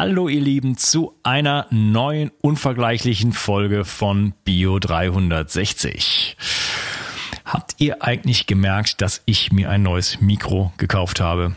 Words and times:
Hallo 0.00 0.28
ihr 0.28 0.40
Lieben 0.40 0.76
zu 0.76 1.16
einer 1.24 1.66
neuen 1.70 2.30
unvergleichlichen 2.40 3.32
Folge 3.32 3.84
von 3.84 4.32
Bio 4.44 4.78
360. 4.78 6.36
Habt 7.44 7.74
ihr 7.78 8.00
eigentlich 8.00 8.46
gemerkt, 8.46 9.02
dass 9.02 9.22
ich 9.24 9.50
mir 9.50 9.70
ein 9.70 9.82
neues 9.82 10.20
Mikro 10.20 10.72
gekauft 10.76 11.18
habe? 11.18 11.56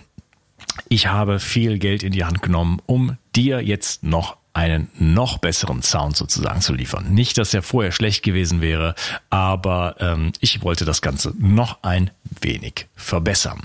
Ich 0.90 1.06
habe 1.06 1.40
viel 1.40 1.78
Geld 1.78 2.02
in 2.02 2.14
die 2.14 2.26
Hand 2.26 2.42
genommen, 2.42 2.82
um 2.88 3.16
dir 3.36 3.62
jetzt 3.62 4.02
noch 4.02 4.38
einen 4.54 4.90
noch 4.98 5.38
besseren 5.38 5.84
Sound 5.84 6.18
sozusagen 6.18 6.62
zu 6.62 6.74
liefern. 6.74 7.14
Nicht, 7.14 7.38
dass 7.38 7.54
er 7.54 7.62
vorher 7.62 7.92
schlecht 7.92 8.24
gewesen 8.24 8.60
wäre, 8.60 8.96
aber 9.30 9.98
ähm, 10.00 10.34
ich 10.40 10.64
wollte 10.64 10.84
das 10.84 11.04
Ganze 11.04 11.36
noch 11.38 11.84
ein 11.84 12.10
wenig 12.42 12.88
verbessern. 12.96 13.62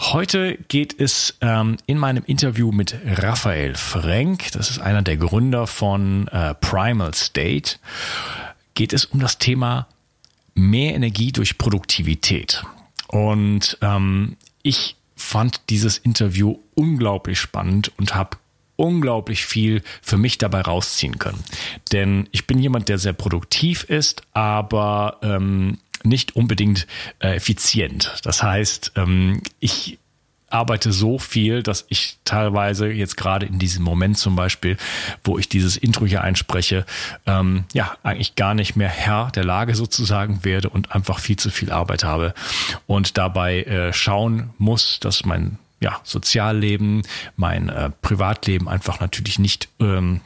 Heute 0.00 0.56
geht 0.68 0.98
es 0.98 1.36
ähm, 1.42 1.76
in 1.84 1.98
meinem 1.98 2.24
Interview 2.24 2.72
mit 2.72 2.96
Raphael 3.04 3.74
Frank, 3.74 4.50
das 4.52 4.70
ist 4.70 4.78
einer 4.78 5.02
der 5.02 5.18
Gründer 5.18 5.66
von 5.66 6.26
äh, 6.28 6.54
Primal 6.54 7.12
State, 7.12 7.76
geht 8.72 8.94
es 8.94 9.04
um 9.04 9.20
das 9.20 9.36
Thema 9.36 9.86
mehr 10.54 10.94
Energie 10.94 11.32
durch 11.32 11.58
Produktivität. 11.58 12.64
Und 13.08 13.76
ähm, 13.82 14.38
ich 14.62 14.96
fand 15.16 15.68
dieses 15.68 15.98
Interview 15.98 16.58
unglaublich 16.74 17.38
spannend 17.38 17.92
und 17.98 18.14
habe 18.14 18.38
unglaublich 18.76 19.44
viel 19.44 19.82
für 20.00 20.16
mich 20.16 20.38
dabei 20.38 20.62
rausziehen 20.62 21.18
können. 21.18 21.44
Denn 21.92 22.26
ich 22.32 22.46
bin 22.46 22.58
jemand, 22.58 22.88
der 22.88 22.96
sehr 22.96 23.12
produktiv 23.12 23.84
ist, 23.84 24.22
aber 24.32 25.18
ähm, 25.22 25.76
nicht 26.02 26.36
unbedingt 26.36 26.86
äh, 27.20 27.36
effizient. 27.36 28.16
Das 28.22 28.42
heißt, 28.42 28.92
ähm, 28.96 29.42
ich 29.58 29.98
arbeite 30.50 30.92
so 30.92 31.18
viel, 31.18 31.62
dass 31.62 31.86
ich 31.88 32.18
teilweise 32.24 32.88
jetzt 32.88 33.16
gerade 33.16 33.46
in 33.46 33.58
diesem 33.58 33.84
Moment 33.84 34.18
zum 34.18 34.36
Beispiel, 34.36 34.76
wo 35.24 35.38
ich 35.38 35.48
dieses 35.48 35.76
Intro 35.76 36.06
hier 36.06 36.22
einspreche, 36.22 36.84
ähm, 37.26 37.64
ja, 37.72 37.96
eigentlich 38.02 38.34
gar 38.34 38.54
nicht 38.54 38.76
mehr 38.76 38.88
Herr 38.88 39.30
der 39.30 39.44
Lage 39.44 39.74
sozusagen 39.74 40.44
werde 40.44 40.68
und 40.68 40.92
einfach 40.92 41.20
viel 41.20 41.36
zu 41.36 41.50
viel 41.50 41.70
Arbeit 41.70 42.04
habe 42.04 42.34
und 42.86 43.16
dabei 43.16 43.62
äh, 43.62 43.92
schauen 43.92 44.50
muss, 44.58 44.98
dass 45.00 45.24
mein 45.24 45.58
ja, 45.80 45.98
Sozialleben, 46.04 47.02
mein 47.36 47.70
äh, 47.70 47.90
Privatleben 48.02 48.68
einfach 48.68 49.00
natürlich 49.00 49.38
nicht 49.38 49.68
ähm, 49.80 50.20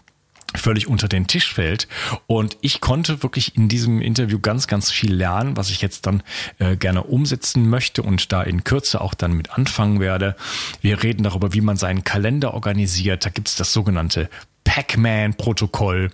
völlig 0.54 0.86
unter 0.86 1.08
den 1.08 1.26
Tisch 1.26 1.52
fällt. 1.52 1.88
Und 2.26 2.56
ich 2.60 2.80
konnte 2.80 3.22
wirklich 3.22 3.56
in 3.56 3.68
diesem 3.68 4.00
Interview 4.00 4.38
ganz, 4.38 4.66
ganz 4.66 4.90
viel 4.90 5.12
lernen, 5.12 5.56
was 5.56 5.70
ich 5.70 5.80
jetzt 5.80 6.06
dann 6.06 6.22
äh, 6.58 6.76
gerne 6.76 7.02
umsetzen 7.02 7.68
möchte 7.68 8.02
und 8.02 8.32
da 8.32 8.42
in 8.42 8.64
Kürze 8.64 9.00
auch 9.00 9.14
dann 9.14 9.32
mit 9.32 9.50
anfangen 9.50 10.00
werde. 10.00 10.36
Wir 10.80 11.02
reden 11.02 11.22
darüber, 11.22 11.52
wie 11.52 11.60
man 11.60 11.76
seinen 11.76 12.04
Kalender 12.04 12.54
organisiert. 12.54 13.24
Da 13.24 13.30
gibt 13.30 13.48
es 13.48 13.56
das 13.56 13.72
sogenannte 13.72 14.28
Pac-Man-Protokoll 14.64 16.10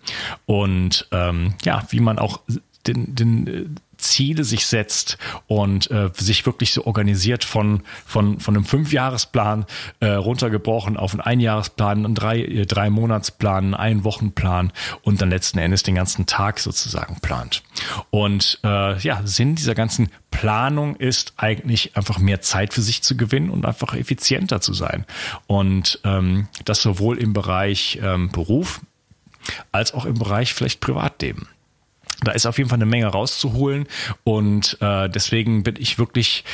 und 0.47 1.06
ähm, 1.12 1.54
ja, 1.64 1.86
wie 1.91 2.00
man 2.00 2.19
auch 2.19 2.41
den, 2.86 3.14
den 3.14 3.47
äh, 3.47 3.66
Ziele 4.01 4.45
sich 4.45 4.67
setzt 4.67 5.19
und 5.47 5.91
äh, 5.91 6.11
sich 6.15 6.47
wirklich 6.47 6.73
so 6.73 6.87
organisiert 6.87 7.45
von, 7.45 7.83
von, 8.06 8.41
von 8.41 8.56
einem 8.56 8.65
Fünfjahresplan 8.65 9.67
äh, 10.01 10.06
runtergebrochen 10.06 10.97
auf 10.97 11.12
einen 11.12 11.20
Einjahresplan, 11.20 12.05
einen 12.05 12.15
drei, 12.15 12.41
äh, 12.41 12.67
drei 12.67 12.91
Monatsplan, 12.91 13.75
einen 13.75 14.05
Wochenplan 14.05 14.73
und 15.03 15.21
dann 15.21 15.31
letzten 15.31 15.59
Endes 15.59 15.83
den 15.83 15.95
ganzen 15.95 16.27
Tag 16.27 16.59
sozusagen 16.61 17.21
plant. 17.21 17.62
Und 18.11 18.59
äh, 18.65 18.98
ja, 18.98 19.21
Sinn 19.25 19.55
dieser 19.55 19.75
ganzen 19.75 20.11
Planung 20.31 20.97
ist 20.97 21.34
eigentlich 21.37 21.97
einfach 21.97 22.19
mehr 22.19 22.41
Zeit 22.41 22.73
für 22.73 22.83
sich 22.83 23.03
zu 23.03 23.17
gewinnen 23.17 23.51
und 23.51 23.67
einfach 23.67 23.95
effizienter 23.95 24.61
zu 24.61 24.73
sein. 24.73 25.05
Und 25.47 26.01
ähm, 26.05 26.48
das 26.65 26.83
sowohl 26.83 27.19
im 27.19 27.33
Bereich 27.33 27.98
ähm, 28.03 28.31
Beruf 28.31 28.81
als 29.73 29.95
auch 29.95 30.05
im 30.05 30.15
Bereich 30.15 30.55
vielleicht 30.55 30.81
Privatleben. 30.81 31.48
Da 32.22 32.32
ist 32.32 32.46
auf 32.46 32.58
jeden 32.58 32.70
Fall 32.70 32.78
eine 32.78 32.86
Menge 32.86 33.06
rauszuholen. 33.06 33.86
Und 34.25 34.76
äh, 34.81 35.08
deswegen 35.08 35.62
bin 35.62 35.76
ich 35.78 35.98
wirklich 35.98 36.44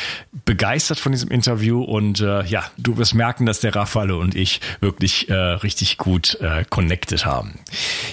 begeistert 0.44 0.98
von 0.98 1.12
diesem 1.12 1.30
Interview. 1.30 1.82
Und 1.82 2.20
äh, 2.20 2.44
ja, 2.44 2.64
du 2.78 2.96
wirst 2.96 3.14
merken, 3.14 3.46
dass 3.46 3.60
der 3.60 3.74
Raffaele 3.74 4.16
und 4.16 4.34
ich 4.34 4.60
wirklich 4.80 5.28
äh, 5.28 5.34
richtig 5.34 5.98
gut 5.98 6.38
äh, 6.40 6.64
connected 6.68 7.26
haben. 7.26 7.60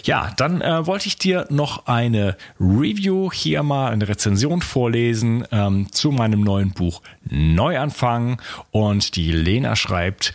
Ja, 0.04 0.32
dann 0.38 0.62
äh, 0.62 0.86
wollte 0.86 1.08
ich 1.08 1.18
dir 1.18 1.48
noch 1.50 1.88
eine 1.88 2.38
Review 2.60 3.32
hier 3.32 3.64
mal, 3.64 3.92
eine 3.92 4.08
Rezension 4.08 4.62
vorlesen 4.62 5.46
ähm, 5.52 5.92
zu 5.92 6.12
meinem 6.12 6.42
neuen 6.42 6.72
Buch 6.72 7.02
Neuanfang. 7.30 8.42
Und 8.72 9.16
die 9.16 9.32
Lena 9.32 9.76
schreibt, 9.76 10.34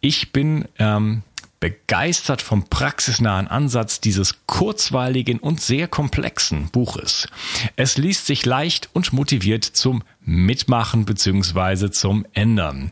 ich 0.00 0.32
bin 0.32 0.66
ähm, 0.78 1.22
begeistert 1.60 2.42
vom 2.42 2.68
praxisnahen 2.68 3.48
Ansatz 3.48 4.00
dieses 4.00 4.46
kurzweiligen 4.46 5.38
und 5.38 5.60
sehr 5.60 5.88
komplexen 5.88 6.68
Buches. 6.70 7.28
Es 7.76 7.96
liest 7.96 8.26
sich 8.26 8.44
leicht 8.44 8.90
und 8.92 9.12
motiviert 9.12 9.64
zum 9.64 10.02
Mitmachen 10.20 11.04
bzw. 11.04 11.90
zum 11.90 12.26
Ändern. 12.32 12.90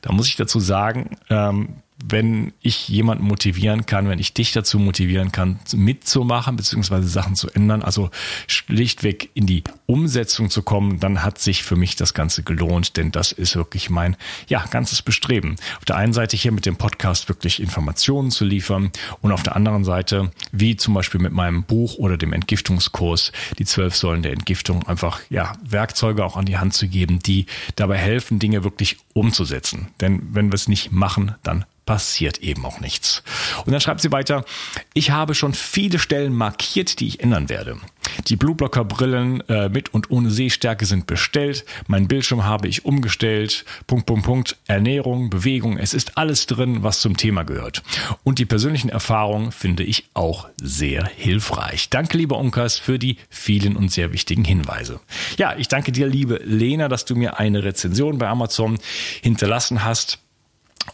Da 0.00 0.12
muss 0.12 0.28
ich 0.28 0.36
dazu 0.36 0.60
sagen, 0.60 1.16
ähm, 1.28 1.82
wenn 2.04 2.52
ich 2.60 2.88
jemanden 2.88 3.24
motivieren 3.24 3.86
kann, 3.86 4.08
wenn 4.08 4.18
ich 4.18 4.34
dich 4.34 4.52
dazu 4.52 4.78
motivieren 4.78 5.32
kann, 5.32 5.58
mitzumachen 5.74 6.56
beziehungsweise 6.56 7.08
Sachen 7.08 7.36
zu 7.36 7.48
ändern, 7.48 7.82
also 7.82 8.10
schlichtweg 8.46 9.30
in 9.34 9.46
die 9.46 9.64
Umsetzung 9.86 10.50
zu 10.50 10.62
kommen, 10.62 11.00
dann 11.00 11.22
hat 11.22 11.38
sich 11.38 11.62
für 11.62 11.76
mich 11.76 11.96
das 11.96 12.12
Ganze 12.12 12.42
gelohnt, 12.42 12.96
denn 12.96 13.12
das 13.12 13.32
ist 13.32 13.56
wirklich 13.56 13.88
mein 13.88 14.16
ja 14.48 14.64
ganzes 14.66 15.00
Bestreben. 15.00 15.56
Auf 15.78 15.86
der 15.86 15.96
einen 15.96 16.12
Seite 16.12 16.36
hier 16.36 16.52
mit 16.52 16.66
dem 16.66 16.76
Podcast 16.76 17.28
wirklich 17.28 17.60
Informationen 17.60 18.30
zu 18.30 18.44
liefern 18.44 18.90
und 19.22 19.32
auf 19.32 19.42
der 19.42 19.56
anderen 19.56 19.84
Seite, 19.84 20.30
wie 20.52 20.76
zum 20.76 20.92
Beispiel 20.92 21.20
mit 21.20 21.32
meinem 21.32 21.64
Buch 21.64 21.96
oder 21.96 22.18
dem 22.18 22.34
Entgiftungskurs, 22.34 23.32
die 23.58 23.64
zwölf 23.64 23.96
Säulen 23.96 24.22
der 24.22 24.32
Entgiftung, 24.32 24.86
einfach 24.86 25.20
ja 25.30 25.54
Werkzeuge 25.64 26.24
auch 26.24 26.36
an 26.36 26.44
die 26.44 26.58
Hand 26.58 26.74
zu 26.74 26.88
geben, 26.88 27.20
die 27.20 27.46
dabei 27.74 27.96
helfen, 27.96 28.38
Dinge 28.38 28.64
wirklich 28.64 28.98
umzusetzen. 29.14 29.88
Denn 30.00 30.22
wenn 30.32 30.50
wir 30.50 30.54
es 30.54 30.68
nicht 30.68 30.92
machen, 30.92 31.34
dann 31.42 31.64
passiert 31.86 32.38
eben 32.38 32.66
auch 32.66 32.80
nichts. 32.80 33.22
Und 33.64 33.72
dann 33.72 33.80
schreibt 33.80 34.00
sie 34.00 34.12
weiter, 34.12 34.44
ich 34.92 35.12
habe 35.12 35.34
schon 35.34 35.54
viele 35.54 35.98
Stellen 35.98 36.34
markiert, 36.34 37.00
die 37.00 37.06
ich 37.06 37.20
ändern 37.20 37.48
werde. 37.48 37.78
Die 38.26 38.36
Blueblocker 38.36 38.84
Brillen 38.84 39.40
äh, 39.48 39.68
mit 39.68 39.94
und 39.94 40.10
ohne 40.10 40.30
Sehstärke 40.30 40.84
sind 40.84 41.06
bestellt. 41.06 41.64
Mein 41.86 42.08
Bildschirm 42.08 42.44
habe 42.44 42.68
ich 42.68 42.84
umgestellt. 42.84 43.64
Punkt, 43.86 44.06
Punkt, 44.06 44.24
Punkt. 44.24 44.56
Ernährung, 44.66 45.30
Bewegung. 45.30 45.78
Es 45.78 45.94
ist 45.94 46.18
alles 46.18 46.46
drin, 46.46 46.82
was 46.82 47.00
zum 47.00 47.16
Thema 47.16 47.44
gehört. 47.44 47.82
Und 48.24 48.38
die 48.38 48.46
persönlichen 48.46 48.88
Erfahrungen 48.88 49.52
finde 49.52 49.84
ich 49.84 50.06
auch 50.14 50.48
sehr 50.60 51.06
hilfreich. 51.06 51.88
Danke, 51.90 52.18
lieber 52.18 52.38
Unkas, 52.38 52.78
für 52.78 52.98
die 52.98 53.18
vielen 53.30 53.76
und 53.76 53.92
sehr 53.92 54.12
wichtigen 54.12 54.44
Hinweise. 54.44 55.00
Ja, 55.36 55.54
ich 55.56 55.68
danke 55.68 55.92
dir, 55.92 56.08
liebe 56.08 56.40
Lena, 56.44 56.88
dass 56.88 57.04
du 57.04 57.14
mir 57.14 57.38
eine 57.38 57.62
Rezension 57.62 58.18
bei 58.18 58.26
Amazon 58.26 58.78
hinterlassen 59.22 59.84
hast. 59.84 60.18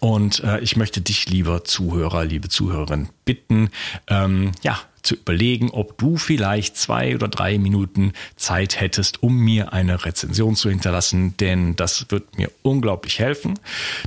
Und 0.01 0.43
äh, 0.45 0.61
ich 0.61 0.77
möchte 0.77 1.01
dich, 1.01 1.29
lieber 1.29 1.65
Zuhörer, 1.65 2.25
liebe 2.25 2.49
Zuhörerin, 2.49 3.09
bitten, 3.25 3.71
ähm, 4.09 4.53
ja, 4.63 4.79
zu 5.03 5.17
überlegen, 5.17 5.71
ob 5.71 5.99
du 5.99 6.17
vielleicht 6.17 6.77
zwei 6.77 7.15
oder 7.15 7.29
drei 7.29 7.59
Minuten 7.59 8.13
Zeit 8.37 8.81
hättest, 8.81 9.23
um 9.23 9.37
mir 9.37 9.73
eine 9.73 10.05
Rezension 10.05 10.55
zu 10.55 10.71
hinterlassen, 10.71 11.37
denn 11.39 11.77
das 11.77 12.07
wird 12.11 12.39
mir 12.39 12.51
unglaublich 12.63 13.19
helfen, 13.19 13.59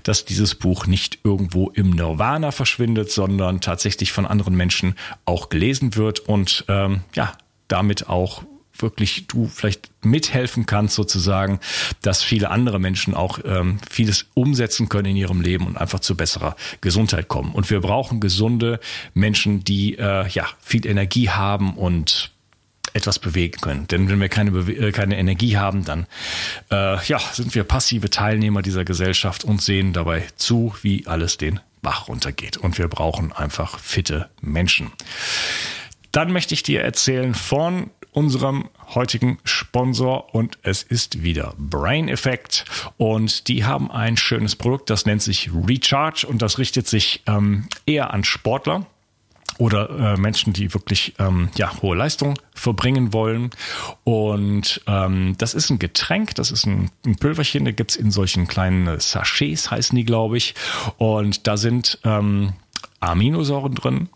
dass 0.03 0.25
dieses 0.25 0.55
Buch 0.55 0.87
nicht 0.87 1.19
irgendwo 1.23 1.69
im 1.69 1.89
Nirvana 1.89 2.51
verschwindet, 2.51 3.11
sondern 3.11 3.61
tatsächlich 3.61 4.11
von 4.11 4.25
anderen 4.25 4.55
Menschen 4.55 4.95
auch 5.25 5.49
gelesen 5.49 5.95
wird 5.95 6.19
und 6.21 6.65
ähm, 6.69 7.01
ja, 7.13 7.33
damit 7.67 8.07
auch 8.07 8.43
wirklich 8.81 9.27
du 9.27 9.47
vielleicht 9.47 9.89
mithelfen 10.03 10.65
kannst 10.65 10.95
sozusagen, 10.95 11.59
dass 12.01 12.23
viele 12.23 12.49
andere 12.49 12.79
Menschen 12.79 13.13
auch 13.13 13.39
ähm, 13.43 13.79
vieles 13.89 14.27
umsetzen 14.33 14.89
können 14.89 15.11
in 15.11 15.15
ihrem 15.15 15.41
Leben 15.41 15.65
und 15.67 15.77
einfach 15.77 15.99
zu 15.99 16.15
besserer 16.15 16.55
Gesundheit 16.81 17.27
kommen. 17.27 17.53
Und 17.53 17.69
wir 17.69 17.81
brauchen 17.81 18.19
gesunde 18.19 18.79
Menschen, 19.13 19.63
die 19.63 19.97
äh, 19.97 20.27
ja 20.27 20.47
viel 20.61 20.85
Energie 20.85 21.29
haben 21.29 21.75
und 21.75 22.31
etwas 22.95 23.19
bewegen 23.19 23.59
können. 23.59 23.87
Denn 23.87 24.09
wenn 24.09 24.21
wir 24.21 24.29
keine, 24.29 24.51
Bewe 24.51 24.71
äh, 24.71 24.91
keine 24.91 25.17
Energie 25.17 25.57
haben, 25.57 25.83
dann 25.83 26.07
äh, 26.71 27.03
ja, 27.05 27.19
sind 27.19 27.53
wir 27.53 27.65
passive 27.65 28.09
Teilnehmer 28.09 28.61
dieser 28.61 28.85
Gesellschaft 28.85 29.43
und 29.43 29.61
sehen 29.61 29.91
dabei 29.91 30.23
zu, 30.37 30.73
wie 30.81 31.05
alles 31.05 31.37
den 31.37 31.59
Bach 31.81 32.07
runtergeht. 32.07 32.57
Und 32.57 32.77
wir 32.77 32.87
brauchen 32.87 33.33
einfach 33.33 33.79
fitte 33.79 34.29
Menschen. 34.41 34.91
Dann 36.13 36.31
möchte 36.31 36.53
ich 36.53 36.63
dir 36.63 36.81
erzählen 36.81 37.33
von 37.33 37.89
unserem 38.15 38.69
heutigen 38.93 39.39
Sponsor 39.43 40.33
und 40.33 40.57
es 40.63 40.83
ist 40.83 41.21
wieder 41.21 41.53
Brain 41.57 42.07
Effect 42.07 42.65
und 42.97 43.47
die 43.47 43.65
haben 43.65 43.91
ein 43.91 44.17
schönes 44.17 44.55
Produkt, 44.55 44.89
das 44.89 45.05
nennt 45.05 45.21
sich 45.21 45.51
Recharge 45.53 46.25
und 46.27 46.41
das 46.41 46.57
richtet 46.57 46.87
sich 46.87 47.23
ähm, 47.27 47.67
eher 47.85 48.13
an 48.13 48.23
Sportler 48.23 48.85
oder 49.57 49.89
äh, 49.89 50.17
Menschen, 50.17 50.53
die 50.53 50.73
wirklich 50.73 51.13
ähm, 51.19 51.49
ja, 51.55 51.71
hohe 51.81 51.95
Leistung 51.95 52.37
verbringen 52.53 53.13
wollen. 53.13 53.51
Und 54.03 54.81
ähm, 54.87 55.35
das 55.37 55.53
ist 55.53 55.69
ein 55.69 55.79
Getränk, 55.79 56.35
das 56.35 56.51
ist 56.51 56.65
ein, 56.65 56.91
ein 57.05 57.15
Pülverchen, 57.15 57.63
da 57.65 57.71
gibt's 57.71 57.95
in 57.95 58.11
solchen 58.11 58.47
kleinen 58.47 58.99
Sachets, 58.99 59.71
heißen 59.71 59.95
die, 59.95 60.03
glaube 60.03 60.37
ich. 60.37 60.55
Und 60.97 61.47
da 61.47 61.55
sind 61.57 61.99
ähm, 62.03 62.53
Aminosäuren 62.99 63.75
drin 63.75 64.09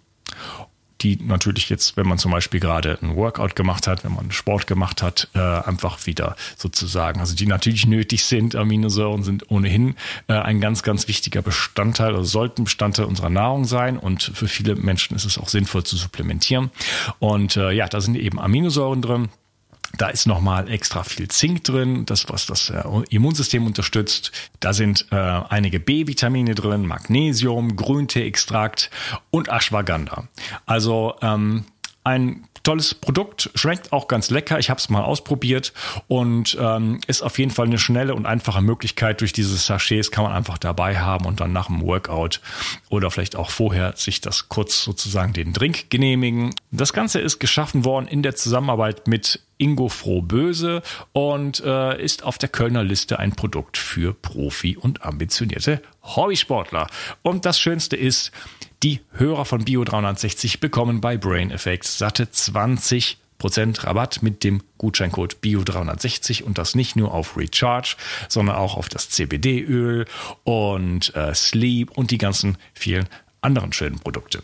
die 1.01 1.17
natürlich 1.17 1.69
jetzt, 1.69 1.97
wenn 1.97 2.07
man 2.07 2.17
zum 2.17 2.31
Beispiel 2.31 2.59
gerade 2.59 2.97
ein 3.01 3.15
Workout 3.15 3.55
gemacht 3.55 3.87
hat, 3.87 4.03
wenn 4.03 4.13
man 4.13 4.31
Sport 4.31 4.67
gemacht 4.67 5.01
hat, 5.01 5.29
äh, 5.33 5.39
einfach 5.39 6.05
wieder 6.05 6.35
sozusagen, 6.57 7.19
also 7.19 7.35
die 7.35 7.47
natürlich 7.47 7.87
nötig 7.87 8.23
sind. 8.25 8.55
Aminosäuren 8.55 9.23
sind 9.23 9.49
ohnehin 9.49 9.95
äh, 10.27 10.33
ein 10.33 10.59
ganz, 10.59 10.83
ganz 10.83 11.07
wichtiger 11.07 11.41
Bestandteil 11.41 12.13
oder 12.13 12.25
sollten 12.25 12.65
Bestandteil 12.65 13.05
unserer 13.05 13.29
Nahrung 13.29 13.65
sein 13.65 13.97
und 13.97 14.23
für 14.23 14.47
viele 14.47 14.75
Menschen 14.75 15.15
ist 15.15 15.25
es 15.25 15.37
auch 15.37 15.49
sinnvoll 15.49 15.83
zu 15.83 15.95
supplementieren. 15.97 16.71
Und 17.19 17.57
äh, 17.57 17.71
ja, 17.71 17.87
da 17.87 18.01
sind 18.01 18.15
eben 18.15 18.39
Aminosäuren 18.39 19.01
drin. 19.01 19.29
Da 19.97 20.09
ist 20.09 20.27
nochmal 20.27 20.69
extra 20.69 21.03
viel 21.03 21.27
Zink 21.29 21.63
drin, 21.63 22.05
das 22.05 22.29
was 22.29 22.45
das 22.45 22.69
äh, 22.69 22.83
Immunsystem 23.09 23.65
unterstützt. 23.65 24.31
Da 24.59 24.73
sind 24.73 25.07
äh, 25.11 25.15
einige 25.15 25.79
B-Vitamine 25.79 26.55
drin, 26.55 26.85
Magnesium, 26.85 27.75
Grünteeextrakt 27.75 28.91
und 29.31 29.49
Ashwagandha. 29.49 30.27
Also 30.65 31.15
ähm, 31.21 31.65
ein 32.03 32.45
tolles 32.63 32.93
Produkt, 32.93 33.49
schmeckt 33.55 33.91
auch 33.91 34.07
ganz 34.07 34.29
lecker. 34.29 34.59
Ich 34.59 34.69
habe 34.69 34.79
es 34.79 34.89
mal 34.89 35.03
ausprobiert 35.03 35.73
und 36.07 36.57
ähm, 36.59 36.99
ist 37.07 37.21
auf 37.21 37.39
jeden 37.39 37.51
Fall 37.51 37.65
eine 37.65 37.79
schnelle 37.79 38.15
und 38.15 38.25
einfache 38.25 38.61
Möglichkeit. 38.61 39.21
Durch 39.21 39.33
diese 39.33 39.57
Sachets 39.57 40.11
kann 40.11 40.23
man 40.23 40.33
einfach 40.33 40.57
dabei 40.57 40.99
haben 40.99 41.25
und 41.25 41.39
dann 41.39 41.53
nach 41.53 41.67
dem 41.67 41.81
Workout 41.81 42.41
oder 42.89 43.11
vielleicht 43.11 43.35
auch 43.35 43.49
vorher 43.49 43.95
sich 43.95 44.21
das 44.21 44.49
kurz 44.49 44.83
sozusagen 44.83 45.33
den 45.33 45.53
Drink 45.53 45.89
genehmigen. 45.89 46.53
Das 46.71 46.93
Ganze 46.93 47.19
ist 47.19 47.39
geschaffen 47.39 47.85
worden 47.85 48.07
in 48.07 48.23
der 48.23 48.35
Zusammenarbeit 48.35 49.07
mit 49.07 49.41
Ingo 49.59 49.89
Frohböse 49.89 50.81
und 51.11 51.59
äh, 51.63 52.01
ist 52.01 52.23
auf 52.23 52.39
der 52.39 52.49
Kölner 52.49 52.83
Liste 52.83 53.19
ein 53.19 53.33
Produkt 53.33 53.77
für 53.77 54.13
Profi 54.13 54.77
und 54.77 55.03
ambitionierte 55.03 55.81
Hobbysportler. 56.01 56.87
Und 57.21 57.45
das 57.45 57.59
Schönste 57.59 57.95
ist, 57.95 58.31
die 58.81 59.01
Hörer 59.11 59.43
von 59.45 59.65
Bio 59.65 59.83
360 59.83 60.61
bekommen 60.61 61.01
bei 61.01 61.17
Brain 61.17 61.51
Effect 61.51 61.85
satte 61.85 62.23
20% 62.23 63.17
Rabatt 63.83 64.23
mit 64.23 64.45
dem 64.45 64.63
Gutscheincode 64.77 65.37
BIO360 65.43 66.43
und 66.43 66.57
das 66.57 66.75
nicht 66.75 66.95
nur 66.95 67.13
auf 67.13 67.35
Recharge, 67.35 67.97
sondern 68.29 68.55
auch 68.55 68.77
auf 68.77 68.87
das 68.87 69.09
CBD-Öl 69.09 70.05
und 70.45 71.13
äh, 71.15 71.35
Sleep 71.35 71.91
und 71.91 72.11
die 72.11 72.17
ganzen 72.17 72.57
vielen 72.73 73.07
anderen 73.41 73.73
schönen 73.73 73.99
Produkte. 73.99 74.41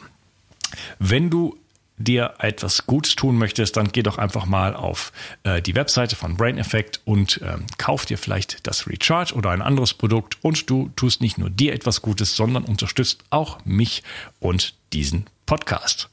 Wenn 1.00 1.30
du 1.30 1.58
dir 1.98 2.34
etwas 2.40 2.86
Gutes 2.86 3.16
tun 3.16 3.38
möchtest, 3.38 3.78
dann 3.78 3.92
geh 3.92 4.04
doch 4.04 4.18
einfach 4.18 4.46
mal 4.46 4.76
auf 4.76 5.12
äh, 5.44 5.62
die 5.62 5.76
Webseite 5.76 6.16
von 6.16 6.36
Brain 6.36 6.58
Effect 6.58 7.02
und 7.06 7.40
ähm, 7.44 7.66
kauf 7.78 8.06
dir 8.06 8.18
vielleicht 8.18 8.68
das 8.68 8.88
Recharge 8.88 9.34
oder 9.34 9.52
ein 9.52 9.62
anderes 9.62 9.94
Produkt 9.94 10.38
und 10.42 10.70
du 10.70 10.92
tust 10.96 11.22
nicht 11.22 11.38
nur 11.38 11.50
dir 11.50 11.74
etwas 11.74 12.02
Gutes, 12.02 12.36
sondern 12.36 12.66
unterstützt 12.66 13.24
auch 13.30 13.64
mich 13.64 14.04
und 14.40 14.76
diesen 14.94 15.26
Podcast. 15.46 16.10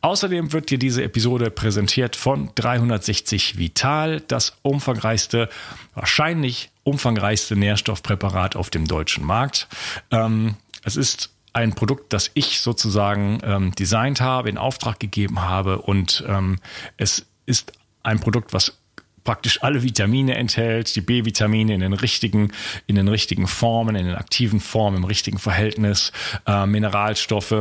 Außerdem 0.00 0.52
wird 0.52 0.70
dir 0.70 0.78
diese 0.78 1.02
Episode 1.02 1.50
präsentiert 1.50 2.16
von 2.16 2.50
360 2.54 3.58
Vital, 3.58 4.20
das 4.20 4.56
umfangreichste, 4.62 5.48
wahrscheinlich 5.94 6.70
umfangreichste 6.84 7.56
Nährstoffpräparat 7.56 8.56
auf 8.56 8.70
dem 8.70 8.86
deutschen 8.86 9.24
Markt. 9.24 9.68
Ähm, 10.10 10.54
es 10.84 10.96
ist 10.96 11.30
ein 11.52 11.74
Produkt, 11.74 12.12
das 12.12 12.30
ich 12.34 12.60
sozusagen 12.60 13.40
ähm, 13.42 13.74
designt 13.74 14.20
habe, 14.20 14.48
in 14.48 14.58
Auftrag 14.58 15.00
gegeben 15.00 15.42
habe 15.42 15.82
und 15.82 16.24
ähm, 16.28 16.58
es 16.96 17.26
ist 17.46 17.72
ein 18.02 18.20
Produkt, 18.20 18.52
was 18.52 18.78
praktisch 19.24 19.62
alle 19.62 19.82
Vitamine 19.82 20.34
enthält, 20.36 20.94
die 20.96 21.00
B-Vitamine 21.00 21.74
in 21.74 21.80
den 21.80 21.92
richtigen, 21.92 22.52
in 22.86 22.96
den 22.96 23.08
richtigen 23.08 23.46
Formen, 23.46 23.96
in 23.96 24.06
den 24.06 24.14
aktiven 24.14 24.60
Formen, 24.60 24.98
im 24.98 25.04
richtigen 25.04 25.38
Verhältnis, 25.38 26.12
äh, 26.46 26.66
Mineralstoffe 26.66 27.52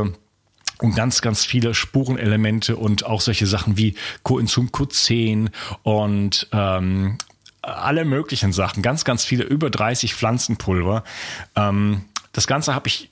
und 0.82 0.96
ganz, 0.96 1.22
ganz 1.22 1.46
viele 1.46 1.74
Spurenelemente 1.74 2.78
und 2.78 3.06
auch 3.06 3.22
solche 3.22 3.46
Sachen 3.46 3.78
wie 3.78 3.96
Coenzym 4.24 4.70
Q10 4.70 5.50
und 5.84 6.48
ähm, 6.54 7.18
alle 7.62 8.06
möglichen 8.06 8.54
Sachen, 8.54 8.82
ganz, 8.82 9.04
ganz 9.04 9.26
viele, 9.26 9.44
über 9.44 9.70
30 9.70 10.16
Pflanzenpulver. 10.16 11.04
Ähm, 11.56 12.06
das 12.32 12.48
Ganze 12.48 12.74
habe 12.74 12.88
ich 12.88 13.09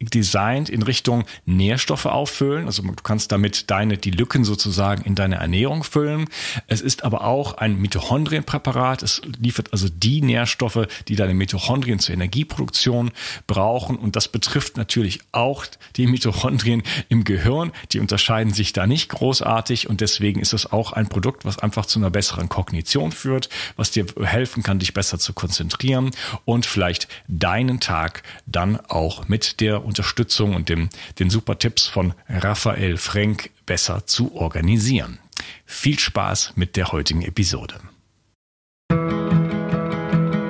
designt 0.00 0.68
in 0.68 0.82
Richtung 0.82 1.24
Nährstoffe 1.44 2.06
auffüllen. 2.06 2.66
Also 2.66 2.82
du 2.82 2.92
kannst 3.02 3.32
damit 3.32 3.70
deine, 3.70 3.98
die 3.98 4.10
Lücken 4.10 4.44
sozusagen 4.44 5.02
in 5.02 5.14
deine 5.14 5.36
Ernährung 5.36 5.82
füllen. 5.82 6.26
Es 6.66 6.80
ist 6.80 7.04
aber 7.04 7.24
auch 7.24 7.54
ein 7.54 7.78
Mitochondrienpräparat. 7.78 9.02
Es 9.02 9.22
liefert 9.40 9.72
also 9.72 9.88
die 9.88 10.22
Nährstoffe, 10.22 10.86
die 11.08 11.16
deine 11.16 11.34
Mitochondrien 11.34 11.98
zur 11.98 12.14
Energieproduktion 12.14 13.10
brauchen. 13.46 13.96
Und 13.96 14.14
das 14.14 14.28
betrifft 14.28 14.76
natürlich 14.76 15.20
auch 15.32 15.66
die 15.96 16.06
Mitochondrien 16.06 16.82
im 17.08 17.24
Gehirn. 17.24 17.72
Die 17.92 17.98
unterscheiden 18.00 18.52
sich 18.52 18.72
da 18.72 18.86
nicht 18.86 19.08
großartig. 19.08 19.88
Und 19.88 20.00
deswegen 20.00 20.40
ist 20.40 20.52
es 20.52 20.70
auch 20.70 20.92
ein 20.92 21.08
Produkt, 21.08 21.44
was 21.44 21.58
einfach 21.58 21.86
zu 21.86 21.98
einer 21.98 22.10
besseren 22.10 22.48
Kognition 22.48 23.10
führt, 23.10 23.48
was 23.76 23.90
dir 23.90 24.06
helfen 24.22 24.62
kann, 24.62 24.78
dich 24.78 24.94
besser 24.94 25.18
zu 25.18 25.32
konzentrieren 25.32 26.12
und 26.44 26.66
vielleicht 26.66 27.08
deinen 27.26 27.80
Tag 27.80 28.22
dann 28.46 28.78
auch 28.88 29.26
mit 29.28 29.60
der 29.60 29.87
Unterstützung 29.88 30.54
und 30.54 30.68
dem, 30.68 30.90
den 31.18 31.30
super 31.30 31.58
Tipps 31.58 31.86
von 31.86 32.14
Raphael 32.28 32.98
Frenk 32.98 33.50
besser 33.66 34.06
zu 34.06 34.36
organisieren. 34.36 35.18
Viel 35.64 35.98
Spaß 35.98 36.52
mit 36.56 36.76
der 36.76 36.92
heutigen 36.92 37.22
Episode. 37.22 37.74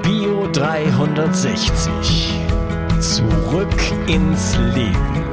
Bio 0.03 0.49
360. 0.53 2.35
Zurück 3.01 3.81
ins 4.09 4.57
Leben. 4.75 5.25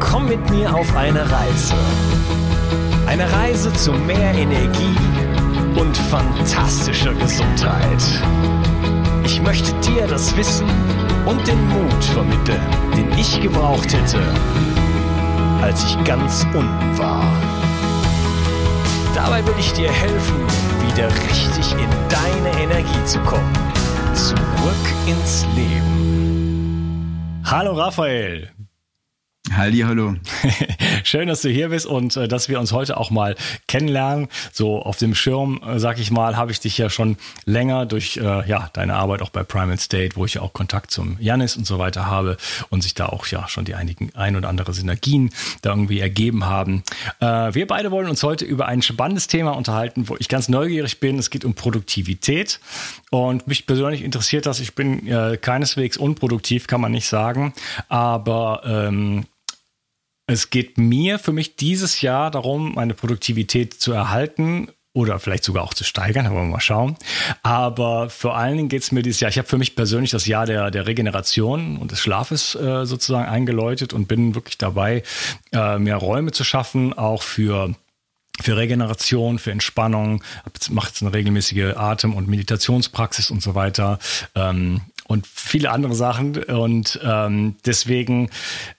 Komm 0.00 0.28
mit 0.28 0.50
mir 0.50 0.74
auf 0.74 0.96
eine 0.96 1.30
Reise. 1.30 1.74
Eine 3.06 3.30
Reise 3.30 3.72
zu 3.74 3.92
mehr 3.92 4.32
Energie 4.32 4.96
und 5.76 5.96
fantastischer 5.96 7.14
Gesundheit. 7.14 8.02
Ich 9.24 9.42
möchte 9.42 9.72
dir 9.80 10.06
das 10.06 10.34
Wissen 10.36 10.66
und 11.26 11.46
den 11.46 11.68
Mut 11.68 12.04
vermitteln, 12.04 12.60
den 12.96 13.10
ich 13.18 13.40
gebraucht 13.40 13.92
hätte, 13.92 14.20
als 15.60 15.84
ich 15.84 16.04
ganz 16.04 16.44
unten 16.54 16.98
war. 16.98 17.24
Dabei 19.14 19.44
will 19.46 19.54
ich 19.58 19.72
dir 19.72 19.90
helfen, 19.90 20.36
wieder 20.86 21.08
richtig 21.28 21.72
in 21.72 21.88
deine 22.08 22.62
Energie 22.62 23.04
zu 23.04 23.18
kommen. 23.20 23.52
Zurück 24.14 24.36
ins 25.06 25.46
Leben. 25.56 27.40
Hallo 27.44 27.72
Raphael. 27.72 28.50
Halli, 29.52 29.78
hallo. 29.80 30.14
Schön, 31.08 31.28
dass 31.28 31.40
du 31.40 31.48
hier 31.48 31.70
bist 31.70 31.86
und 31.86 32.18
äh, 32.18 32.28
dass 32.28 32.50
wir 32.50 32.60
uns 32.60 32.70
heute 32.72 32.98
auch 32.98 33.10
mal 33.10 33.34
kennenlernen. 33.66 34.28
So 34.52 34.82
auf 34.82 34.98
dem 34.98 35.14
Schirm, 35.14 35.58
äh, 35.66 35.78
sag 35.78 35.98
ich 35.98 36.10
mal, 36.10 36.36
habe 36.36 36.52
ich 36.52 36.60
dich 36.60 36.76
ja 36.76 36.90
schon 36.90 37.16
länger 37.46 37.86
durch 37.86 38.18
äh, 38.18 38.46
ja 38.46 38.68
deine 38.74 38.94
Arbeit 38.94 39.22
auch 39.22 39.30
bei 39.30 39.42
Primal 39.42 39.78
State, 39.78 40.16
wo 40.16 40.26
ich 40.26 40.34
ja 40.34 40.42
auch 40.42 40.52
Kontakt 40.52 40.90
zum 40.90 41.16
Janis 41.18 41.56
und 41.56 41.66
so 41.66 41.78
weiter 41.78 42.04
habe 42.04 42.36
und 42.68 42.82
sich 42.82 42.92
da 42.92 43.06
auch 43.06 43.26
ja 43.28 43.48
schon 43.48 43.64
die 43.64 43.74
einigen 43.74 44.14
ein 44.16 44.36
oder 44.36 44.50
andere 44.50 44.74
Synergien 44.74 45.30
da 45.62 45.70
irgendwie 45.70 45.98
ergeben 45.98 46.44
haben. 46.44 46.82
Äh, 47.20 47.54
wir 47.54 47.66
beide 47.66 47.90
wollen 47.90 48.10
uns 48.10 48.22
heute 48.22 48.44
über 48.44 48.66
ein 48.66 48.82
spannendes 48.82 49.28
Thema 49.28 49.52
unterhalten, 49.52 50.10
wo 50.10 50.16
ich 50.18 50.28
ganz 50.28 50.50
neugierig 50.50 51.00
bin. 51.00 51.18
Es 51.18 51.30
geht 51.30 51.46
um 51.46 51.54
Produktivität 51.54 52.60
und 53.08 53.46
mich 53.46 53.64
persönlich 53.64 54.02
interessiert 54.02 54.44
das. 54.44 54.60
Ich 54.60 54.74
bin 54.74 55.06
äh, 55.06 55.38
keineswegs 55.40 55.96
unproduktiv, 55.96 56.66
kann 56.66 56.82
man 56.82 56.92
nicht 56.92 57.08
sagen, 57.08 57.54
aber 57.88 58.60
ähm, 58.66 59.24
es 60.28 60.50
geht 60.50 60.78
mir 60.78 61.18
für 61.18 61.32
mich 61.32 61.56
dieses 61.56 62.02
Jahr 62.02 62.30
darum, 62.30 62.74
meine 62.74 62.94
Produktivität 62.94 63.74
zu 63.74 63.92
erhalten 63.92 64.68
oder 64.92 65.18
vielleicht 65.18 65.44
sogar 65.44 65.62
auch 65.64 65.74
zu 65.74 65.84
steigern, 65.84 66.26
aber 66.26 66.44
mal 66.44 66.60
schauen. 66.60 66.96
Aber 67.42 68.10
vor 68.10 68.36
allen 68.36 68.56
Dingen 68.56 68.68
geht 68.68 68.82
es 68.82 68.92
mir 68.92 69.02
dieses 69.02 69.20
Jahr, 69.20 69.30
ich 69.30 69.38
habe 69.38 69.48
für 69.48 69.58
mich 69.58 69.74
persönlich 69.74 70.10
das 70.10 70.26
Jahr 70.26 70.44
der, 70.44 70.70
der 70.70 70.86
Regeneration 70.86 71.78
und 71.78 71.92
des 71.92 72.00
Schlafes 72.00 72.54
äh, 72.54 72.84
sozusagen 72.84 73.28
eingeläutet 73.28 73.92
und 73.92 74.06
bin 74.06 74.34
wirklich 74.34 74.58
dabei, 74.58 75.02
äh, 75.52 75.78
mehr 75.78 75.96
Räume 75.96 76.32
zu 76.32 76.44
schaffen, 76.44 76.92
auch 76.92 77.22
für 77.22 77.74
für 78.40 78.56
Regeneration, 78.56 79.40
für 79.40 79.50
Entspannung, 79.50 80.22
mache 80.70 80.90
jetzt 80.90 81.02
eine 81.02 81.12
regelmäßige 81.12 81.74
Atem- 81.74 82.14
und 82.14 82.28
Meditationspraxis 82.28 83.32
und 83.32 83.42
so 83.42 83.56
weiter. 83.56 83.98
Ähm, 84.36 84.82
und 85.08 85.26
viele 85.26 85.70
andere 85.70 85.94
Sachen. 85.94 86.36
Und 86.44 87.00
ähm, 87.02 87.56
deswegen 87.66 88.30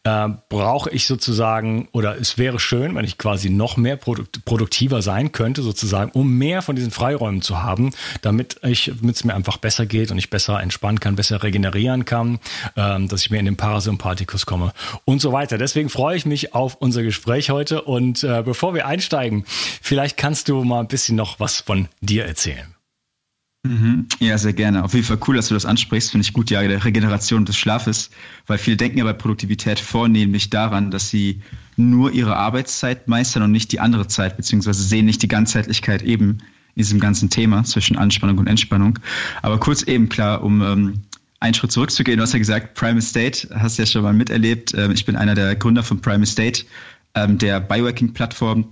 äh, 0.04 0.30
brauche 0.48 0.90
ich 0.92 1.08
sozusagen, 1.08 1.90
oder 1.92 2.18
es 2.18 2.38
wäre 2.38 2.60
schön, 2.60 2.96
wenn 2.96 3.04
ich 3.04 3.18
quasi 3.18 3.50
noch 3.50 3.76
mehr 3.76 3.98
produkt 3.98 4.46
produktiver 4.46 5.02
sein 5.02 5.32
könnte, 5.32 5.62
sozusagen, 5.64 6.12
um 6.12 6.38
mehr 6.38 6.62
von 6.62 6.76
diesen 6.76 6.92
Freiräumen 6.92 7.42
zu 7.42 7.62
haben, 7.62 7.92
damit 8.22 8.58
ich, 8.64 8.92
damit 9.00 9.16
es 9.18 9.24
mir 9.24 9.34
einfach 9.34 9.58
besser 9.58 9.86
geht 9.86 10.12
und 10.12 10.18
ich 10.20 10.30
besser 10.30 10.62
entspannen 10.62 11.00
kann, 11.00 11.16
besser 11.16 11.42
regenerieren 11.42 12.06
kann, 12.06 12.40
ähm, 12.78 13.08
dass 13.08 13.22
ich 13.22 13.32
mehr 13.32 13.40
in 13.40 13.48
den 13.48 13.58
Parasympathikus 13.58 14.46
komme 14.46 14.72
und 15.06 15.20
so 15.22 15.34
weiter. 15.34 15.58
Deswegen 15.58 15.90
freue 15.90 16.16
ich 16.16 16.26
mich 16.28 16.54
auf 16.54 16.76
unser 16.76 17.02
Gespräch 17.02 17.50
heute. 17.50 17.82
Und 17.82 18.24
äh, 18.24 18.44
bevor 18.46 18.76
wir 18.76 18.86
einsteigen, 18.86 19.46
vielleicht 19.82 20.16
kannst 20.16 20.48
du 20.48 20.64
mal 20.64 20.82
ein 20.82 20.88
bisschen 20.88 21.16
noch 21.16 21.40
was 21.40 21.62
von 21.62 21.88
dir 22.02 22.26
erzählen. 22.26 22.79
Mhm. 23.64 24.08
Ja, 24.20 24.38
sehr 24.38 24.54
gerne. 24.54 24.86
Auf 24.86 24.94
jeden 24.94 25.06
Fall 25.06 25.20
cool, 25.28 25.36
dass 25.36 25.50
du 25.50 25.54
das 25.54 25.66
ansprichst. 25.66 26.12
Finde 26.12 26.24
ich 26.24 26.32
gut, 26.32 26.50
ja, 26.50 26.66
der 26.66 26.86
Regeneration 26.86 27.44
des 27.44 27.58
Schlafes, 27.58 28.10
weil 28.48 28.58
viele 28.58 28.78
denken 28.78 29.00
ja 29.00 29.04
bei 29.04 29.12
Produktivität 29.14 29.80
vornehmlich 29.80 30.50
daran, 30.50 30.92
dass 30.92 31.10
sie 31.10 31.42
nur 31.76 32.12
ihre 32.12 32.38
Arbeitszeit 32.38 33.10
meistern 33.10 33.44
und 33.44 33.52
nicht 33.52 33.72
die 33.74 33.82
andere 33.82 34.08
Zeit, 34.08 34.38
beziehungsweise 34.38 34.82
sehen 34.84 35.06
nicht 35.06 35.22
die 35.22 35.28
Ganzheitlichkeit 35.28 36.04
eben 36.04 36.38
in 36.76 36.84
diesem 36.84 37.02
ganzen 37.02 37.30
Thema 37.30 37.66
zwischen 37.66 37.98
Anspannung 37.98 38.38
und 38.38 38.48
Entspannung. 38.48 38.98
Aber 39.42 39.60
kurz 39.60 39.84
eben 39.84 40.08
klar, 40.08 40.42
um 40.42 40.62
ähm, 40.62 40.94
einen 41.42 41.54
Schritt 41.54 41.74
zurückzugehen, 41.74 42.18
du 42.18 42.24
hast 42.24 42.32
ja 42.32 42.40
gesagt, 42.40 42.76
Prime 42.76 43.00
Estate, 43.00 43.50
hast 43.54 43.78
du 43.78 43.82
ja 43.82 43.86
schon 43.86 44.04
mal 44.04 44.14
miterlebt. 44.14 44.74
Ähm, 44.74 44.92
ich 44.92 45.06
bin 45.06 45.18
einer 45.18 45.36
der 45.36 45.58
Gründer 45.58 45.84
von 45.84 46.00
Prime 46.00 46.24
Estate, 46.24 46.64
ähm, 47.14 47.38
der 47.38 47.60
Biohacking-Plattform, 47.60 48.70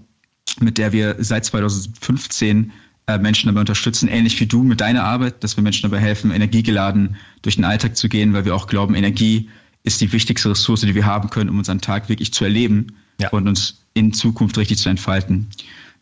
mit 0.62 0.77
der 0.77 0.94
wir 0.94 1.17
seit 1.20 1.44
2015 1.44 2.65
äh, 2.65 2.72
Menschen 3.16 3.48
dabei 3.48 3.62
unterstützen, 3.62 4.10
ähnlich 4.10 4.38
wie 4.42 4.48
du 4.48 4.64
mit 4.64 4.82
deiner 4.82 5.06
Arbeit, 5.06 5.42
dass 5.42 5.56
wir 5.56 5.64
Menschen 5.64 5.90
dabei 5.90 6.02
helfen, 6.02 6.32
energiegeladen 6.32 7.16
durch 7.42 7.56
den 7.56 7.64
Alltag 7.64 7.96
zu 7.96 8.10
gehen, 8.10 8.34
weil 8.34 8.44
wir 8.44 8.54
auch 8.54 8.68
glauben, 8.68 8.96
Energie 8.96 9.50
ist 9.84 10.02
die 10.02 10.12
wichtigste 10.12 10.50
Ressource, 10.50 10.82
die 10.82 10.94
wir 10.94 11.06
haben 11.06 11.30
können, 11.30 11.50
um 11.50 11.58
unseren 11.58 11.80
Tag 11.80 12.10
wirklich 12.10 12.34
zu 12.34 12.44
erleben 12.44 12.88
ja. 13.22 13.30
und 13.30 13.48
uns 13.48 13.86
in 13.94 14.12
Zukunft 14.12 14.58
richtig 14.58 14.78
zu 14.78 14.90
entfalten. 14.90 15.48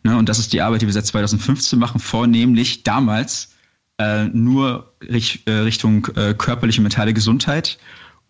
Ne, 0.02 0.16
und 0.16 0.28
das 0.28 0.38
ist 0.38 0.52
die 0.52 0.60
Arbeit, 0.60 0.82
die 0.82 0.86
wir 0.86 0.92
seit 0.92 1.06
2015 1.06 1.78
machen, 1.78 2.00
vornehmlich 2.00 2.82
damals 2.82 3.54
äh, 3.98 4.24
nur 4.24 4.92
Richt, 5.00 5.48
äh, 5.48 5.52
Richtung 5.52 6.06
äh, 6.16 6.34
körperliche 6.34 6.82
mentale 6.82 7.14
Gesundheit. 7.14 7.78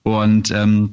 Und 0.02 0.50
ähm, 0.50 0.92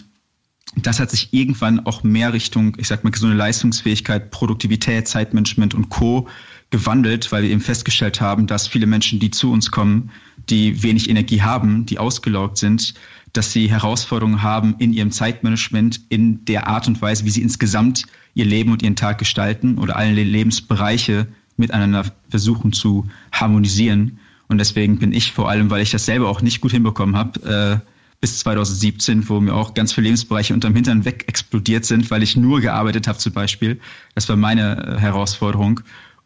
das 0.76 1.00
hat 1.00 1.12
sich 1.12 1.34
irgendwann 1.34 1.86
auch 1.86 2.04
mehr 2.04 2.34
Richtung, 2.34 2.76
ich 2.78 2.88
sag 2.88 3.04
mal, 3.04 3.12
gesunde 3.12 3.36
Leistungsfähigkeit, 3.36 4.32
Produktivität, 4.32 5.08
Zeitmanagement 5.08 5.76
und 5.76 5.90
Co 5.90 6.28
gewandelt, 6.74 7.32
weil 7.32 7.44
wir 7.44 7.52
eben 7.52 7.62
festgestellt 7.62 8.20
haben, 8.20 8.48
dass 8.48 8.68
viele 8.68 8.88
Menschen, 8.88 9.20
die 9.20 9.30
zu 9.30 9.52
uns 9.52 9.70
kommen, 9.70 10.10
die 10.50 10.82
wenig 10.82 11.08
Energie 11.08 11.44
haben, 11.44 11.86
die 11.86 12.00
ausgelaugt 12.00 12.58
sind, 12.58 12.96
dass 13.32 13.52
sie 13.52 13.70
Herausforderungen 13.70 14.42
haben 14.42 14.76
in 14.80 14.92
ihrem 14.92 15.12
Zeitmanagement, 15.12 16.02
in 16.10 16.44
der 16.46 16.66
Art 16.66 16.88
und 16.88 17.00
Weise, 17.00 17.26
wie 17.26 17.30
sie 17.30 17.44
insgesamt 17.44 18.06
ihr 18.34 18.46
Leben 18.46 18.72
und 18.72 18.82
ihren 18.82 18.96
Tag 18.96 19.20
gestalten 19.20 19.78
oder 19.78 19.96
alle 19.96 20.24
Lebensbereiche 20.24 21.28
miteinander 21.58 22.06
versuchen 22.30 22.74
zu 22.74 23.08
harmonisieren. 23.32 24.18
Und 24.48 24.58
deswegen 24.58 24.98
bin 24.98 25.14
ich 25.14 25.32
vor 25.32 25.52
allem, 25.52 25.70
weil 25.70 25.84
ich 25.84 25.92
das 25.92 26.08
selber 26.08 26.28
auch 26.28 26.42
nicht 26.42 26.60
gut 26.60 26.72
hinbekommen 26.72 27.16
habe, 27.16 27.82
äh, 27.84 27.90
bis 28.20 28.40
2017, 28.40 29.30
wo 29.30 29.40
mir 29.40 29.54
auch 29.54 29.76
ganz 29.76 29.94
viele 29.94 30.06
Lebensbereiche 30.06 30.56
unterm 30.56 30.74
Hintern 30.74 31.06
weg 31.06 31.26
explodiert 31.28 31.86
sind, 31.86 32.10
weil 32.10 32.24
ich 32.24 32.36
nur 32.36 32.62
gearbeitet 32.62 33.08
habe 33.08 33.20
zum 33.20 33.34
Beispiel. 33.34 33.80
Das 34.16 34.28
war 34.28 34.38
meine 34.38 34.96
äh, 34.96 35.00
Herausforderung. 35.00 35.82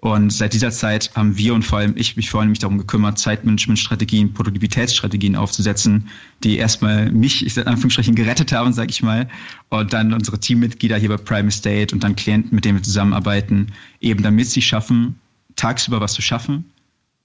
Und 0.08 0.32
seit 0.32 0.54
dieser 0.54 0.72
Zeit 0.72 1.12
haben 1.16 1.38
wir 1.38 1.54
und 1.54 1.64
vor 1.64 1.80
allem 1.80 1.94
ich 1.98 2.16
mich 2.16 2.30
vor 2.30 2.40
allem 2.40 2.52
mich 2.52 2.60
darum 2.60 2.78
gekümmert, 2.78 3.20
Zeitmanagementstrategien, 3.20 4.34
Produktivitätsstrategien 4.34 5.36
aufzusetzen, 5.36 6.08
die 6.46 6.58
erstmal 6.58 7.12
mich, 7.12 7.46
ich 7.46 7.56
sage 7.56 7.68
Anführungsstrichen, 7.68 8.16
gerettet 8.16 8.54
haben, 8.54 8.72
sage 8.72 8.90
ich 8.90 9.04
mal, 9.04 9.28
und 9.68 9.92
dann 9.92 10.14
unsere 10.14 10.40
Teammitglieder 10.40 10.96
hier 10.96 11.10
bei 11.10 11.18
Prime 11.18 11.50
Estate 11.50 11.94
und 11.94 12.06
dann 12.06 12.16
Klienten, 12.16 12.56
mit 12.56 12.64
denen 12.64 12.78
wir 12.78 12.84
zusammenarbeiten, 12.84 13.74
eben 14.00 14.24
damit 14.24 14.48
sie 14.48 14.62
schaffen, 14.62 15.20
tagsüber 15.58 16.00
was 16.00 16.14
zu 16.14 16.22
schaffen 16.22 16.64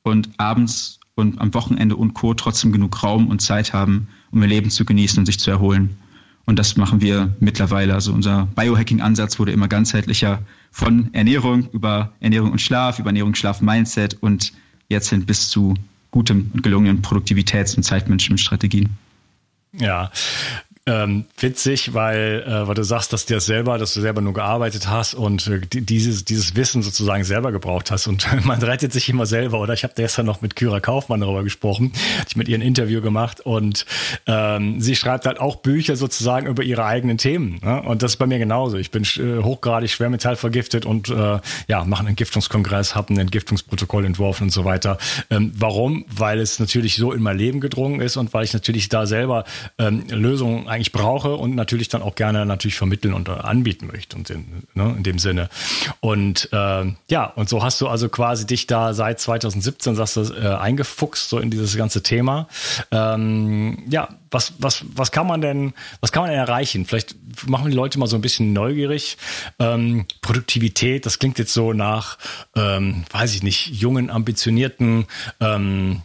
und 0.03 0.31
abends 0.39 0.99
und 1.15 1.41
am 1.41 1.55
Wochenende 1.55 1.95
und 1.95 2.15
Co. 2.15 2.35
trotzdem 2.35 2.73
genug 2.73 3.01
Raum 3.05 3.29
und 3.29 3.41
Zeit 3.41 3.73
haben, 3.73 4.09
um 4.33 4.43
ihr 4.43 4.49
Leben 4.49 4.71
zu 4.71 4.85
genießen 4.85 5.21
und 5.21 5.27
sich 5.27 5.39
zu 5.39 5.53
erholen. 5.53 5.97
Und 6.45 6.59
das 6.59 6.77
machen 6.77 7.01
wir 7.01 7.35
mittlerweile. 7.41 7.95
Also 7.95 8.13
unser 8.13 8.47
Biohacking-Ansatz 8.57 9.39
wurde 9.39 9.53
immer 9.53 9.69
ganzheitlicher 9.69 10.41
von 10.71 11.13
Ernährung 11.13 11.69
über 11.73 12.13
Ernährung 12.21 12.53
und 12.53 12.61
Schlaf, 12.61 12.99
über 12.99 13.11
Ernährung, 13.11 13.35
Schlaf, 13.35 13.61
Mindset 13.61 14.17
und 14.21 14.53
jetzt 14.89 15.11
hin 15.11 15.25
bis 15.25 15.49
zu 15.49 15.75
gutem 16.11 16.51
und 16.53 16.63
gelungenen 16.63 17.03
Produktivitäts- 17.03 17.77
und 17.77 17.85
Zeitmanagement-Strategien. 17.85 18.91
Ja, 19.73 20.11
ähm, 20.85 21.27
witzig, 21.39 21.95
weil, 21.95 22.43
äh, 22.45 22.67
weil 22.67 22.75
du 22.75 22.83
sagst, 22.83 23.13
dass 23.13 23.25
du 23.25 23.35
das 23.35 23.47
selber, 23.47 23.79
dass 23.79 23.95
du 23.95 24.01
selber 24.01 24.21
nur 24.21 24.33
gearbeitet 24.33 24.89
hast 24.89 25.15
und 25.15 25.47
äh, 25.47 25.61
dieses, 25.61 26.25
dieses 26.25 26.57
Wissen 26.57 26.83
sozusagen 26.83 27.23
selber 27.23 27.53
gebraucht 27.53 27.93
hast. 27.93 28.09
Und 28.09 28.27
man 28.45 28.61
rettet 28.61 28.93
sich 28.93 29.09
immer 29.09 29.25
selber. 29.25 29.61
Oder 29.61 29.75
ich 29.75 29.85
habe 29.85 29.95
gestern 29.95 30.27
noch 30.27 30.41
mit 30.41 30.57
Kyra 30.57 30.81
Kaufmann 30.81 31.21
darüber 31.21 31.45
gesprochen, 31.45 31.93
ich 32.27 32.35
mit 32.35 32.49
ihr 32.49 32.59
ein 32.59 32.63
Interview 32.63 33.01
gemacht 33.01 33.41
und 33.41 33.87
ähm, 34.27 34.81
sie 34.81 34.97
schreibt 34.97 35.27
halt 35.27 35.39
auch 35.39 35.57
Bücher 35.57 35.95
sozusagen 35.95 36.49
über 36.49 36.65
ihre 36.65 36.85
eigenen 36.85 37.17
Themen. 37.17 37.61
Ne? 37.63 37.81
Und 37.83 38.03
das 38.03 38.13
ist 38.13 38.17
bei 38.17 38.27
mir 38.27 38.41
genauso. 38.41 38.77
Ich 38.77 38.91
bin 38.91 39.05
äh, 39.05 39.41
hochgradig 39.41 39.91
schwermetallvergiftet 39.91 40.85
und 40.85 41.11
äh, 41.11 41.39
ja, 41.69 41.85
mache 41.85 42.01
einen 42.01 42.09
Entgiftungskongress, 42.09 42.97
habe 42.97 43.15
ein 43.15 43.19
Entgiftungsprotokoll 43.19 44.05
entworfen 44.05 44.45
und 44.45 44.51
so 44.51 44.65
weiter. 44.65 44.99
Ähm, 45.31 45.53
warum? 45.55 46.07
Weil 46.09 46.41
es 46.41 46.59
natürlich 46.59 46.97
so 46.97 47.13
in 47.13 47.23
mein 47.23 47.39
Leben 47.39 47.61
gedrungen 47.61 48.01
ist 48.01 48.17
und 48.17 48.35
weil 48.35 48.43
ich 48.43 48.53
natürlich 48.53 48.89
da 48.89 49.07
selber 49.07 49.45
ähm, 49.79 50.05
Lösungen 50.09 50.72
eigentlich 50.73 50.93
brauche 50.93 51.37
und 51.37 51.55
natürlich 51.55 51.89
dann 51.89 52.03
auch 52.03 52.15
gerne 52.15 52.45
natürlich 52.47 52.77
vermitteln 52.77 53.15
und 53.15 53.29
anbieten 53.29 53.87
möchte 53.87 54.17
und 54.17 54.31
in, 54.31 54.65
ne, 54.75 54.95
in 54.97 55.03
dem 55.03 55.19
Sinne. 55.19 55.49
Und 56.01 56.49
äh, 56.53 56.93
ja, 57.09 57.25
und 57.37 57.49
so 57.49 57.63
hast 57.63 57.81
du 57.81 57.89
also 57.89 58.09
quasi 58.09 58.47
dich 58.47 58.67
da 58.67 58.95
seit 58.95 59.21
2017, 59.21 59.95
sagst 59.95 60.17
du, 60.17 60.23
äh, 60.35 60.55
eingefuchst 60.55 61.29
so 61.29 61.39
in 61.39 61.51
dieses 61.51 61.77
ganze 61.77 62.03
Thema. 62.03 62.49
Ähm, 62.91 63.85
ja, 63.89 64.09
was, 64.31 64.55
was, 64.59 64.85
was 64.95 65.13
kann 65.13 65.27
man 65.27 65.41
denn, 65.41 65.75
was 66.01 66.13
kann 66.13 66.23
man 66.23 66.31
denn 66.31 66.39
erreichen? 66.39 66.87
Vielleicht 66.87 67.17
machen 67.47 67.71
die 67.71 67.77
Leute 67.77 67.99
mal 67.99 68.07
so 68.07 68.17
ein 68.17 68.23
bisschen 68.23 68.53
neugierig. 68.53 69.19
Ähm, 69.59 70.07
Produktivität, 70.23 71.07
das 71.07 71.19
klingt 71.19 71.39
jetzt 71.39 71.53
so 71.53 71.73
nach, 71.73 72.19
ähm, 72.57 73.05
weiß 73.11 73.35
ich 73.35 73.43
nicht, 73.43 73.69
jungen, 73.69 74.11
ambitionierten 74.11 75.07
ähm, 75.41 76.03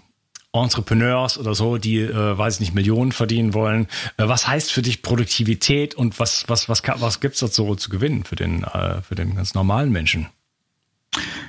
Entrepreneurs 0.53 1.37
oder 1.37 1.55
so, 1.55 1.77
die, 1.77 1.99
äh, 1.99 2.37
weiß 2.37 2.55
ich 2.55 2.59
nicht, 2.61 2.73
Millionen 2.73 3.11
verdienen 3.11 3.53
wollen. 3.53 3.87
Äh, 4.17 4.27
was 4.27 4.47
heißt 4.47 4.71
für 4.71 4.81
dich 4.81 5.01
Produktivität 5.01 5.95
und 5.95 6.19
was, 6.19 6.45
was, 6.47 6.69
was, 6.69 6.83
was 6.83 7.19
gibt's 7.19 7.39
dort 7.39 7.53
so 7.53 7.75
zu 7.75 7.89
gewinnen 7.89 8.23
für 8.23 8.35
den, 8.35 8.63
äh, 8.63 9.01
für 9.01 9.15
den 9.15 9.35
ganz 9.35 9.53
normalen 9.53 9.91
Menschen? 9.91 10.27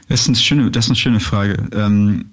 Das 0.08 0.22
ist 0.22 0.28
eine 0.28 0.36
schöne, 0.36 0.70
das 0.70 0.86
ist 0.86 0.90
eine 0.90 0.96
schöne 0.96 1.20
Frage. 1.20 1.68
Ähm, 1.72 2.32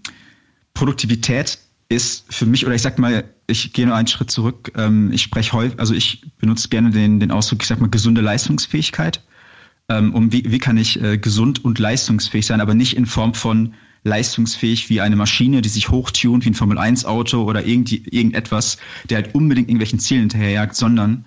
Produktivität 0.73 1.59
ist 1.89 2.25
für 2.33 2.45
mich, 2.45 2.65
oder 2.65 2.75
ich 2.75 2.81
sag 2.81 2.97
mal, 2.97 3.23
ich 3.47 3.73
gehe 3.73 3.85
nur 3.85 3.95
einen 3.95 4.07
Schritt 4.07 4.31
zurück. 4.31 4.71
Ähm, 4.75 5.11
ich 5.11 5.21
spreche 5.21 5.53
häufig, 5.53 5.79
also 5.79 5.93
ich 5.93 6.23
benutze 6.39 6.69
gerne 6.69 6.91
den, 6.91 7.19
den 7.19 7.31
Ausdruck, 7.31 7.61
ich 7.61 7.67
sag 7.67 7.79
mal, 7.79 7.89
gesunde 7.89 8.21
Leistungsfähigkeit. 8.21 9.21
Ähm, 9.87 10.15
um 10.15 10.31
wie, 10.31 10.43
wie 10.51 10.57
kann 10.57 10.77
ich 10.77 10.99
äh, 11.01 11.19
gesund 11.19 11.63
und 11.63 11.77
leistungsfähig 11.77 12.45
sein, 12.45 12.59
aber 12.59 12.73
nicht 12.73 12.97
in 12.97 13.05
Form 13.05 13.35
von 13.35 13.75
leistungsfähig 14.05 14.89
wie 14.89 15.01
eine 15.01 15.15
Maschine, 15.15 15.61
die 15.61 15.69
sich 15.69 15.89
hochtunt 15.89 16.45
wie 16.45 16.51
ein 16.51 16.53
Formel-1-Auto 16.53 17.43
oder 17.43 17.65
irgendwie, 17.65 18.03
irgendetwas, 18.09 18.77
der 19.09 19.17
halt 19.17 19.35
unbedingt 19.35 19.67
irgendwelchen 19.67 19.99
Zielen 19.99 20.21
hinterherjagt, 20.21 20.75
sondern 20.75 21.25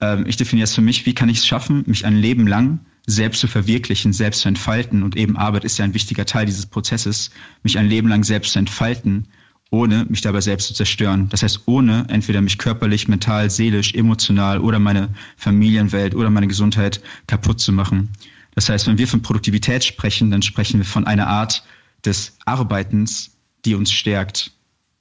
ähm, 0.00 0.24
ich 0.26 0.36
definiere 0.36 0.64
es 0.64 0.74
für 0.74 0.80
mich, 0.80 1.04
wie 1.04 1.14
kann 1.14 1.28
ich 1.28 1.38
es 1.38 1.46
schaffen, 1.46 1.82
mich 1.86 2.06
ein 2.06 2.16
Leben 2.16 2.46
lang 2.46 2.80
selbst 3.06 3.40
zu 3.40 3.48
verwirklichen, 3.48 4.12
selbst 4.12 4.42
zu 4.42 4.48
entfalten 4.48 5.02
und 5.02 5.16
eben 5.16 5.36
Arbeit 5.36 5.64
ist 5.64 5.78
ja 5.78 5.84
ein 5.84 5.94
wichtiger 5.94 6.24
Teil 6.24 6.46
dieses 6.46 6.66
Prozesses, 6.66 7.32
mich 7.64 7.76
ein 7.76 7.88
Leben 7.88 8.08
lang 8.08 8.22
selbst 8.22 8.52
zu 8.52 8.60
entfalten, 8.60 9.26
ohne 9.72 10.04
mich 10.08 10.20
dabei 10.20 10.40
selbst 10.40 10.68
zu 10.68 10.74
zerstören. 10.74 11.28
Das 11.30 11.42
heißt, 11.42 11.62
ohne 11.66 12.06
entweder 12.08 12.40
mich 12.40 12.58
körperlich, 12.58 13.08
mental, 13.08 13.50
seelisch, 13.50 13.94
emotional 13.94 14.60
oder 14.60 14.78
meine 14.78 15.08
Familienwelt 15.36 16.14
oder 16.14 16.30
meine 16.30 16.46
Gesundheit 16.46 17.00
kaputt 17.26 17.58
zu 17.58 17.72
machen. 17.72 18.10
Das 18.54 18.68
heißt, 18.68 18.86
wenn 18.86 18.98
wir 18.98 19.08
von 19.08 19.22
Produktivität 19.22 19.82
sprechen, 19.82 20.30
dann 20.30 20.42
sprechen 20.42 20.78
wir 20.78 20.84
von 20.84 21.06
einer 21.06 21.26
Art 21.26 21.64
des 22.04 22.36
Arbeitens, 22.44 23.30
die 23.64 23.74
uns 23.74 23.92
stärkt 23.92 24.52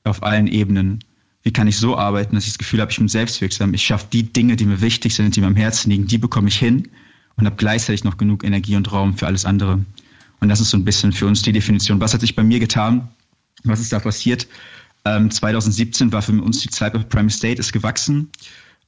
auf 0.04 0.24
allen 0.24 0.48
Ebenen. 0.48 1.04
Wie 1.44 1.52
kann 1.52 1.68
ich 1.68 1.78
so 1.78 1.98
arbeiten, 1.98 2.36
dass 2.36 2.46
ich 2.46 2.52
das 2.52 2.60
Gefühl 2.60 2.82
habe, 2.82 2.92
ich 2.92 2.98
bin 2.98 3.08
selbstwirksam, 3.08 3.74
ich 3.74 3.84
schaffe 3.84 4.08
die 4.12 4.24
Dinge, 4.24 4.56
die 4.56 4.66
mir 4.66 4.82
wichtig 4.82 5.16
sind, 5.16 5.36
die 5.36 5.42
mir 5.42 5.48
am 5.48 5.56
Herzen 5.56 5.90
liegen, 5.90 6.08
die 6.08 6.18
bekomme 6.18 6.50
ich 6.50 6.58
hin 6.58 6.90
und 7.36 7.46
habe 7.46 7.56
gleichzeitig 7.56 8.04
noch 8.04 8.18
genug 8.18 8.44
Energie 8.44 8.76
und 8.76 8.92
Raum 8.92 9.18
für 9.18 9.28
alles 9.28 9.46
andere. 9.46 9.84
Und 10.40 10.50
das 10.50 10.60
ist 10.60 10.70
so 10.72 10.78
ein 10.78 10.86
bisschen 10.86 11.12
für 11.12 11.28
uns 11.28 11.42
die 11.42 11.52
Definition. 11.52 12.00
Was 12.00 12.14
hat 12.14 12.22
sich 12.22 12.36
bei 12.36 12.44
mir 12.44 12.60
getan? 12.60 13.10
Was 13.64 13.80
ist 13.80 13.94
da 13.94 14.00
passiert? 14.00 14.48
Ähm, 15.06 15.32
2017 15.32 16.12
war 16.12 16.22
für 16.22 16.34
uns 16.34 16.62
die 16.62 16.70
Zeit 16.70 16.94
bei 16.94 17.00
Prime 17.00 17.30
State 17.30 17.60
ist 17.60 17.72
gewachsen. 17.72 18.30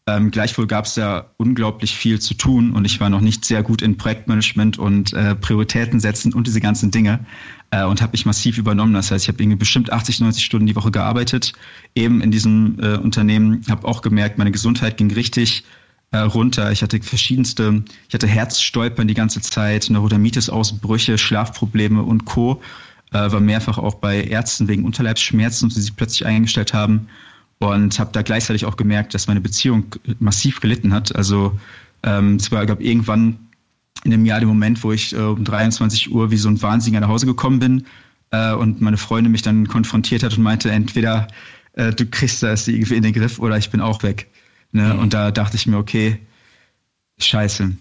Ähm, 0.05 0.31
gleichwohl 0.31 0.67
gab 0.67 0.83
es 0.83 0.95
da 0.95 1.31
unglaublich 1.37 1.95
viel 1.95 2.19
zu 2.19 2.33
tun 2.33 2.73
und 2.73 2.83
ich 2.83 2.99
war 2.99 3.09
noch 3.09 3.21
nicht 3.21 3.45
sehr 3.45 3.63
gut 3.63 3.81
in 3.81 3.95
Projektmanagement 3.95 4.77
und 4.77 5.13
äh, 5.13 5.33
Prioritäten 5.33 6.01
setzen 6.01 6.33
und 6.33 6.45
diese 6.45 6.59
ganzen 6.59 6.91
Dinge 6.91 7.21
äh, 7.71 7.85
und 7.85 8.01
habe 8.01 8.11
mich 8.11 8.25
massiv 8.25 8.57
übernommen. 8.57 8.93
Das 8.93 9.11
heißt, 9.11 9.23
ich 9.23 9.29
habe 9.29 9.41
irgendwie 9.41 9.59
bestimmt 9.59 9.93
80, 9.93 10.19
90 10.19 10.43
Stunden 10.43 10.67
die 10.67 10.75
Woche 10.75 10.91
gearbeitet, 10.91 11.53
eben 11.95 12.19
in 12.19 12.31
diesem 12.31 12.77
äh, 12.81 12.97
Unternehmen, 12.97 13.63
habe 13.69 13.87
auch 13.87 14.01
gemerkt, 14.01 14.37
meine 14.37 14.51
Gesundheit 14.51 14.97
ging 14.97 15.09
richtig 15.09 15.63
äh, 16.11 16.17
runter. 16.17 16.69
Ich 16.73 16.81
hatte 16.81 17.01
verschiedenste, 17.01 17.85
ich 18.09 18.13
hatte 18.13 18.27
Herzstolpern 18.27 19.07
die 19.07 19.13
ganze 19.13 19.39
Zeit, 19.39 19.89
Neurodermitis-Ausbrüche, 19.89 21.17
Schlafprobleme 21.17 22.03
und 22.03 22.25
Co. 22.25 22.61
Äh, 23.13 23.31
war 23.31 23.39
mehrfach 23.39 23.77
auch 23.77 23.95
bei 23.95 24.21
Ärzten 24.21 24.67
wegen 24.67 24.83
Unterleibsschmerzen, 24.83 25.69
die 25.69 25.79
sich 25.79 25.95
plötzlich 25.95 26.25
eingestellt 26.25 26.73
haben 26.73 27.07
und 27.71 27.97
habe 27.99 28.11
da 28.11 28.21
gleichzeitig 28.21 28.65
auch 28.65 28.77
gemerkt, 28.77 29.13
dass 29.13 29.27
meine 29.27 29.41
Beziehung 29.41 29.95
massiv 30.19 30.59
gelitten 30.59 30.93
hat. 30.93 31.15
Also 31.15 31.57
ähm, 32.03 32.35
es 32.35 32.51
war, 32.51 32.65
glaube 32.65 32.83
irgendwann 32.83 33.37
in 34.03 34.11
dem 34.11 34.25
Jahr 34.25 34.39
der 34.39 34.47
Moment, 34.47 34.83
wo 34.83 34.91
ich 34.91 35.13
äh, 35.13 35.19
um 35.19 35.43
23 35.43 36.11
Uhr 36.11 36.31
wie 36.31 36.37
so 36.37 36.49
ein 36.49 36.61
Wahnsinniger 36.61 37.01
nach 37.01 37.07
Hause 37.07 37.25
gekommen 37.25 37.59
bin, 37.59 37.85
äh, 38.33 38.53
und 38.53 38.81
meine 38.81 38.97
Freundin 38.97 39.31
mich 39.31 39.43
dann 39.43 39.67
konfrontiert 39.67 40.23
hat 40.23 40.35
und 40.35 40.43
meinte, 40.43 40.71
entweder 40.71 41.27
äh, 41.73 41.93
du 41.93 42.05
kriegst 42.05 42.43
das 42.43 42.67
irgendwie 42.67 42.95
in 42.95 43.03
den 43.03 43.13
Griff 43.13 43.39
oder 43.39 43.57
ich 43.57 43.69
bin 43.69 43.79
auch 43.79 44.03
weg. 44.03 44.27
Ne? 44.71 44.93
Mhm. 44.93 44.99
Und 44.99 45.13
da 45.13 45.31
dachte 45.31 45.55
ich 45.55 45.67
mir, 45.67 45.77
okay, 45.77 46.19
scheiße. 47.19 47.73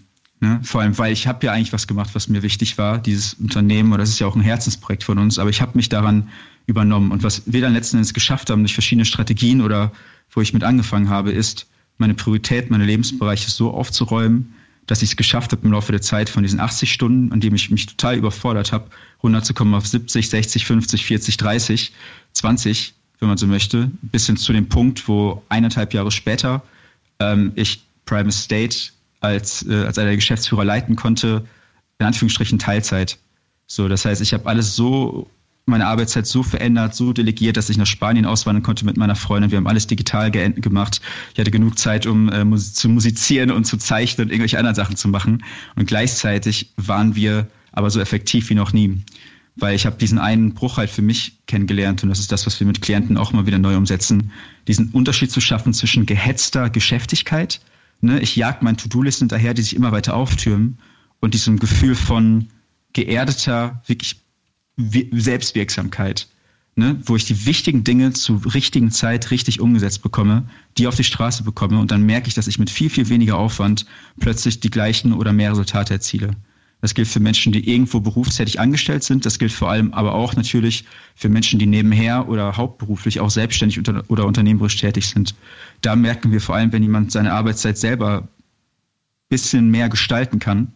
Ne? 0.42 0.58
Vor 0.64 0.80
allem, 0.80 0.98
weil 0.98 1.12
ich 1.12 1.28
habe 1.28 1.46
ja 1.46 1.52
eigentlich 1.52 1.72
was 1.72 1.86
gemacht, 1.86 2.10
was 2.14 2.28
mir 2.28 2.42
wichtig 2.42 2.76
war, 2.76 2.98
dieses 2.98 3.34
Unternehmen, 3.34 3.92
oder 3.92 4.02
das 4.02 4.08
ist 4.10 4.18
ja 4.18 4.26
auch 4.26 4.34
ein 4.34 4.42
Herzensprojekt 4.42 5.04
von 5.04 5.18
uns, 5.18 5.38
aber 5.38 5.50
ich 5.50 5.62
habe 5.62 5.72
mich 5.76 5.88
daran 5.88 6.30
übernommen. 6.66 7.12
Und 7.12 7.22
was 7.22 7.42
wir 7.46 7.60
dann 7.60 7.74
letzten 7.74 7.98
Endes 7.98 8.12
geschafft 8.12 8.50
haben 8.50 8.62
durch 8.62 8.74
verschiedene 8.74 9.04
Strategien 9.04 9.60
oder 9.60 9.92
wo 10.32 10.40
ich 10.40 10.52
mit 10.52 10.64
angefangen 10.64 11.08
habe, 11.08 11.30
ist, 11.30 11.68
meine 11.96 12.14
Priorität, 12.14 12.72
meine 12.72 12.84
Lebensbereiche 12.84 13.52
so 13.52 13.70
aufzuräumen, 13.70 14.52
dass 14.86 15.02
ich 15.02 15.10
es 15.10 15.16
geschafft 15.16 15.52
habe 15.52 15.64
im 15.64 15.70
Laufe 15.70 15.92
der 15.92 16.00
Zeit 16.00 16.28
von 16.28 16.42
diesen 16.42 16.58
80 16.58 16.92
Stunden, 16.92 17.30
an 17.30 17.38
denen 17.38 17.54
ich 17.54 17.70
mich 17.70 17.86
total 17.86 18.16
überfordert 18.16 18.72
habe, 18.72 18.90
runterzukommen 19.22 19.74
auf 19.74 19.86
70, 19.86 20.28
60, 20.28 20.66
50, 20.66 21.06
40, 21.06 21.36
30, 21.36 21.92
20, 22.32 22.94
wenn 23.20 23.28
man 23.28 23.38
so 23.38 23.46
möchte, 23.46 23.92
bis 24.02 24.26
hin 24.26 24.36
zu 24.36 24.52
dem 24.52 24.68
Punkt, 24.68 25.06
wo 25.06 25.44
eineinhalb 25.48 25.94
Jahre 25.94 26.10
später 26.10 26.64
ähm, 27.20 27.52
ich 27.54 27.84
Prime 28.06 28.32
State 28.32 28.90
als, 29.22 29.66
äh, 29.66 29.84
als 29.84 29.98
einer 29.98 30.08
der 30.08 30.16
Geschäftsführer 30.16 30.64
leiten 30.64 30.96
konnte, 30.96 31.44
in 31.98 32.06
Anführungsstrichen 32.06 32.58
Teilzeit. 32.58 33.18
So, 33.66 33.88
das 33.88 34.04
heißt, 34.04 34.20
ich 34.20 34.34
habe 34.34 34.46
alles 34.46 34.76
so 34.76 35.30
meine 35.64 35.86
Arbeitszeit 35.86 36.26
so 36.26 36.42
verändert, 36.42 36.94
so 36.94 37.12
delegiert, 37.12 37.56
dass 37.56 37.70
ich 37.70 37.78
nach 37.78 37.86
Spanien 37.86 38.26
auswandern 38.26 38.64
konnte 38.64 38.84
mit 38.84 38.96
meiner 38.96 39.14
Freundin. 39.14 39.50
Wir 39.50 39.58
haben 39.58 39.68
alles 39.68 39.86
digital 39.86 40.30
gemacht. 40.30 41.00
Ich 41.32 41.38
hatte 41.38 41.52
genug 41.52 41.78
Zeit, 41.78 42.06
um 42.06 42.28
äh, 42.30 42.56
zu 42.56 42.88
musizieren 42.88 43.50
und 43.52 43.64
zu 43.64 43.76
zeichnen 43.76 44.26
und 44.26 44.32
irgendwelche 44.32 44.58
anderen 44.58 44.74
Sachen 44.74 44.96
zu 44.96 45.08
machen. 45.08 45.44
Und 45.76 45.86
gleichzeitig 45.86 46.72
waren 46.76 47.14
wir 47.14 47.46
aber 47.70 47.90
so 47.90 48.00
effektiv 48.00 48.50
wie 48.50 48.54
noch 48.54 48.72
nie. 48.72 49.02
Weil 49.54 49.76
ich 49.76 49.86
habe 49.86 49.96
diesen 49.96 50.18
einen 50.18 50.54
Bruch 50.54 50.78
halt 50.78 50.90
für 50.90 51.02
mich 51.02 51.38
kennengelernt 51.46 52.02
und 52.02 52.08
das 52.08 52.18
ist 52.18 52.32
das, 52.32 52.46
was 52.46 52.58
wir 52.58 52.66
mit 52.66 52.80
Klienten 52.80 53.16
auch 53.16 53.32
mal 53.32 53.46
wieder 53.46 53.58
neu 53.58 53.76
umsetzen. 53.76 54.32
Diesen 54.66 54.88
Unterschied 54.90 55.30
zu 55.30 55.40
schaffen 55.40 55.74
zwischen 55.74 56.06
gehetzter 56.06 56.70
Geschäftigkeit, 56.70 57.60
ne, 58.02 58.20
ich 58.20 58.36
jag 58.36 58.62
mein 58.62 58.76
To-Do-Listen 58.76 59.24
hinterher, 59.24 59.54
die 59.54 59.62
sich 59.62 59.74
immer 59.74 59.92
weiter 59.92 60.14
auftürmen 60.14 60.78
und 61.20 61.34
diesem 61.34 61.58
Gefühl 61.58 61.94
von 61.94 62.48
geerdeter, 62.92 63.82
wirklich 63.86 64.20
Selbstwirksamkeit, 64.76 66.28
ne, 66.74 67.00
wo 67.04 67.16
ich 67.16 67.24
die 67.24 67.46
wichtigen 67.46 67.84
Dinge 67.84 68.12
zur 68.12 68.54
richtigen 68.54 68.90
Zeit 68.90 69.30
richtig 69.30 69.60
umgesetzt 69.60 70.02
bekomme, 70.02 70.48
die 70.78 70.86
auf 70.86 70.96
die 70.96 71.04
Straße 71.04 71.44
bekomme 71.44 71.78
und 71.78 71.90
dann 71.90 72.02
merke 72.02 72.28
ich, 72.28 72.34
dass 72.34 72.48
ich 72.48 72.58
mit 72.58 72.70
viel, 72.70 72.90
viel 72.90 73.08
weniger 73.08 73.38
Aufwand 73.38 73.86
plötzlich 74.18 74.60
die 74.60 74.70
gleichen 74.70 75.12
oder 75.12 75.32
mehr 75.32 75.52
Resultate 75.52 75.94
erziele. 75.94 76.36
Das 76.82 76.94
gilt 76.94 77.08
für 77.08 77.20
Menschen, 77.20 77.52
die 77.52 77.70
irgendwo 77.70 78.00
berufstätig 78.00 78.60
angestellt 78.60 79.04
sind. 79.04 79.24
Das 79.24 79.38
gilt 79.38 79.52
vor 79.52 79.70
allem 79.70 79.94
aber 79.94 80.14
auch 80.14 80.34
natürlich 80.34 80.84
für 81.14 81.28
Menschen, 81.28 81.58
die 81.58 81.66
nebenher 81.66 82.28
oder 82.28 82.56
hauptberuflich 82.56 83.20
auch 83.20 83.30
selbstständig 83.30 83.78
oder 83.78 84.26
unternehmerisch 84.26 84.76
tätig 84.76 85.08
sind. 85.08 85.34
Da 85.80 85.96
merken 85.96 86.32
wir 86.32 86.40
vor 86.40 86.56
allem, 86.56 86.72
wenn 86.72 86.82
jemand 86.82 87.12
seine 87.12 87.32
Arbeitszeit 87.32 87.78
selber 87.78 88.28
bisschen 89.28 89.70
mehr 89.70 89.88
gestalten 89.88 90.40
kann, 90.40 90.72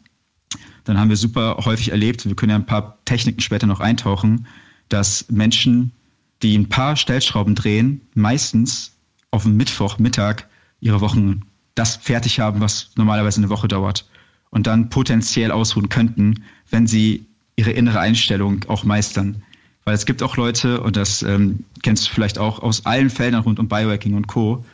dann 0.85 0.99
haben 0.99 1.11
wir 1.11 1.17
super 1.17 1.59
häufig 1.65 1.91
erlebt, 1.91 2.25
wir 2.25 2.37
können 2.37 2.51
ja 2.51 2.57
ein 2.57 2.65
paar 2.65 2.99
Techniken 3.05 3.41
später 3.41 3.67
noch 3.67 3.81
eintauchen, 3.81 4.47
dass 4.89 5.29
Menschen, 5.29 5.93
die 6.43 6.57
ein 6.57 6.69
paar 6.69 6.97
Stellschrauben 6.97 7.55
drehen, 7.55 8.01
meistens 8.15 8.97
auf 9.31 9.43
dem 9.43 9.57
Mittwochmittag 9.57 10.45
ihre 10.81 11.01
Wochen 11.01 11.43
das 11.75 11.97
fertig 11.97 12.41
haben, 12.41 12.61
was 12.61 12.93
normalerweise 12.97 13.41
eine 13.41 13.51
Woche 13.51 13.69
dauert. 13.69 14.09
Und 14.51 14.67
dann 14.67 14.89
potenziell 14.89 15.51
ausruhen 15.51 15.89
könnten, 15.89 16.45
wenn 16.71 16.87
sie 16.87 17.27
ihre 17.57 17.73
innere 17.73 18.01
Einstellung 18.01 18.65
auch 18.69 18.85
meistern. 18.85 19.43
Weil 19.85 19.95
es 19.95 20.07
gibt 20.07 20.23
auch 20.23 20.37
Leute, 20.37 20.81
und 20.81 20.97
das 20.97 21.23
ähm, 21.23 21.65
kennst 21.83 22.09
du 22.09 22.13
vielleicht 22.13 22.39
auch 22.39 22.61
aus 22.61 22.87
allen 22.87 23.11
Feldern 23.11 23.43
rund 23.43 23.59
um 23.59 23.69
Biohacking 23.69 24.15
und 24.15 24.27
Co., 24.27 24.65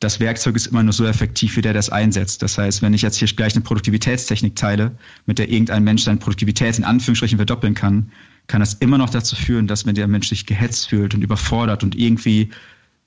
das 0.00 0.20
Werkzeug 0.20 0.56
ist 0.56 0.66
immer 0.66 0.82
nur 0.82 0.92
so 0.92 1.06
effektiv, 1.06 1.56
wie 1.56 1.62
der 1.62 1.72
das 1.72 1.88
einsetzt. 1.88 2.42
Das 2.42 2.58
heißt, 2.58 2.82
wenn 2.82 2.92
ich 2.92 3.02
jetzt 3.02 3.16
hier 3.16 3.28
gleich 3.28 3.54
eine 3.54 3.62
Produktivitätstechnik 3.62 4.54
teile, 4.54 4.92
mit 5.24 5.38
der 5.38 5.48
irgendein 5.48 5.84
Mensch 5.84 6.02
seine 6.02 6.18
Produktivität 6.18 6.76
in 6.76 6.84
Anführungsstrichen 6.84 7.38
verdoppeln 7.38 7.74
kann, 7.74 8.10
kann 8.46 8.60
das 8.60 8.74
immer 8.74 8.98
noch 8.98 9.08
dazu 9.08 9.34
führen, 9.36 9.66
dass 9.66 9.86
wenn 9.86 9.94
der 9.94 10.08
Mensch 10.08 10.28
sich 10.28 10.44
gehetzt 10.44 10.88
fühlt 10.88 11.14
und 11.14 11.22
überfordert 11.22 11.82
und 11.82 11.94
irgendwie 11.94 12.50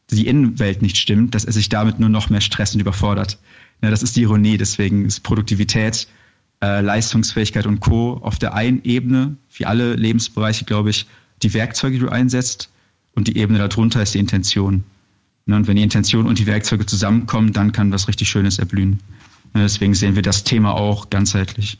die 0.10 0.26
Innenwelt 0.26 0.82
nicht 0.82 0.98
stimmt, 0.98 1.36
dass 1.36 1.46
er 1.46 1.54
sich 1.54 1.70
damit 1.70 2.00
nur 2.00 2.10
noch 2.10 2.30
mehr 2.30 2.42
stresst 2.42 2.74
und 2.74 2.82
überfordert. 2.82 3.38
Ja, 3.82 3.90
das 3.90 4.04
ist 4.04 4.16
die 4.16 4.22
Ironie. 4.22 4.58
Deswegen 4.58 5.06
ist 5.06 5.22
Produktivität, 5.22 6.08
äh, 6.62 6.82
Leistungsfähigkeit 6.82 7.66
und 7.66 7.80
Co. 7.80 8.20
auf 8.22 8.40
der 8.40 8.54
einen 8.54 8.84
Ebene, 8.84 9.38
wie 9.54 9.66
alle 9.66 9.96
Lebensbereiche, 9.96 10.66
glaube 10.66 10.90
ich, 10.90 11.06
die 11.44 11.54
Werkzeuge, 11.54 11.96
die 11.96 12.06
du 12.06 12.10
einsetzt. 12.10 12.70
Und 13.14 13.28
die 13.28 13.38
Ebene 13.38 13.60
darunter 13.60 14.02
ist 14.02 14.14
die 14.14 14.20
Intention. 14.20 14.84
Ne, 15.46 15.56
und 15.56 15.68
wenn 15.68 15.76
die 15.76 15.84
Intention 15.84 16.28
und 16.28 16.40
die 16.40 16.46
Werkzeuge 16.46 16.86
zusammenkommen, 16.86 17.54
dann 17.54 17.72
kann 17.72 17.92
was 17.92 18.08
richtig 18.08 18.30
Schönes 18.30 18.60
erblühen. 18.60 19.00
Ne, 19.54 19.64
deswegen 19.64 19.96
sehen 19.96 20.16
wir 20.16 20.22
das 20.22 20.44
Thema 20.44 20.74
auch 20.74 21.10
ganzheitlich. 21.10 21.80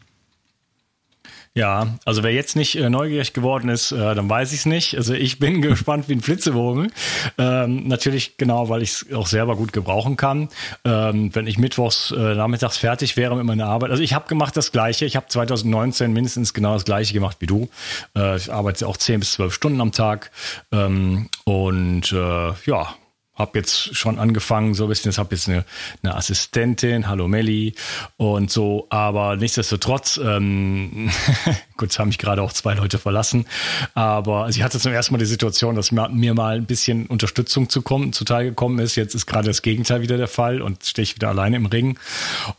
Ja, 1.58 1.98
also 2.06 2.22
wer 2.22 2.32
jetzt 2.32 2.56
nicht 2.56 2.76
äh, 2.76 2.88
neugierig 2.88 3.34
geworden 3.34 3.70
ist, 3.70 3.92
äh, 3.92 4.14
dann 4.14 4.30
weiß 4.30 4.54
ich 4.54 4.60
es 4.60 4.66
nicht. 4.68 4.96
Also 4.96 5.16
ich 5.16 5.40
bin 5.40 5.60
gespannt 5.64 6.08
wie 6.08 6.14
ein 6.14 6.22
Flitzebogen. 6.22 6.92
Ähm, 7.40 7.88
natürlich 7.88 8.38
genau, 8.38 8.70
weil 8.70 8.84
ich 8.84 8.92
es 8.92 9.12
auch 9.12 9.26
selber 9.26 9.56
gut 9.56 9.74
gebrauchen 9.74 10.18
kann. 10.18 10.50
Ähm, 10.86 11.34
wenn 11.34 11.48
ich 11.48 11.58
mittwochs 11.58 12.12
äh, 12.12 12.36
nachmittags 12.36 12.78
fertig 12.78 13.18
wäre 13.18 13.36
mit 13.36 13.46
meiner 13.46 13.66
Arbeit. 13.66 13.90
Also 13.90 14.04
ich 14.04 14.14
habe 14.14 14.28
gemacht 14.28 14.56
das 14.56 14.72
Gleiche. 14.72 15.06
Ich 15.06 15.16
habe 15.16 15.26
2019 15.30 16.14
mindestens 16.14 16.54
genau 16.54 16.74
das 16.74 16.86
Gleiche 16.86 17.16
gemacht 17.16 17.38
wie 17.40 17.48
du. 17.48 17.70
Äh, 18.16 18.38
ich 18.38 18.54
arbeite 18.54 18.88
auch 18.88 18.98
10 18.98 19.22
bis 19.22 19.32
12 19.34 19.52
Stunden 19.52 19.82
am 19.82 19.92
Tag. 19.92 20.30
Ähm, 20.72 21.28
und 21.44 22.12
äh, 22.12 22.54
ja, 22.68 22.94
habe 23.38 23.60
jetzt 23.60 23.96
schon 23.96 24.20
angefangen, 24.20 24.74
so 24.74 24.84
ein 24.86 24.90
bisschen, 24.90 25.12
ich 25.12 25.18
habe 25.18 25.36
jetzt 25.36 25.48
eine, 25.48 25.64
eine 26.02 26.16
Assistentin, 26.16 27.08
hallo 27.08 27.28
Melli. 27.28 27.76
Und 28.18 28.50
so, 28.50 28.88
aber 28.90 29.36
nichtsdestotrotz, 29.36 30.20
ähm, 30.24 31.10
gut, 31.78 31.98
haben 32.00 32.08
mich 32.08 32.18
gerade 32.18 32.42
auch 32.42 32.52
zwei 32.52 32.74
Leute 32.74 32.98
verlassen, 32.98 33.46
aber 33.94 34.50
ich 34.50 34.64
hatte 34.64 34.80
zum 34.80 34.92
ersten 34.92 35.14
Mal 35.14 35.20
die 35.20 35.26
Situation, 35.26 35.76
dass 35.76 35.92
mir 35.92 36.34
mal 36.34 36.58
ein 36.58 36.66
bisschen 36.66 37.06
Unterstützung 37.06 37.70
zu 37.70 37.82
kommen, 37.82 38.12
zuteil 38.12 38.46
gekommen 38.46 38.80
ist. 38.80 38.96
Jetzt 38.96 39.14
ist 39.14 39.28
gerade 39.28 39.48
das 39.48 39.62
Gegenteil 39.62 40.02
wieder 40.02 40.18
der 40.18 40.28
Fall 40.28 40.62
und 40.62 40.84
stehe 40.84 41.04
ich 41.04 41.16
wieder 41.16 41.30
alleine 41.30 41.58
im 41.58 41.68
Ring. 41.68 42.00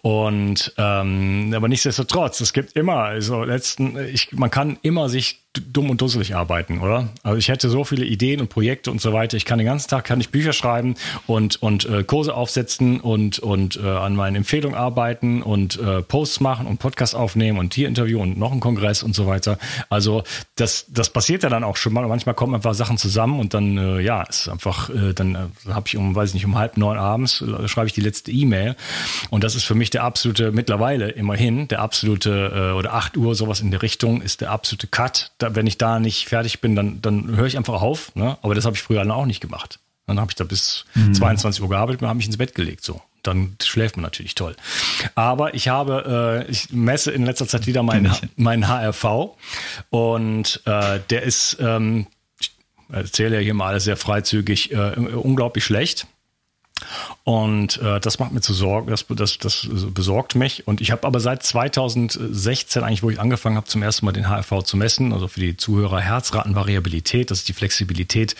Und 0.03 0.73
ähm, 0.77 1.53
aber 1.55 1.69
nichtsdestotrotz, 1.69 2.41
es 2.41 2.53
gibt 2.53 2.77
immer, 2.77 3.05
also 3.05 3.43
letzten, 3.43 3.99
ich, 3.99 4.33
man 4.33 4.51
kann 4.51 4.79
immer 4.83 5.09
sich 5.09 5.41
dumm 5.55 5.91
und 5.91 6.01
dusselig 6.01 6.37
arbeiten, 6.37 6.81
oder? 6.81 7.09
Also 7.23 7.39
ich 7.39 7.49
hätte 7.49 7.71
so 7.71 7.85
viele 7.85 8.05
Ideen 8.05 8.41
und 8.41 8.49
Projekte 8.49 8.91
und 8.91 9.01
so 9.01 9.13
weiter. 9.13 9.37
Ich 9.37 9.45
kann 9.45 9.59
den 9.59 9.67
ganzen 9.67 9.89
Tag 9.89 10.05
kann 10.05 10.21
ich 10.21 10.31
Bücher 10.31 10.53
schreiben 10.53 10.95
und 11.27 11.61
und 11.63 11.87
äh, 11.87 12.05
Kurse 12.05 12.35
aufsetzen 12.35 13.01
und 13.01 13.39
und 13.39 13.77
äh, 13.83 13.87
an 13.87 14.15
meinen 14.15 14.37
Empfehlungen 14.37 14.77
arbeiten 14.77 15.43
und 15.43 15.79
äh, 15.81 16.03
Posts 16.03 16.41
machen 16.41 16.67
und 16.67 16.79
Podcasts 16.79 17.15
aufnehmen 17.15 17.59
und 17.59 17.75
hier 17.75 17.89
Interview 17.89 18.21
und 18.21 18.39
noch 18.39 18.53
ein 18.53 18.61
Kongress 18.61 19.03
und 19.03 19.15
so 19.15 19.27
weiter. 19.27 19.59
Also 19.89 20.23
das 20.57 20.87
das 20.89 21.11
passiert 21.11 21.43
ja 21.43 21.49
dann 21.49 21.65
auch 21.65 21.77
schon 21.77 21.93
mal. 21.93 22.07
Manchmal 22.07 22.35
kommen 22.35 22.55
einfach 22.55 22.75
Sachen 22.75 22.99
zusammen 22.99 23.41
und 23.41 23.55
dann 23.55 23.79
äh, 23.79 24.01
ja 24.01 24.23
ist 24.23 24.49
einfach 24.49 24.91
äh, 24.91 25.15
dann 25.15 25.35
äh, 25.35 25.73
habe 25.73 25.87
ich 25.87 25.97
um 25.97 26.15
weiß 26.15 26.31
ich 26.31 26.35
nicht 26.35 26.47
um 26.47 26.59
halb 26.59 26.77
neun 26.77 26.99
abends 26.99 27.41
äh, 27.41 27.69
schreibe 27.69 27.87
ich 27.87 27.95
die 27.95 28.03
letzte 28.03 28.31
E-Mail 28.31 28.77
und 29.31 29.45
das 29.45 29.55
ist 29.55 29.65
für 29.65 29.75
mich 29.75 29.91
der 29.91 30.05
absolute 30.05 30.53
mittlerweile 30.53 31.09
immerhin 31.09 31.69
der 31.69 31.81
absolute 31.81 32.73
äh, 32.73 32.79
oder 32.79 32.93
acht 32.93 33.17
Uhr 33.17 33.35
sowas 33.35 33.61
in 33.61 33.71
der 33.71 33.83
Richtung 33.83 34.21
ist 34.21 34.43
der 34.43 34.51
absolute 34.51 34.87
Cut. 34.87 35.33
Da 35.39 35.55
wenn 35.55 35.67
ich 35.67 35.79
da 35.79 36.01
nicht 36.01 36.29
fertig 36.29 36.61
bin, 36.61 36.75
dann, 36.75 37.01
dann 37.01 37.37
höre 37.37 37.47
ich 37.47 37.57
einfach 37.57 37.81
auf. 37.81 38.15
Ne? 38.15 38.37
Aber 38.43 38.55
das 38.55 38.65
habe 38.65 38.77
ich 38.77 38.83
früher 38.83 39.09
auch 39.15 39.27
nicht 39.27 39.41
gemacht. 39.41 39.79
Dann 40.07 40.19
habe 40.19 40.31
ich 40.31 40.37
da 40.37 40.45
bis 40.45 40.85
mhm. 40.95 41.15
22 41.15 41.63
Uhr 41.63 41.69
gearbeitet 41.69 42.03
und 42.03 42.09
habe 42.09 42.17
mich 42.17 42.27
ins 42.27 42.39
Bett 42.39 42.55
gelegt. 42.55 42.83
So. 42.83 43.03
Dann 43.23 43.57
schläft 43.63 43.97
man 43.97 44.05
natürlich 44.05 44.35
toll. 44.35 44.57
Aber 45.15 45.55
ich 45.55 45.69
habe, 45.69 46.45
äh, 46.47 46.51
ich 46.51 46.73
messe 46.73 47.11
in 47.11 47.25
letzter 47.25 47.47
Zeit 47.47 47.67
wieder 47.67 47.83
meinen, 47.83 48.13
meinen 48.37 48.69
HRV 48.69 49.37
und 49.91 50.63
äh, 50.65 51.01
der 51.11 51.23
ist, 51.23 51.59
ähm, 51.61 52.07
ich 52.41 52.53
erzähle 52.91 53.37
ja 53.37 53.43
hier 53.43 53.55
mal 53.55 53.69
alles 53.69 53.85
sehr 53.85 53.97
freizügig, 53.97 54.73
äh, 54.73 54.95
unglaublich 54.97 55.65
schlecht. 55.65 56.07
Und 57.29 57.77
äh, 57.83 58.01
das 58.01 58.19
macht 58.19 58.33
mir 58.33 58.41
zu 58.41 58.55
Sorgen, 58.55 58.89
das, 58.89 59.05
das, 59.07 59.37
das 59.37 59.69
besorgt 59.93 60.35
mich. 60.35 60.67
Und 60.67 60.81
ich 60.81 60.93
habe 60.93 61.07
aber 61.07 61.21
seit 61.21 61.43
2016, 61.43 62.83
eigentlich, 62.83 63.03
wo 63.03 63.11
ich 63.11 63.21
angefangen 63.21 63.57
habe, 63.57 63.67
zum 63.67 63.83
ersten 63.83 64.07
Mal 64.07 64.13
den 64.13 64.31
HRV 64.31 64.63
zu 64.63 64.79
messen, 64.79 65.13
also 65.13 65.29
für 65.29 65.41
die 65.41 65.55
Zuhörer 65.55 66.01
Herzratenvariabilität, 66.01 67.31
das 67.31 67.41
ist 67.41 67.49
die 67.51 67.53
Flexibilität 67.53 68.35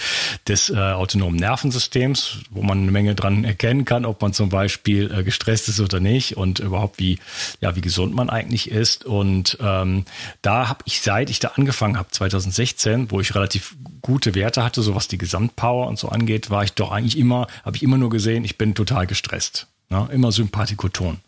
des 0.49 0.71
äh, 0.71 0.79
autonomen 0.79 1.37
Nervensystems, 1.37 2.39
wo 2.49 2.63
man 2.63 2.81
eine 2.81 2.91
Menge 2.91 3.15
dran 3.15 3.45
erkennen 3.45 3.85
kann, 3.85 4.07
ob 4.07 4.23
man 4.23 4.33
zum 4.33 4.49
Beispiel 4.49 5.13
äh, 5.13 5.23
gestresst 5.23 5.69
ist 5.69 5.81
oder 5.81 6.01
nicht 6.01 6.39
und 6.39 6.59
überhaupt 6.59 6.99
wie, 6.99 7.19
ja, 7.61 7.77
wie 7.77 7.83
gesund 7.83 8.15
man 8.15 8.31
eigentlich 8.31 8.71
ist. 8.71 9.05
Und 9.05 9.59
ähm, 9.61 10.07
da 10.41 10.71
habe 10.71 10.81
ich, 10.87 11.03
seit 11.03 11.29
ich 11.29 11.41
da 11.41 11.49
angefangen 11.57 11.99
habe, 11.99 12.09
2016, 12.11 13.11
wo 13.11 13.21
ich 13.21 13.35
relativ 13.35 13.77
gute 14.01 14.35
Werte 14.35 14.65
hatte, 14.65 14.81
so 14.81 14.95
was 14.95 15.09
die 15.09 15.19
Gesamtpower 15.19 15.89
und 15.89 15.99
so 15.99 16.09
angeht, 16.09 16.49
war 16.49 16.65
ich 16.65 16.73
doch 16.73 16.91
eigentlich 16.91 17.19
immer, 17.19 17.49
habe 17.67 17.77
ich 17.77 17.83
immer 17.83 17.99
nur 17.99 18.09
gesehen, 18.09 18.45
ich 18.45 18.57
bin 18.57 18.78
total 18.79 19.07
gestresst. 19.07 19.67
Ja, 19.91 20.07
immer 20.07 20.31
Sympathikoton. 20.33 21.19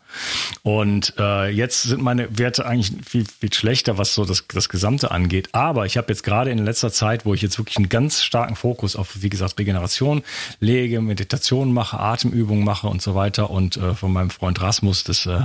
Und 0.63 1.13
äh, 1.17 1.49
jetzt 1.49 1.83
sind 1.83 2.01
meine 2.01 2.37
Werte 2.37 2.65
eigentlich 2.65 2.93
viel, 3.05 3.25
viel 3.25 3.53
schlechter, 3.53 3.97
was 3.97 4.13
so 4.13 4.25
das, 4.25 4.45
das 4.47 4.69
Gesamte 4.69 5.11
angeht. 5.11 5.49
Aber 5.53 5.85
ich 5.85 5.97
habe 5.97 6.07
jetzt 6.09 6.23
gerade 6.23 6.51
in 6.51 6.59
letzter 6.59 6.91
Zeit, 6.91 7.25
wo 7.25 7.33
ich 7.33 7.41
jetzt 7.41 7.57
wirklich 7.57 7.77
einen 7.77 7.89
ganz 7.89 8.23
starken 8.23 8.55
Fokus 8.55 8.95
auf, 8.95 9.21
wie 9.21 9.29
gesagt, 9.29 9.59
Regeneration 9.59 10.23
lege, 10.59 11.01
Meditation 11.01 11.73
mache, 11.73 11.99
Atemübungen 11.99 12.63
mache 12.63 12.87
und 12.87 13.01
so 13.01 13.15
weiter 13.15 13.49
und 13.49 13.77
äh, 13.77 13.95
von 13.95 14.13
meinem 14.13 14.29
Freund 14.29 14.61
Rasmus 14.61 15.03
das 15.03 15.25
äh, 15.25 15.39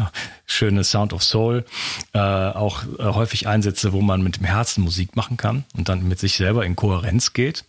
schöne 0.46 0.84
Sound 0.84 1.12
of 1.12 1.22
Soul 1.22 1.64
äh, 2.12 2.18
auch 2.18 2.82
äh, 2.98 3.04
häufig 3.04 3.46
einsetze, 3.46 3.92
wo 3.92 4.00
man 4.00 4.22
mit 4.22 4.36
dem 4.36 4.44
Herzen 4.44 4.82
Musik 4.82 5.16
machen 5.16 5.36
kann 5.36 5.64
und 5.76 5.88
dann 5.88 6.06
mit 6.06 6.18
sich 6.18 6.36
selber 6.36 6.64
in 6.64 6.76
Kohärenz 6.76 7.32
geht. 7.32 7.64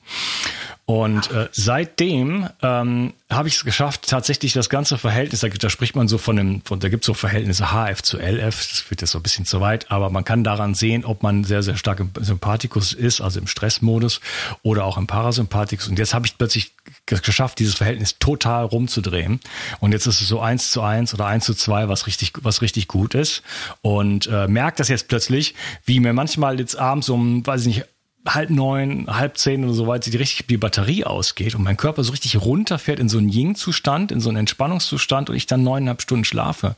Und 0.85 1.31
äh, 1.31 1.49
seitdem 1.51 2.47
ähm, 2.61 3.13
habe 3.29 3.49
ich 3.49 3.55
es 3.55 3.65
geschafft, 3.65 4.07
tatsächlich 4.07 4.53
das 4.53 4.69
ganze 4.69 4.97
Verhältnis, 4.97 5.41
da, 5.41 5.49
da 5.49 5.69
spricht 5.69 5.97
man 5.97 6.07
so 6.07 6.17
von 6.17 6.37
dem, 6.37 6.61
von, 6.61 6.79
da 6.87 6.89
gibt 6.89 7.03
es 7.03 7.07
so 7.07 7.13
Verhältnisse 7.13 7.65
HF 7.73 8.01
zu 8.01 8.17
LF, 8.17 8.55
das 8.55 8.79
führt 8.79 9.01
jetzt 9.01 9.11
so 9.11 9.19
ein 9.19 9.21
bisschen 9.21 9.43
zu 9.43 9.59
weit, 9.59 9.91
aber 9.91 10.09
man 10.09 10.23
kann 10.23 10.45
daran 10.45 10.73
sehen, 10.73 11.03
ob 11.03 11.21
man 11.21 11.43
sehr, 11.43 11.61
sehr 11.61 11.75
stark 11.75 11.99
im 11.99 12.11
Sympathikus 12.17 12.93
ist, 12.93 13.19
also 13.19 13.41
im 13.41 13.47
Stressmodus 13.47 14.21
oder 14.63 14.85
auch 14.85 14.97
im 14.97 15.05
Parasympathikus. 15.05 15.89
Und 15.89 15.99
jetzt 15.99 16.13
habe 16.13 16.25
ich 16.25 16.37
plötzlich 16.37 16.71
geschafft, 17.05 17.59
dieses 17.59 17.75
Verhältnis 17.75 18.19
total 18.19 18.63
rumzudrehen. 18.63 19.41
Und 19.81 19.91
jetzt 19.91 20.05
ist 20.05 20.21
es 20.21 20.29
so 20.29 20.39
eins 20.39 20.71
zu 20.71 20.81
eins 20.81 21.13
oder 21.13 21.25
eins 21.25 21.43
zu 21.43 21.53
zwei, 21.55 21.89
was 21.89 22.07
richtig, 22.07 22.31
was 22.41 22.61
richtig 22.61 22.87
gut 22.87 23.15
ist. 23.15 23.43
Und 23.81 24.27
äh, 24.27 24.47
merkt 24.47 24.79
das 24.79 24.87
jetzt 24.87 25.09
plötzlich, 25.09 25.55
wie 25.83 25.99
mir 25.99 26.13
manchmal 26.13 26.57
jetzt 26.57 26.77
abends 26.77 27.09
um, 27.09 27.45
weiß 27.45 27.65
ich 27.65 27.67
nicht, 27.67 27.85
halb 28.27 28.49
neun, 28.49 29.07
halb 29.07 29.37
zehn 29.37 29.63
oder 29.63 29.73
so 29.73 29.87
weit 29.87 30.05
die 30.05 30.15
richtig 30.15 30.47
die 30.47 30.57
Batterie 30.57 31.03
ausgeht 31.03 31.55
und 31.55 31.63
mein 31.63 31.77
Körper 31.77 32.03
so 32.03 32.11
richtig 32.11 32.39
runterfährt 32.39 32.99
in 32.99 33.09
so 33.09 33.17
einen 33.17 33.29
Ying-Zustand, 33.29 34.11
in 34.11 34.19
so 34.19 34.29
einen 34.29 34.37
Entspannungszustand 34.37 35.29
und 35.29 35.35
ich 35.35 35.47
dann 35.47 35.63
neuneinhalb 35.63 36.01
Stunden 36.01 36.25
schlafe. 36.25 36.75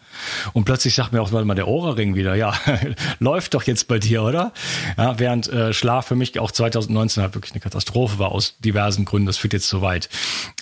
Und 0.53 0.65
plötzlich 0.65 0.95
sagt 0.95 1.13
mir 1.13 1.21
auch 1.21 1.31
mal 1.31 1.55
der 1.55 1.67
Ohrring 1.67 2.15
wieder, 2.15 2.35
ja, 2.35 2.53
läuft 3.19 3.53
doch 3.53 3.63
jetzt 3.63 3.87
bei 3.87 3.99
dir, 3.99 4.23
oder? 4.23 4.53
Ja, 4.97 5.19
während 5.19 5.47
äh, 5.47 5.73
Schlaf 5.73 6.07
für 6.07 6.15
mich 6.15 6.39
auch 6.39 6.51
2019 6.51 7.23
halt 7.23 7.35
wirklich 7.35 7.53
eine 7.53 7.61
Katastrophe 7.61 8.19
war 8.19 8.31
aus 8.31 8.55
diversen 8.59 9.05
Gründen. 9.05 9.27
Das 9.27 9.37
führt 9.37 9.53
jetzt 9.53 9.67
zu 9.67 9.81
weit. 9.81 10.09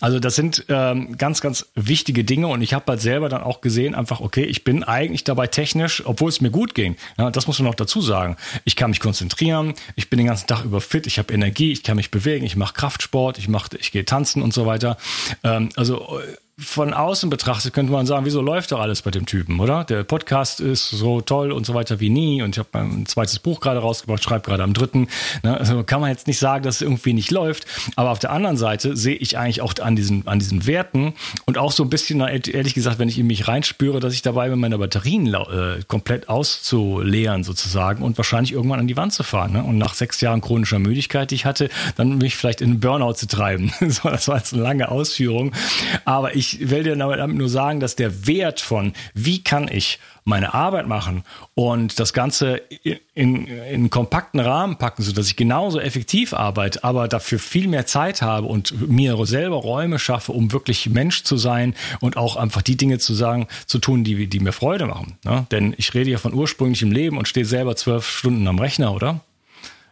Also 0.02 0.20
das 0.20 0.36
sind 0.36 0.66
ähm, 0.70 1.18
ganz, 1.18 1.42
ganz 1.42 1.68
wichtige 1.76 2.24
Dinge 2.24 2.48
und 2.48 2.62
ich 2.62 2.74
habe 2.74 2.86
halt 2.88 3.02
selber 3.02 3.30
dann 3.30 3.42
auch 3.42 3.62
gesehen, 3.62 3.96
einfach, 3.96 4.20
okay, 4.20 4.44
ich 4.44 4.64
bin 4.64 4.84
eigentlich 4.84 5.24
dabei 5.24 5.48
technisch, 5.48 6.04
obwohl 6.06 6.30
es 6.30 6.42
mir 6.42 6.52
gut 6.52 6.74
ging. 6.74 6.96
Ja, 7.18 7.32
das 7.32 7.48
muss 7.48 7.60
man 7.60 7.68
noch 7.68 7.76
dazu 7.76 8.02
sagen. 8.02 8.38
Ich 8.66 8.76
kann 8.76 8.92
mich 8.92 9.00
konzentrieren, 9.00 9.74
ich 9.96 10.10
bin 10.10 10.18
den 10.18 10.28
ganzen 10.28 10.48
Tag 10.48 10.64
über 10.64 10.77
super 10.78 10.82
fit, 10.82 11.08
ich 11.08 11.18
habe 11.20 11.34
Energie, 11.34 11.72
ich 11.72 11.84
kann 11.84 11.96
mich 11.96 12.12
bewegen, 12.12 12.46
ich 12.46 12.56
mache 12.56 12.74
Kraftsport, 12.74 13.38
ich 13.38 13.48
mache, 13.48 13.78
ich 13.78 13.92
gehe 13.92 14.06
tanzen 14.06 14.42
und 14.42 14.54
so 14.54 14.66
weiter. 14.66 14.98
Ähm, 15.44 15.70
also 15.76 16.20
von 16.60 16.92
außen 16.92 17.30
betrachtet 17.30 17.72
könnte 17.72 17.92
man 17.92 18.08
sagen, 18.08 18.26
wieso 18.26 18.42
läuft 18.42 18.72
doch 18.72 18.80
alles 18.80 19.04
bei 19.04 19.12
dem 19.12 19.28
Typen, 19.28 19.60
oder? 19.60 19.84
Der 19.84 20.04
Podcast 20.04 20.60
ist 20.60 20.90
so 20.90 21.22
toll 21.22 21.52
und 21.52 21.68
so 21.68 21.76
weiter 21.76 22.00
wie 22.00 22.10
nie 22.10 22.42
und 22.42 22.56
ich 22.56 22.60
habe 22.60 22.70
ein 22.80 23.06
zweites 23.06 23.38
Buch 23.38 23.60
gerade 23.60 23.80
rausgebracht, 23.80 24.24
schreibe 24.24 24.42
gerade 24.42 24.64
am 24.64 24.74
dritten. 24.74 25.08
Ne? 25.44 25.56
Also 25.56 25.84
kann 25.84 26.02
man 26.02 26.10
jetzt 26.10 26.26
nicht 26.26 26.40
sagen, 26.40 26.64
dass 26.64 26.78
es 26.78 26.82
irgendwie 26.82 27.14
nicht 27.14 27.30
läuft, 27.30 27.68
aber 27.96 28.10
auf 28.10 28.18
der 28.18 28.32
anderen 28.32 28.58
Seite 28.58 28.98
sehe 28.98 29.16
ich 29.16 29.38
eigentlich 29.38 29.62
auch 29.62 29.76
an 29.80 29.96
diesen, 29.96 30.28
an 30.28 30.40
diesen 30.40 30.66
Werten 30.66 31.14
und 31.46 31.60
auch 31.60 31.72
so 31.72 31.84
ein 31.84 31.92
bisschen, 31.92 32.22
ehrlich 32.22 32.74
gesagt, 32.74 32.98
wenn 32.98 33.08
ich 33.08 33.20
in 33.20 33.28
mich 33.28 33.48
reinspüre, 33.48 34.00
dass 34.00 34.16
ich 34.16 34.24
dabei 34.24 34.50
bin, 34.50 34.60
meine 34.60 34.80
Batterien 34.80 35.32
äh, 35.32 35.84
komplett 35.88 36.28
auszuleeren 36.28 37.44
sozusagen 37.44 38.02
und 38.02 38.18
wahrscheinlich 38.18 38.54
irgendwann 38.54 38.80
an 38.80 38.88
die 38.88 38.98
Wand 38.98 39.14
zu 39.14 39.22
fahren. 39.22 39.54
Ne? 39.54 39.64
Und 39.64 39.78
nach 39.78 39.94
sechs 39.94 40.22
Jahren 40.22 40.42
chronischer 40.42 40.80
Müdigkeit, 40.80 41.30
die 41.30 41.36
ich 41.36 41.46
hatte, 41.46 41.70
dann 41.98 42.18
mich 42.18 42.36
vielleicht 42.36 42.62
in 42.62 42.72
einen 42.72 42.80
Burnout 42.80 43.14
zu 43.14 43.28
treiben. 43.28 43.72
so, 43.88 44.10
das 44.10 44.28
war 44.28 44.38
jetzt 44.38 44.54
eine 44.54 44.64
lange 44.64 44.90
Ausführung, 44.90 45.52
aber 46.04 46.36
ich 46.36 46.47
ich 46.54 46.70
will 46.70 46.84
dir 46.84 46.96
damit 46.96 47.36
nur 47.36 47.50
sagen, 47.50 47.80
dass 47.80 47.96
der 47.96 48.28
Wert 48.28 48.62
von, 48.62 48.94
wie 49.14 49.44
kann 49.44 49.68
ich 49.68 50.00
meine 50.28 50.54
Arbeit 50.54 50.88
machen 50.88 51.24
und 51.56 52.00
das 52.00 52.12
Ganze 52.12 52.58
in, 52.84 53.00
in, 53.14 53.48
in 53.48 53.90
kompakten 53.90 54.42
Rahmen 54.42 54.78
packen, 54.78 55.02
sodass 55.02 55.28
ich 55.28 55.38
genauso 55.38 55.80
effektiv 55.80 56.34
arbeite, 56.34 56.84
aber 56.84 57.08
dafür 57.08 57.40
viel 57.40 57.70
mehr 57.70 57.86
Zeit 57.86 58.22
habe 58.22 58.48
und 58.48 58.90
mir 58.90 59.18
selber 59.26 59.56
Räume 59.56 60.00
schaffe, 60.00 60.34
um 60.34 60.52
wirklich 60.52 60.90
Mensch 60.90 61.24
zu 61.24 61.38
sein 61.38 61.76
und 62.02 62.18
auch 62.18 62.36
einfach 62.36 62.62
die 62.62 62.76
Dinge 62.76 63.00
zu 63.00 63.14
sagen, 63.14 63.48
zu 63.68 63.80
tun, 63.80 64.04
die, 64.04 64.28
die 64.28 64.40
mir 64.42 64.52
Freude 64.52 64.86
machen. 64.86 65.18
Ne? 65.24 65.48
Denn 65.52 65.74
ich 65.78 65.94
rede 65.94 66.12
ja 66.12 66.18
von 66.18 66.34
ursprünglichem 66.34 66.92
Leben 66.92 67.18
und 67.18 67.28
stehe 67.28 67.46
selber 67.46 67.78
zwölf 67.78 68.06
Stunden 68.06 68.46
am 68.48 68.60
Rechner, 68.60 68.94
oder? 68.94 69.22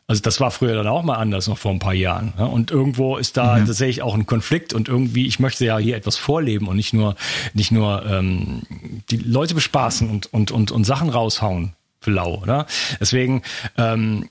Also 0.08 0.22
das 0.22 0.40
war 0.40 0.52
früher 0.52 0.76
dann 0.76 0.88
auch 0.88 1.02
mal 1.02 1.16
anders, 1.16 1.48
noch 1.48 1.58
vor 1.58 1.72
ein 1.72 1.80
paar 1.80 1.94
Jahren. 1.94 2.34
Ne? 2.38 2.48
Und 2.48 2.70
irgendwo 2.70 3.18
ist 3.18 3.38
da 3.38 3.58
mhm. 3.58 3.66
tatsächlich 3.66 4.04
auch 4.04 4.14
ein 4.14 4.28
Konflikt 4.28 4.74
und 4.74 4.88
irgendwie, 4.88 5.26
ich 5.26 5.40
möchte 5.40 5.66
ja 5.66 5.80
hier 5.80 5.96
etwas 5.96 6.16
vorleben 6.16 6.68
und 6.68 6.76
nicht 6.76 6.94
nur, 6.94 7.16
nicht 7.54 7.72
nur 7.72 8.06
ähm, 8.06 8.62
die 9.10 9.18
Leute 9.18 9.56
bespaßen 9.56 10.10
und, 10.10 10.32
und, 10.32 10.52
und, 10.52 10.72
und 10.72 10.84
Sachen 10.84 11.10
raushauen 11.10 11.74
für 12.02 12.12
lau, 12.12 12.36
oder? 12.36 12.68
Deswegen 13.00 13.42
ähm, 13.78 14.30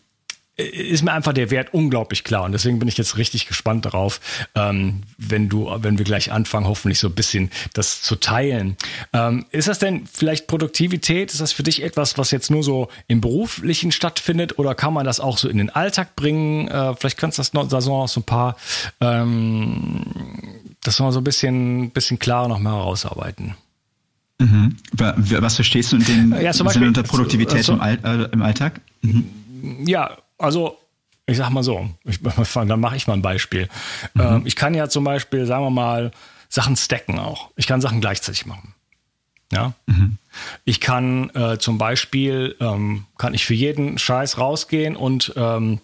ist 0.57 1.03
mir 1.03 1.13
einfach 1.13 1.33
der 1.33 1.51
Wert 1.51 1.75
unglaublich 1.75 2.23
klar 2.23 2.45
und 2.45 2.53
deswegen 2.53 2.79
bin 2.79 2.87
ich 2.87 2.97
jetzt 2.97 3.17
richtig 3.17 3.49
gespannt 3.49 3.85
darauf, 3.87 4.21
ähm, 4.55 5.03
wenn 5.19 5.49
du, 5.49 5.69
wenn 5.79 5.99
wir 5.99 6.05
gleich 6.05 6.31
anfangen, 6.31 6.69
hoffentlich 6.69 7.01
so 7.01 7.09
ein 7.09 7.15
bisschen 7.15 7.51
das 7.73 8.03
zu 8.03 8.15
teilen. 8.15 8.77
Ähm, 9.13 9.47
ist 9.51 9.67
das 9.67 9.81
denn 9.81 10.07
vielleicht 10.13 10.47
Produktivität? 10.47 11.33
Ist 11.33 11.41
das 11.41 11.53
für 11.53 11.65
dich 11.65 11.83
etwas, 11.83 12.19
was 12.19 12.31
jetzt 12.31 12.51
nur 12.51 12.63
so 12.63 12.89
im 13.09 13.21
beruflichen 13.21 13.91
stattfindet 13.91 14.59
oder 14.59 14.77
kann 14.77 14.95
man 14.95 15.05
das 15.05 15.19
auch 15.19 15.39
so 15.39 15.49
in 15.49 15.59
den 15.59 15.71
Alltag 15.71 16.15
bringen? 16.15 16.69
Äh, 16.69 16.95
vielleicht 16.95 17.19
kannst 17.19 17.39
du 17.39 17.41
das 17.41 17.53
noch, 17.53 17.69
da 17.69 17.81
so 17.81 18.07
ein 18.17 18.23
paar, 18.23 18.57
ähm, 19.01 20.05
das 20.83 21.01
noch 21.01 21.11
so 21.11 21.21
ein 21.21 21.25
bisschen, 21.25 21.91
bisschen 21.91 22.21
klarer 22.21 22.47
noch 22.47 22.61
mal 22.61 22.75
herausarbeiten. 22.75 23.57
Mhm. 24.39 24.77
Was 24.93 25.57
verstehst 25.57 25.93
du 25.93 25.97
in 25.97 26.05
dem 26.05 26.41
ja, 26.41 26.53
Sinne 26.53 26.87
unter 26.87 27.03
Produktivität 27.03 27.65
so, 27.65 27.73
im, 27.73 27.81
All, 27.81 27.99
äh, 28.05 28.33
im 28.33 28.43
Alltag? 28.43 28.81
Mhm. 29.03 29.25
Ja, 29.87 30.19
also 30.39 30.79
ich 31.27 31.39
sag 31.39 31.51
mal 31.51 31.63
so, 31.63 31.89
ich, 32.05 32.21
dann 32.55 32.81
mache 32.81 32.97
ich 32.97 33.07
mal 33.07 33.15
ein 33.15 33.23
Beispiel. 33.23 33.69
Mhm. 34.15 34.21
Ähm, 34.21 34.43
ich 34.47 34.57
kann 34.57 34.75
ja 34.75 34.89
zum 34.89 35.05
Beispiel, 35.05 35.47
sagen 35.47 35.65
wir 35.65 35.71
mal, 35.71 36.11
Sachen 36.49 36.77
stacken 36.77 37.19
auch. 37.19 37.51
Ich 37.57 37.67
kann 37.67 37.81
Sachen 37.81 38.01
gleichzeitig 38.01 38.47
machen. 38.47 38.75
Ja. 39.53 39.73
Mhm. 39.87 40.19
Ich 40.65 40.81
kann 40.81 41.31
äh, 41.31 41.59
zum 41.59 41.79
Beispiel, 41.79 42.57
ähm, 42.61 43.07
kann 43.19 43.35
ich 43.35 43.45
für 43.45 43.55
jeden 43.55 43.99
Scheiß 43.99 44.39
rausgehen 44.39 44.97
und 44.97 45.33
ähm, 45.37 45.81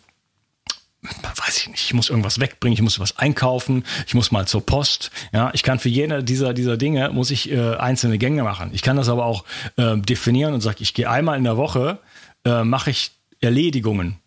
weiß 1.02 1.56
ich 1.56 1.68
nicht, 1.68 1.84
ich 1.84 1.94
muss 1.94 2.10
irgendwas 2.10 2.40
wegbringen, 2.40 2.74
ich 2.74 2.82
muss 2.82 3.00
was 3.00 3.16
einkaufen, 3.16 3.84
ich 4.06 4.14
muss 4.14 4.32
mal 4.32 4.46
zur 4.46 4.64
Post. 4.66 5.10
Ja, 5.32 5.50
ich 5.54 5.62
kann 5.62 5.78
für 5.78 5.88
jede 5.88 6.22
dieser 6.22 6.52
dieser 6.52 6.76
Dinge 6.76 7.10
muss 7.10 7.30
ich 7.30 7.50
äh, 7.50 7.76
einzelne 7.76 8.18
Gänge 8.18 8.42
machen. 8.42 8.70
Ich 8.72 8.82
kann 8.82 8.96
das 8.96 9.08
aber 9.08 9.24
auch 9.24 9.44
äh, 9.76 9.96
definieren 9.96 10.52
und 10.52 10.60
sage, 10.60 10.78
ich 10.80 10.92
gehe 10.92 11.08
einmal 11.08 11.38
in 11.38 11.44
der 11.44 11.56
Woche, 11.56 11.98
äh, 12.44 12.64
mache 12.64 12.90
ich 12.90 13.12
Erledigungen 13.40 14.18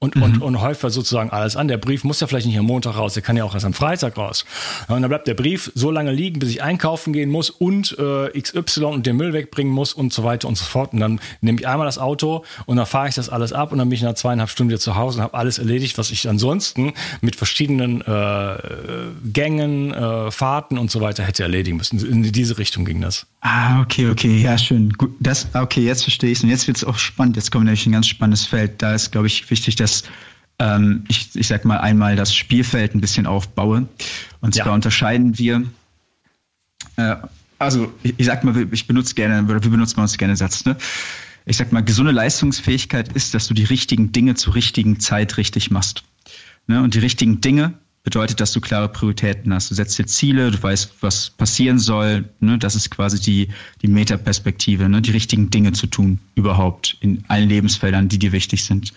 und, 0.00 0.16
mhm. 0.16 0.22
und, 0.22 0.42
und 0.42 0.60
häufe 0.60 0.90
sozusagen 0.90 1.30
alles 1.30 1.56
an. 1.56 1.68
Der 1.68 1.76
Brief 1.76 2.04
muss 2.04 2.20
ja 2.20 2.26
vielleicht 2.26 2.46
nicht 2.46 2.58
am 2.58 2.64
Montag 2.64 2.96
raus, 2.96 3.14
der 3.14 3.22
kann 3.22 3.36
ja 3.36 3.44
auch 3.44 3.54
erst 3.54 3.66
am 3.66 3.74
Freitag 3.74 4.16
raus. 4.16 4.46
Und 4.88 5.02
dann 5.02 5.08
bleibt 5.08 5.28
der 5.28 5.34
Brief 5.34 5.70
so 5.74 5.90
lange 5.90 6.10
liegen, 6.10 6.40
bis 6.40 6.48
ich 6.48 6.62
einkaufen 6.62 7.12
gehen 7.12 7.30
muss 7.30 7.50
und 7.50 7.96
äh, 7.98 8.40
XY 8.40 8.84
und 8.86 9.06
den 9.06 9.16
Müll 9.16 9.32
wegbringen 9.32 9.72
muss 9.72 9.92
und 9.92 10.12
so 10.12 10.24
weiter 10.24 10.48
und 10.48 10.56
so 10.56 10.64
fort. 10.64 10.94
Und 10.94 11.00
dann 11.00 11.20
nehme 11.42 11.60
ich 11.60 11.68
einmal 11.68 11.86
das 11.86 11.98
Auto 11.98 12.44
und 12.64 12.78
dann 12.78 12.86
fahre 12.86 13.08
ich 13.08 13.14
das 13.14 13.28
alles 13.28 13.52
ab 13.52 13.72
und 13.72 13.78
dann 13.78 13.90
bin 13.90 13.96
ich 13.96 14.02
nach 14.02 14.14
zweieinhalb 14.14 14.48
Stunden 14.48 14.70
wieder 14.70 14.80
zu 14.80 14.96
Hause 14.96 15.18
und 15.18 15.24
habe 15.24 15.34
alles 15.34 15.58
erledigt, 15.58 15.98
was 15.98 16.10
ich 16.10 16.28
ansonsten 16.28 16.94
mit 17.20 17.36
verschiedenen 17.36 18.00
äh, 18.00 18.56
Gängen, 19.32 19.92
äh, 19.92 20.30
Fahrten 20.30 20.78
und 20.78 20.90
so 20.90 21.02
weiter 21.02 21.24
hätte 21.24 21.42
erledigen 21.42 21.76
müssen. 21.76 22.04
In 22.04 22.22
diese 22.22 22.56
Richtung 22.56 22.86
ging 22.86 23.02
das. 23.02 23.26
Ah, 23.42 23.80
okay, 23.80 24.10
okay, 24.10 24.42
ja, 24.42 24.58
schön. 24.58 24.90
Gut, 24.90 25.16
das, 25.18 25.48
okay, 25.54 25.82
jetzt 25.82 26.02
verstehe 26.02 26.30
ich 26.30 26.38
es. 26.38 26.44
Und 26.44 26.50
jetzt 26.50 26.66
wird 26.66 26.76
es 26.76 26.84
auch 26.84 26.98
spannend. 26.98 27.36
Jetzt 27.36 27.50
kommt 27.50 27.64
nämlich 27.64 27.86
ein 27.86 27.92
ganz 27.92 28.06
spannendes 28.06 28.44
Feld. 28.44 28.82
Da 28.82 28.94
ist, 28.94 29.12
glaube 29.12 29.28
ich, 29.28 29.50
wichtig, 29.50 29.76
dass 29.76 30.04
ähm, 30.58 31.04
ich, 31.08 31.34
ich 31.34 31.46
sag 31.46 31.64
mal 31.64 31.78
einmal 31.78 32.16
das 32.16 32.34
Spielfeld 32.34 32.94
ein 32.94 33.00
bisschen 33.00 33.26
aufbaue. 33.26 33.88
Und 34.42 34.54
zwar 34.54 34.66
ja. 34.66 34.74
unterscheiden 34.74 35.38
wir, 35.38 35.64
äh, 36.96 37.16
also 37.58 37.92
ich, 38.02 38.14
ich, 38.18 38.26
sag 38.26 38.44
mal, 38.44 38.68
ich 38.70 38.86
benutze 38.86 39.14
gerne, 39.14 39.42
oder 39.44 39.62
wir 39.62 39.70
benutzen 39.70 40.00
uns 40.00 40.18
gerne 40.18 40.36
Satz, 40.36 40.64
ne? 40.66 40.76
Ich 41.46 41.56
sag 41.56 41.72
mal, 41.72 41.82
gesunde 41.82 42.12
Leistungsfähigkeit 42.12 43.12
ist, 43.14 43.32
dass 43.32 43.48
du 43.48 43.54
die 43.54 43.64
richtigen 43.64 44.12
Dinge 44.12 44.34
zur 44.34 44.54
richtigen 44.54 45.00
Zeit 45.00 45.38
richtig 45.38 45.70
machst. 45.70 46.04
Ne? 46.66 46.82
Und 46.82 46.94
die 46.94 46.98
richtigen 46.98 47.40
Dinge 47.40 47.74
bedeutet, 48.02 48.40
dass 48.40 48.52
du 48.52 48.60
klare 48.60 48.88
Prioritäten 48.88 49.52
hast. 49.52 49.70
Du 49.70 49.74
setzt 49.74 49.98
dir 49.98 50.06
Ziele, 50.06 50.50
du 50.50 50.62
weißt, 50.62 50.94
was 51.02 51.30
passieren 51.30 51.78
soll. 51.78 52.28
Ne? 52.40 52.58
Das 52.58 52.74
ist 52.74 52.90
quasi 52.90 53.20
die, 53.20 53.48
die 53.82 53.88
Metaperspektive, 53.88 54.88
ne? 54.88 55.02
die 55.02 55.10
richtigen 55.10 55.50
Dinge 55.50 55.72
zu 55.72 55.86
tun 55.86 56.18
überhaupt 56.34 56.96
in 57.00 57.24
allen 57.28 57.48
Lebensfeldern, 57.48 58.08
die 58.08 58.18
dir 58.18 58.32
wichtig 58.32 58.64
sind. 58.64 58.94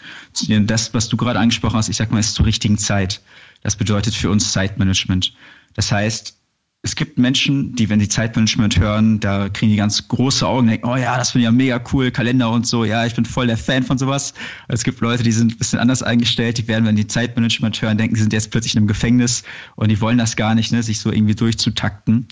Das, 0.48 0.94
was 0.94 1.10
du 1.10 1.18
gerade 1.18 1.40
angesprochen 1.40 1.78
hast, 1.78 1.90
ich 1.90 1.98
sag 1.98 2.12
mal, 2.12 2.20
ist 2.20 2.36
zur 2.36 2.46
richtigen 2.46 2.78
Zeit. 2.78 3.22
Das 3.62 3.76
bedeutet 3.76 4.14
für 4.14 4.30
uns 4.30 4.52
Zeitmanagement. 4.54 5.34
Das 5.74 5.92
heißt, 5.92 6.38
es 6.86 6.98
gibt 6.98 7.18
Menschen, 7.18 7.74
die, 7.76 7.90
wenn 7.90 8.02
sie 8.02 8.10
Zeitmanagement 8.10 8.78
hören, 8.78 9.22
da 9.22 9.48
kriegen 9.48 9.72
die 9.72 9.78
ganz 9.78 10.06
große 10.10 10.46
Augen, 10.46 10.68
denken, 10.68 10.86
oh 10.86 10.98
ja, 10.98 11.18
das 11.18 11.32
finde 11.32 11.44
ich 11.44 11.46
ja 11.46 11.52
mega 11.52 11.82
cool, 11.94 12.12
Kalender 12.12 12.52
und 12.52 12.68
so, 12.68 12.84
ja, 12.84 13.06
ich 13.06 13.16
bin 13.16 13.24
voll 13.24 13.48
der 13.48 13.58
Fan 13.58 13.84
von 13.84 13.98
sowas. 13.98 14.34
Es 14.68 14.84
gibt 14.84 15.00
Leute, 15.00 15.24
die 15.24 15.32
sind 15.32 15.54
ein 15.54 15.58
bisschen 15.58 15.80
anders 15.80 16.04
eingestellt, 16.04 16.58
die 16.58 16.68
werden, 16.68 16.86
wenn 16.86 16.98
die 16.98 17.08
Zeitmanagement 17.08 17.82
hören, 17.82 17.98
denken, 17.98 18.16
die 18.16 18.22
sind 18.22 18.34
jetzt 18.34 18.52
plötzlich 18.52 18.76
in 18.76 18.80
einem 18.80 18.88
Gefängnis 18.88 19.44
und 19.78 19.90
die 19.92 20.02
wollen 20.02 20.18
das 20.18 20.36
gar 20.36 20.56
nicht, 20.56 20.74
ne, 20.74 20.84
sich 20.84 21.00
so 21.00 21.10
irgendwie 21.10 21.36
durchzutakten. 21.36 22.28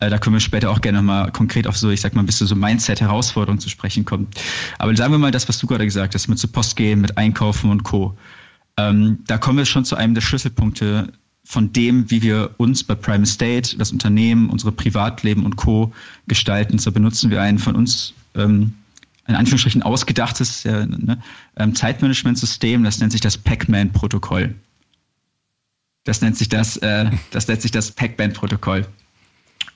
Äh, 0.00 0.10
da 0.10 0.18
können 0.18 0.36
wir 0.36 0.40
später 0.40 0.70
auch 0.70 0.82
gerne 0.82 1.00
mal 1.00 1.32
konkret 1.32 1.66
auf 1.66 1.78
so, 1.78 1.88
ich 1.88 2.02
sag 2.02 2.14
mal, 2.14 2.24
bis 2.24 2.36
zu 2.36 2.44
so 2.44 2.54
Mindset-Herausforderungen 2.54 3.60
zu 3.60 3.70
sprechen 3.70 4.04
kommen. 4.04 4.28
Aber 4.78 4.94
sagen 4.94 5.12
wir 5.12 5.18
mal 5.18 5.30
das, 5.30 5.48
was 5.48 5.56
du 5.56 5.66
gerade 5.66 5.86
gesagt 5.86 6.14
hast, 6.14 6.28
mit 6.28 6.38
zur 6.38 6.52
Post 6.52 6.76
gehen, 6.76 7.00
mit 7.00 7.16
Einkaufen 7.16 7.70
und 7.70 7.84
Co. 7.84 8.18
Ähm, 8.76 9.20
da 9.26 9.38
kommen 9.38 9.56
wir 9.56 9.64
schon 9.64 9.86
zu 9.86 9.96
einem 9.96 10.12
der 10.12 10.20
Schlüsselpunkte 10.20 11.10
von 11.44 11.72
dem, 11.72 12.10
wie 12.10 12.22
wir 12.22 12.54
uns 12.56 12.82
bei 12.82 12.94
Prime 12.94 13.22
Estate, 13.22 13.76
das 13.76 13.92
Unternehmen, 13.92 14.48
unsere 14.48 14.72
Privatleben 14.72 15.44
und 15.44 15.56
Co. 15.56 15.92
gestalten. 16.26 16.78
So 16.78 16.90
benutzen 16.90 17.30
wir 17.30 17.42
einen 17.42 17.58
von 17.58 17.76
uns 17.76 18.14
ähm, 18.34 18.72
in 19.26 19.34
Anführungsstrichen 19.34 19.82
ausgedachtes 19.82 20.64
äh, 20.64 20.86
ne, 20.86 21.22
ähm, 21.56 21.74
Zeitmanagementsystem, 21.74 22.84
das 22.84 22.98
nennt 22.98 23.12
sich 23.12 23.20
das 23.20 23.38
Pac-Man-Protokoll. 23.38 24.54
Das 26.04 26.20
nennt 26.20 26.36
sich 26.36 26.48
das, 26.48 26.76
äh, 26.78 27.10
das 27.30 27.48
nennt 27.48 27.62
sich 27.62 27.70
das 27.70 27.90
Pac-Man-Protokoll. 27.92 28.86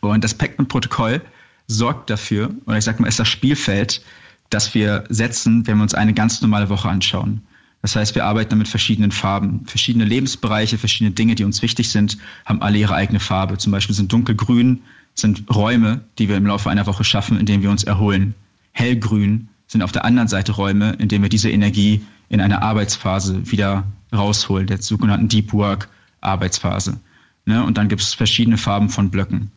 Und 0.01 0.25
das 0.25 0.35
Pac-Man-Protokoll 0.35 1.23
sorgt 1.67 2.11
dafür, 2.11 2.55
oder 2.67 2.79
ich 2.79 2.85
sag 2.85 3.01
mal, 3.01 3.09
ist 3.09 3.19
das 3.19 3.29
Spielfeld, 3.29 4.03
das 4.51 4.75
wir 4.75 5.05
setzen, 5.09 5.67
wenn 5.67 5.77
wir 5.77 5.83
uns 5.83 5.95
eine 5.95 6.15
ganz 6.15 6.41
normale 6.41 6.69
Woche 6.69 6.89
anschauen. 6.89 7.43
Das 7.83 7.95
heißt, 7.95 8.15
wir 8.15 8.25
arbeiten 8.25 8.59
mit 8.59 8.69
verschiedenen 8.69 9.13
Farben. 9.13 9.65
Verschiedene 9.67 10.05
Lebensbereiche, 10.05 10.79
verschiedene 10.79 11.15
Dinge, 11.15 11.35
die 11.35 11.45
uns 11.45 11.63
wichtig 11.63 11.91
sind, 11.91 12.19
haben 12.45 12.61
alle 12.61 12.79
ihre 12.79 12.95
eigene 12.95 13.21
Farbe. 13.21 13.59
Zum 13.59 13.73
Beispiel 13.73 13.95
sind 13.95 14.13
dunkelgrün 14.13 14.83
sind 15.19 15.45
Räume, 15.55 16.01
die 16.19 16.29
wir 16.29 16.37
im 16.37 16.47
Laufe 16.47 16.71
einer 16.71 16.87
Woche 16.87 17.05
schaffen, 17.05 17.39
in 17.39 17.47
denen 17.47 17.63
wir 17.63 17.71
uns 17.71 17.85
erholen. 17.85 18.35
Hellgrün 18.73 19.49
sind 19.67 19.83
auf 19.83 19.93
der 19.93 20.05
anderen 20.05 20.29
Seite 20.29 20.53
Räume, 20.53 20.93
in 20.99 21.09
denen 21.09 21.23
wir 21.23 21.29
diese 21.29 21.51
Energie 21.51 22.03
in 22.29 22.41
einer 22.41 22.63
Arbeitsphase 22.63 23.51
wieder 23.51 23.85
rausholen, 24.13 24.67
der 24.67 24.81
sogenannten 24.81 25.29
Deep 25.29 25.53
Work 25.53 25.89
Arbeitsphase. 26.21 26.99
Ne? 27.47 27.63
Und 27.65 27.79
dann 27.79 27.89
gibt 27.89 28.03
es 28.03 28.15
verschiedene 28.15 28.59
Farben 28.59 28.89
von 28.89 29.11
Blöcken. 29.11 29.51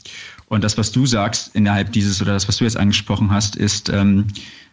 Und 0.48 0.64
das, 0.64 0.78
was 0.78 0.92
du 0.92 1.06
sagst 1.06 1.56
innerhalb 1.56 1.92
dieses 1.94 2.22
oder 2.22 2.34
das, 2.34 2.48
was 2.48 2.58
du 2.58 2.64
jetzt 2.64 2.78
angesprochen 2.78 3.32
hast, 3.32 3.56
ist, 3.56 3.90
ähm, 3.90 4.28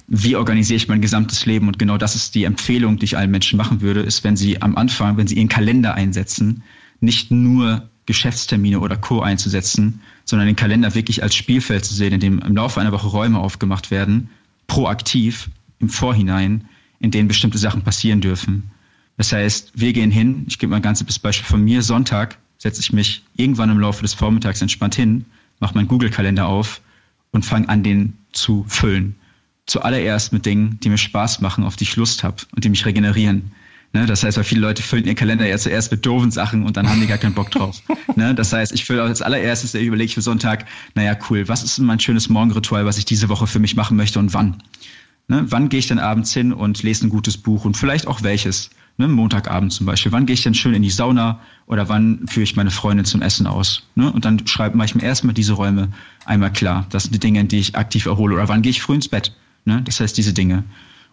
wie 0.08 0.36
organisiere 0.36 0.78
ich 0.78 0.88
mein 0.88 1.02
gesamtes 1.02 1.44
Leben? 1.44 1.68
Und 1.68 1.78
genau 1.78 1.98
das 1.98 2.16
ist 2.16 2.34
die 2.34 2.44
Empfehlung, 2.44 2.98
die 2.98 3.04
ich 3.04 3.18
allen 3.18 3.30
Menschen 3.30 3.58
machen 3.58 3.82
würde, 3.82 4.00
ist, 4.00 4.24
wenn 4.24 4.36
sie 4.36 4.60
am 4.62 4.76
Anfang, 4.76 5.18
wenn 5.18 5.26
sie 5.26 5.36
ihren 5.36 5.50
Kalender 5.50 5.94
einsetzen, 5.94 6.62
nicht 7.00 7.30
nur 7.30 7.88
Geschäftstermine 8.06 8.80
oder 8.80 8.96
Co. 8.96 9.20
einzusetzen, 9.20 10.00
sondern 10.24 10.46
den 10.46 10.56
Kalender 10.56 10.94
wirklich 10.94 11.22
als 11.22 11.36
Spielfeld 11.36 11.84
zu 11.84 11.94
sehen, 11.94 12.14
in 12.14 12.20
dem 12.20 12.38
im 12.38 12.56
Laufe 12.56 12.80
einer 12.80 12.92
Woche 12.92 13.06
Räume 13.06 13.38
aufgemacht 13.38 13.90
werden, 13.90 14.30
proaktiv 14.66 15.50
im 15.78 15.90
Vorhinein, 15.90 16.64
in 17.00 17.10
denen 17.10 17.28
bestimmte 17.28 17.58
Sachen 17.58 17.82
passieren 17.82 18.22
dürfen. 18.22 18.70
Das 19.18 19.32
heißt, 19.32 19.72
wir 19.74 19.92
gehen 19.92 20.10
hin, 20.10 20.46
ich 20.48 20.58
gebe 20.58 20.70
mal 20.70 20.76
ein 20.76 20.82
ganz 20.82 21.04
Beispiel 21.04 21.46
von 21.46 21.62
mir, 21.62 21.82
Sonntag 21.82 22.38
setze 22.56 22.80
ich 22.80 22.94
mich 22.94 23.24
irgendwann 23.36 23.70
im 23.70 23.78
Laufe 23.78 24.02
des 24.02 24.14
Vormittags 24.14 24.62
entspannt 24.62 24.94
hin, 24.94 25.26
mache 25.60 25.74
meinen 25.74 25.88
Google-Kalender 25.88 26.46
auf 26.46 26.80
und 27.30 27.44
fange 27.44 27.68
an, 27.68 27.82
den 27.82 28.14
zu 28.32 28.64
füllen 28.68 29.14
zuallererst 29.68 30.32
mit 30.32 30.46
Dingen, 30.46 30.80
die 30.82 30.88
mir 30.88 30.98
Spaß 30.98 31.40
machen, 31.40 31.62
auf 31.62 31.76
die 31.76 31.84
ich 31.84 31.94
Lust 31.96 32.24
habe 32.24 32.36
und 32.54 32.64
die 32.64 32.68
mich 32.68 32.84
regenerieren. 32.84 33.52
Ne, 33.94 34.04
das 34.04 34.22
heißt, 34.22 34.36
weil 34.36 34.44
viele 34.44 34.60
Leute 34.60 34.82
füllen 34.82 35.04
ihren 35.04 35.16
Kalender 35.16 35.46
ja 35.46 35.56
zuerst 35.56 35.90
mit 35.90 36.04
doofen 36.04 36.30
Sachen 36.30 36.64
und 36.64 36.76
dann 36.76 36.90
haben 36.90 37.00
die 37.00 37.06
gar 37.06 37.16
keinen 37.16 37.34
Bock 37.34 37.50
drauf. 37.50 37.80
ne, 38.16 38.34
das 38.34 38.52
heißt, 38.52 38.72
ich 38.72 38.84
fülle 38.84 39.02
als 39.02 39.22
allererstes, 39.22 39.74
ich 39.74 39.86
überlege 39.86 40.08
ich 40.08 40.14
für 40.14 40.20
Sonntag, 40.20 40.66
naja, 40.94 41.16
cool, 41.30 41.48
was 41.48 41.62
ist 41.62 41.78
denn 41.78 41.86
mein 41.86 41.98
schönes 41.98 42.28
Morgenritual, 42.28 42.84
was 42.84 42.98
ich 42.98 43.06
diese 43.06 43.30
Woche 43.30 43.46
für 43.46 43.60
mich 43.60 43.76
machen 43.76 43.96
möchte 43.96 44.18
und 44.18 44.34
wann? 44.34 44.62
Ne, 45.28 45.44
wann 45.48 45.70
gehe 45.70 45.78
ich 45.78 45.86
dann 45.86 45.98
abends 45.98 46.34
hin 46.34 46.52
und 46.52 46.82
lese 46.82 47.06
ein 47.06 47.10
gutes 47.10 47.38
Buch 47.38 47.64
und 47.64 47.76
vielleicht 47.76 48.06
auch 48.06 48.22
welches? 48.22 48.70
Ne, 48.98 49.08
Montagabend 49.08 49.72
zum 49.72 49.86
Beispiel. 49.86 50.12
Wann 50.12 50.26
gehe 50.26 50.34
ich 50.34 50.42
denn 50.42 50.54
schön 50.54 50.74
in 50.74 50.82
die 50.82 50.90
Sauna 50.90 51.40
oder 51.66 51.88
wann 51.88 52.26
führe 52.26 52.44
ich 52.44 52.56
meine 52.56 52.70
Freundin 52.70 53.06
zum 53.06 53.22
Essen 53.22 53.46
aus? 53.46 53.84
Ne? 53.94 54.10
Und 54.10 54.24
dann 54.24 54.46
schreibe 54.46 54.82
ich 54.84 54.94
mir 54.94 55.02
erstmal 55.02 55.34
diese 55.34 55.52
Räume 55.52 55.90
einmal 56.24 56.52
klar. 56.52 56.86
Das 56.90 57.04
sind 57.04 57.14
die 57.14 57.20
Dinge, 57.20 57.40
in 57.40 57.48
die 57.48 57.58
ich 57.58 57.76
aktiv 57.76 58.06
erhole. 58.06 58.34
Oder 58.34 58.48
wann 58.48 58.62
gehe 58.62 58.70
ich 58.70 58.82
früh 58.82 58.96
ins 58.96 59.08
Bett? 59.08 59.32
Ne? 59.68 59.82
Das 59.84 60.00
heißt, 60.00 60.16
diese 60.16 60.32
Dinge. 60.32 60.64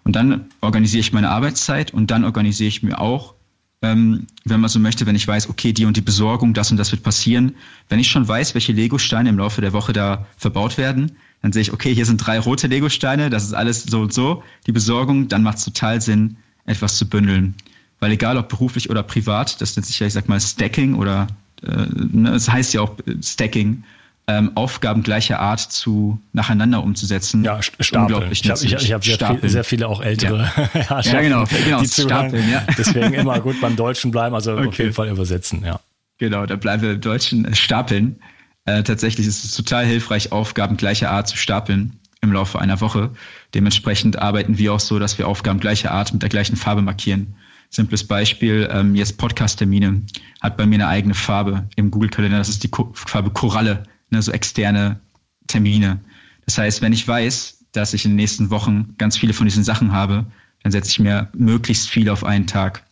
Und 0.04 0.16
dann 0.16 0.46
organisiere 0.62 1.02
ich 1.02 1.14
meine 1.14 1.30
Arbeitszeit 1.30 1.94
und 1.94 2.10
dann 2.10 2.24
organisiere 2.24 2.70
ich 2.70 2.82
mir 2.82 3.00
auch, 3.00 3.36
ähm, 3.82 4.28
wenn 4.46 4.62
man 4.62 4.70
so 4.70 4.80
möchte, 4.80 5.06
wenn 5.06 5.16
ich 5.16 5.28
weiß, 5.28 5.50
okay, 5.50 5.74
die 5.74 5.86
und 5.86 5.98
die 5.98 6.02
Besorgung, 6.02 6.54
das 6.54 6.72
und 6.72 6.78
das 6.78 6.92
wird 6.92 7.04
passieren. 7.04 7.56
Wenn 7.90 8.00
ich 8.00 8.10
schon 8.10 8.26
weiß, 8.26 8.54
welche 8.56 8.72
Lego-Steine 8.72 9.30
im 9.30 9.38
Laufe 9.38 9.60
der 9.60 9.74
Woche 9.74 9.92
da 9.92 10.26
verbaut 10.38 10.78
werden, 10.78 11.12
dann 11.42 11.52
sehe 11.52 11.64
ich, 11.64 11.74
okay, 11.74 11.94
hier 11.94 12.06
sind 12.06 12.26
drei 12.26 12.40
rote 12.40 12.68
Lego-Steine, 12.68 13.30
das 13.30 13.44
ist 13.44 13.54
alles 13.54 13.84
so 13.84 14.00
und 14.00 14.14
so. 14.14 14.42
Die 14.68 14.72
Besorgung, 14.72 15.28
dann 15.28 15.44
macht 15.44 15.58
es 15.58 15.66
total 15.66 16.00
Sinn, 16.00 16.38
etwas 16.66 16.98
zu 16.98 17.10
bündeln. 17.10 17.54
Weil 18.00 18.12
egal 18.12 18.38
ob 18.38 18.48
beruflich 18.48 18.90
oder 18.90 19.04
privat, 19.04 19.60
das 19.60 19.76
nennt 19.76 19.86
sich 19.86 20.00
ja, 20.00 20.08
ich 20.08 20.14
sag 20.14 20.30
mal, 20.30 20.40
Stacking 20.40 20.96
oder 20.96 21.28
äh, 21.62 21.88
ne, 21.94 22.32
es 22.32 22.50
heißt 22.50 22.74
ja 22.74 22.82
auch 22.82 22.98
äh, 23.06 23.22
Stacking, 23.22 23.84
ähm, 24.28 24.52
Aufgaben 24.56 25.04
gleicher 25.04 25.40
Art 25.40 25.60
zu 25.60 26.20
nacheinander 26.34 26.84
umzusetzen. 26.84 27.44
Ja, 27.44 27.62
Stapeln. 27.62 28.32
Ich 28.32 28.50
habe 28.50 28.60
ich, 28.64 28.74
ich 28.74 28.94
hab 28.94 29.04
sehr, 29.04 29.18
viel, 29.20 29.50
sehr, 29.50 29.64
viele 29.64 29.88
auch 29.88 30.02
ältere 30.02 30.52
ja. 30.90 31.00
ja, 31.02 31.22
genau, 31.22 31.44
genau 31.46 31.82
die 31.82 31.88
Stapeln, 31.88 32.50
ja. 32.50 32.66
Deswegen 32.78 33.14
immer 33.14 33.40
gut 33.40 33.62
beim 33.62 33.76
Deutschen 33.76 34.12
bleiben, 34.12 34.34
also 34.34 34.54
okay. 34.54 34.68
auf 34.68 34.78
jeden 34.80 34.94
Fall 34.94 35.10
übersetzen, 35.10 35.64
ja. 35.64 35.80
Genau, 36.18 36.46
da 36.46 36.56
bleiben 36.56 36.82
wir 36.82 36.94
im 36.94 37.02
Deutschen 37.02 37.46
äh, 37.46 37.56
stapeln. 37.56 38.20
Äh, 38.66 38.82
tatsächlich 38.84 39.28
ist 39.28 39.44
es 39.44 39.52
total 39.52 39.86
hilfreich, 39.86 40.32
Aufgaben 40.32 40.78
gleicher 40.78 41.12
Art 41.12 41.28
zu 41.28 41.38
stapeln 41.38 42.00
im 42.22 42.32
Laufe 42.32 42.60
einer 42.60 42.82
Woche. 42.82 43.12
Dementsprechend 43.54 44.18
arbeiten 44.18 44.58
wir 44.58 44.74
auch 44.74 44.80
so, 44.80 44.98
dass 44.98 45.20
wir 45.20 45.28
Aufgaben 45.28 45.60
gleicher 45.60 45.92
Art 45.92 46.14
mit 46.14 46.24
der 46.24 46.30
gleichen 46.30 46.56
Farbe 46.56 46.82
markieren. 46.82 47.36
Simples 47.70 48.08
Beispiel, 48.08 48.68
ähm, 48.72 48.96
jetzt 48.96 49.18
Podcast-Termine 49.18 50.02
hat 50.42 50.58
bei 50.58 50.66
mir 50.66 50.76
eine 50.76 50.88
eigene 50.88 51.14
Farbe 51.14 51.68
im 51.76 51.92
Google-Kalender, 51.92 52.38
das 52.38 52.50
ist 52.50 52.64
die 52.64 52.70
Ko 52.70 52.92
Farbe 52.94 53.30
Koralle 53.30 53.84
ne, 54.10 54.22
so 54.22 54.32
externe 54.32 55.00
Termine. 55.48 56.00
Das 56.46 56.58
heißt, 56.58 56.82
wenn 56.82 56.94
ich 56.94 57.08
weiß, 57.08 57.66
dass 57.72 57.94
ich 57.94 58.06
in 58.06 58.12
den 58.12 58.18
nächsten 58.18 58.50
Wochen 58.50 58.96
ganz 58.98 59.18
viele 59.18 59.34
von 59.34 59.46
diesen 59.46 59.64
Sachen 59.64 59.92
habe, 59.92 60.26
dann 60.64 60.72
setze 60.72 60.90
ich 60.90 61.00
mir 61.00 61.30
möglichst 61.34 61.90
viel 61.90 62.10
auf 62.10 62.24
einen 62.24 62.48
Tag. 62.48 62.84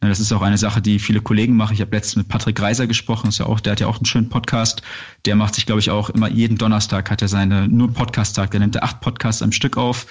Ne, 0.00 0.08
das 0.08 0.20
ist 0.20 0.32
auch 0.32 0.42
eine 0.42 0.58
Sache, 0.58 0.82
die 0.82 0.98
viele 0.98 1.20
Kollegen 1.20 1.56
machen. 1.56 1.74
Ich 1.74 1.80
habe 1.80 1.94
letztens 1.94 2.16
mit 2.16 2.28
Patrick 2.28 2.60
Reiser 2.60 2.86
gesprochen, 2.86 3.28
ist 3.28 3.38
ja 3.38 3.46
auch, 3.46 3.60
der 3.60 3.72
hat 3.72 3.80
ja 3.80 3.86
auch 3.86 3.96
einen 3.96 4.06
schönen 4.06 4.28
Podcast. 4.28 4.82
Der 5.24 5.36
macht 5.36 5.54
sich, 5.54 5.66
glaube 5.66 5.80
ich, 5.80 5.90
auch 5.90 6.10
immer 6.10 6.28
jeden 6.28 6.58
Donnerstag 6.58 7.10
hat 7.10 7.22
er 7.22 7.28
seine 7.28 7.68
nur 7.68 7.92
Podcast-Tag. 7.92 8.50
Der 8.50 8.60
nimmt 8.60 8.82
acht 8.82 9.00
Podcasts 9.00 9.42
am 9.42 9.52
Stück 9.52 9.76
auf 9.76 10.06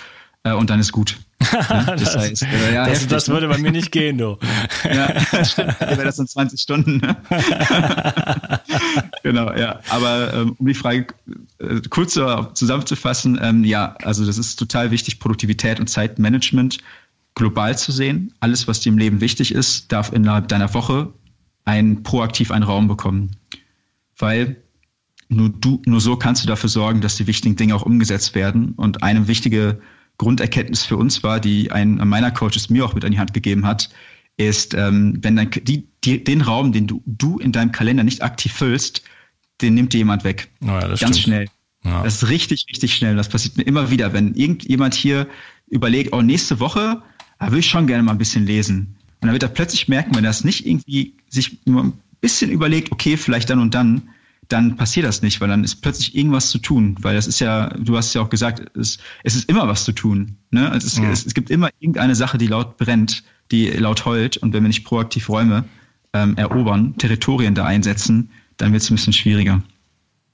und 0.54 0.70
dann 0.70 0.80
ist 0.80 0.92
gut. 0.92 1.18
Das, 1.52 2.16
heißt, 2.16 2.44
äh, 2.44 2.74
ja, 2.74 2.88
das, 2.88 3.08
das, 3.08 3.30
würde 3.30 3.48
bei 3.48 3.58
mir 3.58 3.72
nicht 3.72 3.92
gehen, 3.92 4.18
du. 4.18 4.38
ja, 4.84 5.08
das 5.32 5.52
stimmt. 5.52 5.80
Wäre 5.80 6.04
das 6.04 6.20
in 6.20 6.28
20 6.28 6.60
Stunden. 6.60 6.98
Ne? 6.98 7.16
genau, 9.24 9.54
ja. 9.54 9.80
Aber 9.90 10.34
ähm, 10.34 10.56
um 10.58 10.66
die 10.66 10.74
Frage 10.74 11.08
äh, 11.60 11.82
kurz 11.90 12.14
zusammenzufassen, 12.14 13.40
ähm, 13.42 13.64
ja, 13.64 13.96
also 14.04 14.26
das 14.26 14.38
ist 14.38 14.58
total 14.58 14.92
wichtig, 14.92 15.20
Produktivität 15.20 15.80
und 15.80 15.88
Zeitmanagement 15.88 16.80
global 17.36 17.78
zu 17.78 17.92
sehen. 17.92 18.34
Alles, 18.40 18.68
was 18.68 18.80
dir 18.80 18.90
im 18.90 18.98
Leben 18.98 19.22
wichtig 19.22 19.54
ist, 19.54 19.92
darf 19.92 20.12
innerhalb 20.12 20.48
deiner 20.48 20.74
Woche 20.74 21.14
ein 21.66 22.04
proaktiv 22.04 22.52
einen 22.52 22.64
Raum 22.64 22.88
bekommen. 22.88 23.36
Weil 24.18 24.58
nur 25.28 25.50
du, 25.50 25.82
nur 25.86 26.02
so 26.02 26.16
kannst 26.16 26.44
du 26.44 26.48
dafür 26.48 26.70
sorgen, 26.70 27.02
dass 27.02 27.16
die 27.16 27.28
wichtigen 27.28 27.56
Dinge 27.56 27.76
auch 27.76 27.84
umgesetzt 27.84 28.36
werden. 28.36 28.74
Und 28.78 29.04
eine 29.04 29.28
wichtige 29.28 29.82
Grunderkenntnis 30.18 30.84
für 30.84 30.98
uns 30.98 31.24
war, 31.24 31.40
die 31.40 31.72
ein 31.72 31.96
meiner 31.96 32.32
Coaches 32.32 32.70
mir 32.70 32.86
auch 32.86 32.94
mit 32.94 33.06
an 33.06 33.12
die 33.12 33.20
Hand 33.20 33.34
gegeben 33.34 33.66
hat, 33.66 33.90
ist, 34.38 34.74
ähm, 34.74 35.18
wenn 35.22 35.36
dann 35.36 35.50
die, 35.52 35.88
die, 36.04 36.24
den 36.24 36.42
Raum, 36.42 36.72
den 36.72 36.88
du, 36.88 37.02
du 37.06 37.40
in 37.40 37.52
deinem 37.52 37.72
Kalender 37.72 38.04
nicht 38.04 38.22
aktiv 38.22 38.54
füllst, 38.54 39.02
den 39.62 39.74
nimmt 39.74 39.94
dir 39.94 40.00
jemand 40.00 40.24
weg. 40.24 40.50
Oh 40.62 40.68
ja, 40.68 40.82
Ganz 40.82 40.98
stimmt. 41.00 41.18
schnell. 41.18 41.48
Ja. 41.84 42.04
Das 42.04 42.16
ist 42.16 42.30
richtig, 42.30 42.66
richtig 42.70 42.96
schnell. 42.96 43.16
Das 43.16 43.30
passiert 43.30 43.58
mir 43.58 43.64
immer 43.64 43.92
wieder, 43.92 44.12
wenn 44.12 44.34
irgendjemand 44.34 44.94
hier 44.94 45.28
überlegt, 45.68 46.14
oh, 46.14 46.22
nächste 46.22 46.60
Woche 46.60 47.02
da 47.40 47.52
will 47.52 47.60
ich 47.60 47.70
schon 47.70 47.88
gerne 47.88 48.04
mal 48.04 48.12
ein 48.12 48.18
bisschen 48.18 48.46
lesen. 48.46 48.96
Und 49.22 49.28
dann 49.28 49.34
wird 49.34 49.44
er 49.44 49.50
plötzlich 49.50 49.88
merken, 49.88 50.16
wenn 50.16 50.24
er 50.24 50.30
das 50.30 50.44
nicht 50.44 50.66
irgendwie 50.66 51.16
sich 51.30 51.60
nur 51.66 51.84
ein 51.84 51.94
bisschen 52.22 52.52
überlegt, 52.52 52.92
okay, 52.92 53.18
vielleicht 53.18 53.50
dann 53.50 53.60
und 53.60 53.74
dann, 53.74 54.10
dann 54.48 54.76
passiert 54.78 55.06
das 55.06 55.22
nicht, 55.22 55.42
weil 55.42 55.48
dann 55.48 55.64
ist 55.64 55.82
plötzlich 55.82 56.16
irgendwas 56.16 56.50
zu 56.50 56.60
tun, 56.60 56.96
weil 57.02 57.16
das 57.16 57.28
ist 57.28 57.40
ja, 57.40 57.70
du 57.70 57.98
hast 57.98 58.14
ja 58.14 58.22
auch 58.22 58.30
gesagt, 58.30 58.78
es, 58.78 58.98
es 59.24 59.36
ist 59.36 59.50
immer 59.50 59.68
was 59.68 59.84
zu 59.84 59.92
tun. 59.92 60.38
Ne? 60.52 60.70
Also 60.72 60.88
es, 60.88 60.98
ja. 60.98 61.10
es, 61.10 61.26
es, 61.26 61.34
gibt 61.34 61.50
immer 61.50 61.70
irgendeine 61.80 62.16
Sache, 62.16 62.38
die 62.38 62.48
laut 62.48 62.78
brennt, 62.78 63.24
die 63.52 63.68
laut 63.70 64.06
heult 64.06 64.38
und 64.38 64.54
wenn 64.54 64.64
wir 64.64 64.68
nicht 64.68 64.86
proaktiv 64.86 65.30
Räume 65.30 65.66
ähm, 66.14 66.38
erobern, 66.38 66.96
Territorien 66.98 67.56
da 67.56 67.66
einsetzen, 67.66 68.30
dann 68.58 68.72
wird 68.72 68.84
es 68.84 68.90
ein 68.90 68.96
bisschen 68.96 69.14
schwieriger. 69.14 69.62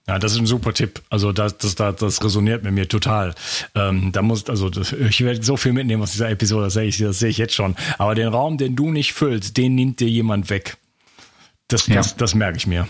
Ja, 0.08 0.20
das 0.20 0.34
ist 0.34 0.40
ein 0.40 0.46
super 0.46 0.74
Tipp. 0.74 1.02
Also 1.10 1.32
das, 1.32 1.58
das, 1.58 1.76
das, 1.76 1.96
das 1.98 2.24
resoniert 2.24 2.64
mit 2.64 2.74
mir 2.74 2.88
total. 2.88 3.36
Ähm, 3.76 4.12
da 4.12 4.22
muss, 4.22 4.50
also 4.50 4.70
ich 4.70 5.22
werde 5.22 5.44
so 5.44 5.58
viel 5.58 5.74
mitnehmen 5.74 6.02
aus 6.02 6.12
dieser 6.12 6.30
Episode, 6.30 6.66
das 6.66 6.74
sehe 6.74 6.86
ich, 6.86 6.98
das 6.98 7.20
sehe 7.20 7.30
ich 7.30 7.38
jetzt 7.38 7.54
schon. 7.54 7.76
Aber 7.98 8.16
den 8.16 8.28
Raum, 8.28 8.58
den 8.58 8.76
du 8.76 8.92
nicht 8.92 9.14
füllst, 9.14 9.58
den 9.58 9.76
nimmt 9.76 10.00
dir 10.00 10.10
jemand 10.10 10.50
weg. 10.50 10.78
Das, 11.72 11.88
ja. 11.88 11.96
das, 11.96 12.16
das 12.16 12.36
merke 12.36 12.58
ich 12.58 12.68
mir. 12.68 12.88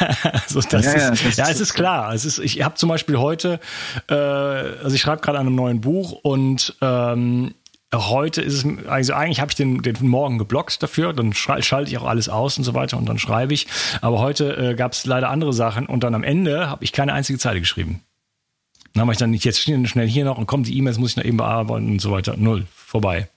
so, 0.48 0.60
das 0.60 0.84
ja, 0.84 0.92
ist, 0.92 1.02
ja, 1.02 1.10
das 1.10 1.36
ja, 1.36 1.48
es 1.48 1.60
ist 1.60 1.74
klar. 1.74 2.12
Es 2.12 2.24
ist, 2.24 2.38
ich 2.38 2.62
habe 2.62 2.74
zum 2.74 2.88
Beispiel 2.88 3.18
heute, 3.18 3.60
äh, 4.08 4.14
also 4.14 4.94
ich 4.94 5.00
schreibe 5.00 5.22
gerade 5.22 5.38
an 5.38 5.46
einem 5.46 5.56
neuen 5.56 5.80
Buch 5.80 6.12
und 6.12 6.74
ähm, 6.80 7.54
heute 7.94 8.42
ist 8.42 8.54
es, 8.54 8.88
also 8.88 9.14
eigentlich 9.14 9.40
habe 9.40 9.50
ich 9.50 9.56
den, 9.56 9.82
den 9.82 9.96
Morgen 10.08 10.38
geblockt 10.38 10.82
dafür, 10.82 11.12
dann 11.12 11.32
schalte 11.32 11.82
ich 11.84 11.98
auch 11.98 12.04
alles 12.04 12.28
aus 12.28 12.58
und 12.58 12.64
so 12.64 12.74
weiter 12.74 12.96
und 12.96 13.08
dann 13.08 13.18
schreibe 13.18 13.54
ich. 13.54 13.68
Aber 14.00 14.18
heute 14.18 14.56
äh, 14.56 14.74
gab 14.74 14.92
es 14.92 15.06
leider 15.06 15.30
andere 15.30 15.52
Sachen 15.52 15.86
und 15.86 16.02
dann 16.02 16.14
am 16.14 16.24
Ende 16.24 16.68
habe 16.68 16.82
ich 16.82 16.92
keine 16.92 17.12
einzige 17.12 17.38
Zeile 17.38 17.60
geschrieben. 17.60 18.00
Dann 18.94 19.02
habe 19.02 19.12
ich 19.12 19.18
dann 19.18 19.30
nicht 19.30 19.44
jetzt 19.44 19.60
schnell 19.60 20.08
hier 20.08 20.24
noch 20.24 20.38
und 20.38 20.46
kommt 20.46 20.66
die 20.66 20.76
E-Mails, 20.76 20.98
muss 20.98 21.10
ich 21.10 21.16
noch 21.16 21.24
eben 21.24 21.36
bearbeiten 21.36 21.88
und 21.88 22.00
so 22.00 22.10
weiter. 22.10 22.36
Null, 22.36 22.66
vorbei. 22.74 23.28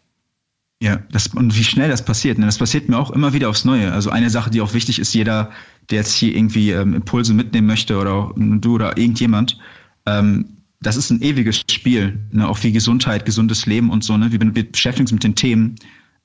Ja, 0.79 0.97
das, 1.11 1.27
und 1.27 1.57
wie 1.57 1.63
schnell 1.63 1.89
das 1.89 2.05
passiert. 2.05 2.37
Ne? 2.37 2.45
Das 2.45 2.59
passiert 2.59 2.87
mir 2.87 2.99
auch 2.99 3.09
immer 3.09 3.33
wieder 3.33 3.49
aufs 3.49 3.65
Neue. 3.65 3.91
Also 3.91 4.11
eine 4.11 4.29
Sache, 4.29 4.51
die 4.51 4.61
auch 4.61 4.73
wichtig 4.73 4.99
ist, 4.99 5.13
jeder, 5.13 5.49
der 5.89 5.99
jetzt 5.99 6.13
hier 6.13 6.35
irgendwie 6.35 6.71
ähm, 6.71 6.93
Impulse 6.93 7.33
mitnehmen 7.33 7.65
möchte 7.65 7.97
oder 7.97 8.13
auch 8.13 8.33
du 8.35 8.75
oder 8.75 8.95
irgendjemand, 8.97 9.57
ähm, 10.05 10.57
das 10.79 10.95
ist 10.95 11.09
ein 11.09 11.21
ewiges 11.21 11.63
Spiel, 11.71 12.19
ne? 12.31 12.47
auch 12.47 12.61
wie 12.61 12.71
Gesundheit, 12.71 13.25
gesundes 13.25 13.65
Leben 13.65 13.89
und 13.89 14.03
so. 14.03 14.15
Ne? 14.17 14.31
Wir, 14.31 14.39
wir 14.39 14.71
beschäftigen 14.71 15.05
uns 15.05 15.11
mit 15.11 15.23
den 15.23 15.33
Themen, 15.33 15.75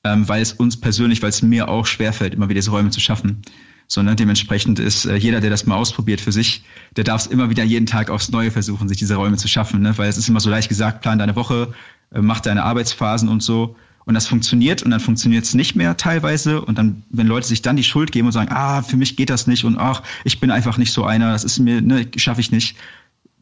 ähm, 0.03 0.27
weil 0.27 0.43
es 0.43 0.53
uns 0.53 0.79
persönlich, 0.79 1.23
weil 1.23 1.29
es 1.29 1.41
mir 1.41 1.67
auch 1.67 1.87
schwerfällt, 1.87 2.35
immer 2.35 2.47
wieder 2.49 2.59
diese 2.59 2.71
Räume 2.71 2.91
zu 2.91 2.99
schaffen. 2.99 3.41
Sondern 3.87 4.15
dementsprechend 4.15 4.79
ist 4.79 5.05
äh, 5.05 5.15
jeder, 5.15 5.41
der 5.41 5.49
das 5.49 5.65
mal 5.65 5.75
ausprobiert 5.75 6.21
für 6.21 6.31
sich, 6.31 6.63
der 6.95 7.03
darf 7.03 7.21
es 7.21 7.27
immer 7.27 7.49
wieder 7.49 7.63
jeden 7.63 7.85
Tag 7.85 8.11
aufs 8.11 8.29
Neue 8.29 8.51
versuchen, 8.51 8.87
sich 8.87 8.97
diese 8.97 9.15
Räume 9.15 9.37
zu 9.37 9.47
schaffen. 9.47 9.81
Ne? 9.81 9.97
Weil 9.97 10.09
es 10.09 10.17
ist 10.17 10.29
immer 10.29 10.39
so 10.39 10.49
leicht 10.49 10.69
gesagt, 10.69 11.01
plan 11.01 11.17
deine 11.17 11.35
Woche, 11.35 11.73
äh, 12.13 12.21
mach 12.21 12.39
deine 12.39 12.63
Arbeitsphasen 12.63 13.29
und 13.29 13.41
so. 13.41 13.75
Und 14.05 14.13
das 14.15 14.27
funktioniert 14.27 14.83
und 14.83 14.91
dann 14.91 14.99
funktioniert 14.99 15.45
es 15.45 15.53
nicht 15.53 15.75
mehr 15.75 15.95
teilweise. 15.97 16.61
Und 16.61 16.77
dann, 16.77 17.03
wenn 17.09 17.27
Leute 17.27 17.47
sich 17.47 17.61
dann 17.61 17.75
die 17.75 17.83
Schuld 17.83 18.11
geben 18.11 18.27
und 18.27 18.33
sagen, 18.33 18.51
ah, 18.51 18.81
für 18.81 18.97
mich 18.97 19.15
geht 19.15 19.29
das 19.29 19.47
nicht 19.47 19.63
und 19.63 19.77
ach, 19.77 20.03
ich 20.23 20.39
bin 20.39 20.51
einfach 20.51 20.77
nicht 20.77 20.91
so 20.91 21.05
einer, 21.05 21.31
das 21.31 21.43
ist 21.43 21.59
mir, 21.59 21.81
ne, 21.81 22.07
schaffe 22.17 22.41
ich 22.41 22.51
nicht. 22.51 22.75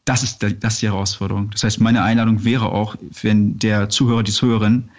Das 0.06 0.24
ist, 0.24 0.40
das 0.42 0.74
ist 0.74 0.82
die 0.82 0.88
Herausforderung. 0.88 1.50
Das 1.52 1.64
heißt, 1.64 1.80
meine 1.80 2.04
Einladung 2.04 2.44
wäre 2.44 2.72
auch, 2.72 2.96
wenn 3.22 3.58
der 3.60 3.90
Zuhörer, 3.90 4.24
die 4.24 4.32
Zuhörerin 4.32 4.90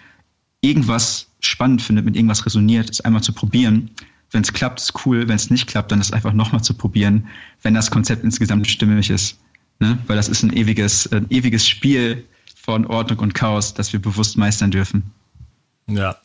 irgendwas 0.61 1.27
spannend 1.41 1.81
findet, 1.81 2.05
mit 2.05 2.15
irgendwas 2.15 2.45
resoniert, 2.45 2.89
es 2.89 3.01
einmal 3.01 3.21
zu 3.21 3.33
probieren. 3.33 3.89
Wenn 4.31 4.43
es 4.43 4.53
klappt, 4.53 4.79
ist 4.79 5.05
cool. 5.05 5.27
Wenn 5.27 5.35
es 5.35 5.49
nicht 5.49 5.67
klappt, 5.67 5.91
dann 5.91 6.01
ist 6.01 6.13
einfach 6.13 6.33
nochmal 6.33 6.63
zu 6.63 6.73
probieren, 6.73 7.27
wenn 7.61 7.73
das 7.73 7.91
Konzept 7.91 8.23
insgesamt 8.23 8.67
stimmig 8.67 9.09
ist. 9.09 9.37
Ne? 9.79 9.97
Weil 10.07 10.15
das 10.15 10.29
ist 10.29 10.43
ein 10.43 10.53
ewiges, 10.53 11.11
ein 11.11 11.27
ewiges 11.29 11.67
Spiel 11.67 12.25
von 12.55 12.85
Ordnung 12.87 13.19
und 13.19 13.33
Chaos, 13.33 13.73
das 13.73 13.91
wir 13.91 14.01
bewusst 14.01 14.37
meistern 14.37 14.71
dürfen. 14.71 15.11
Ja, 15.87 16.15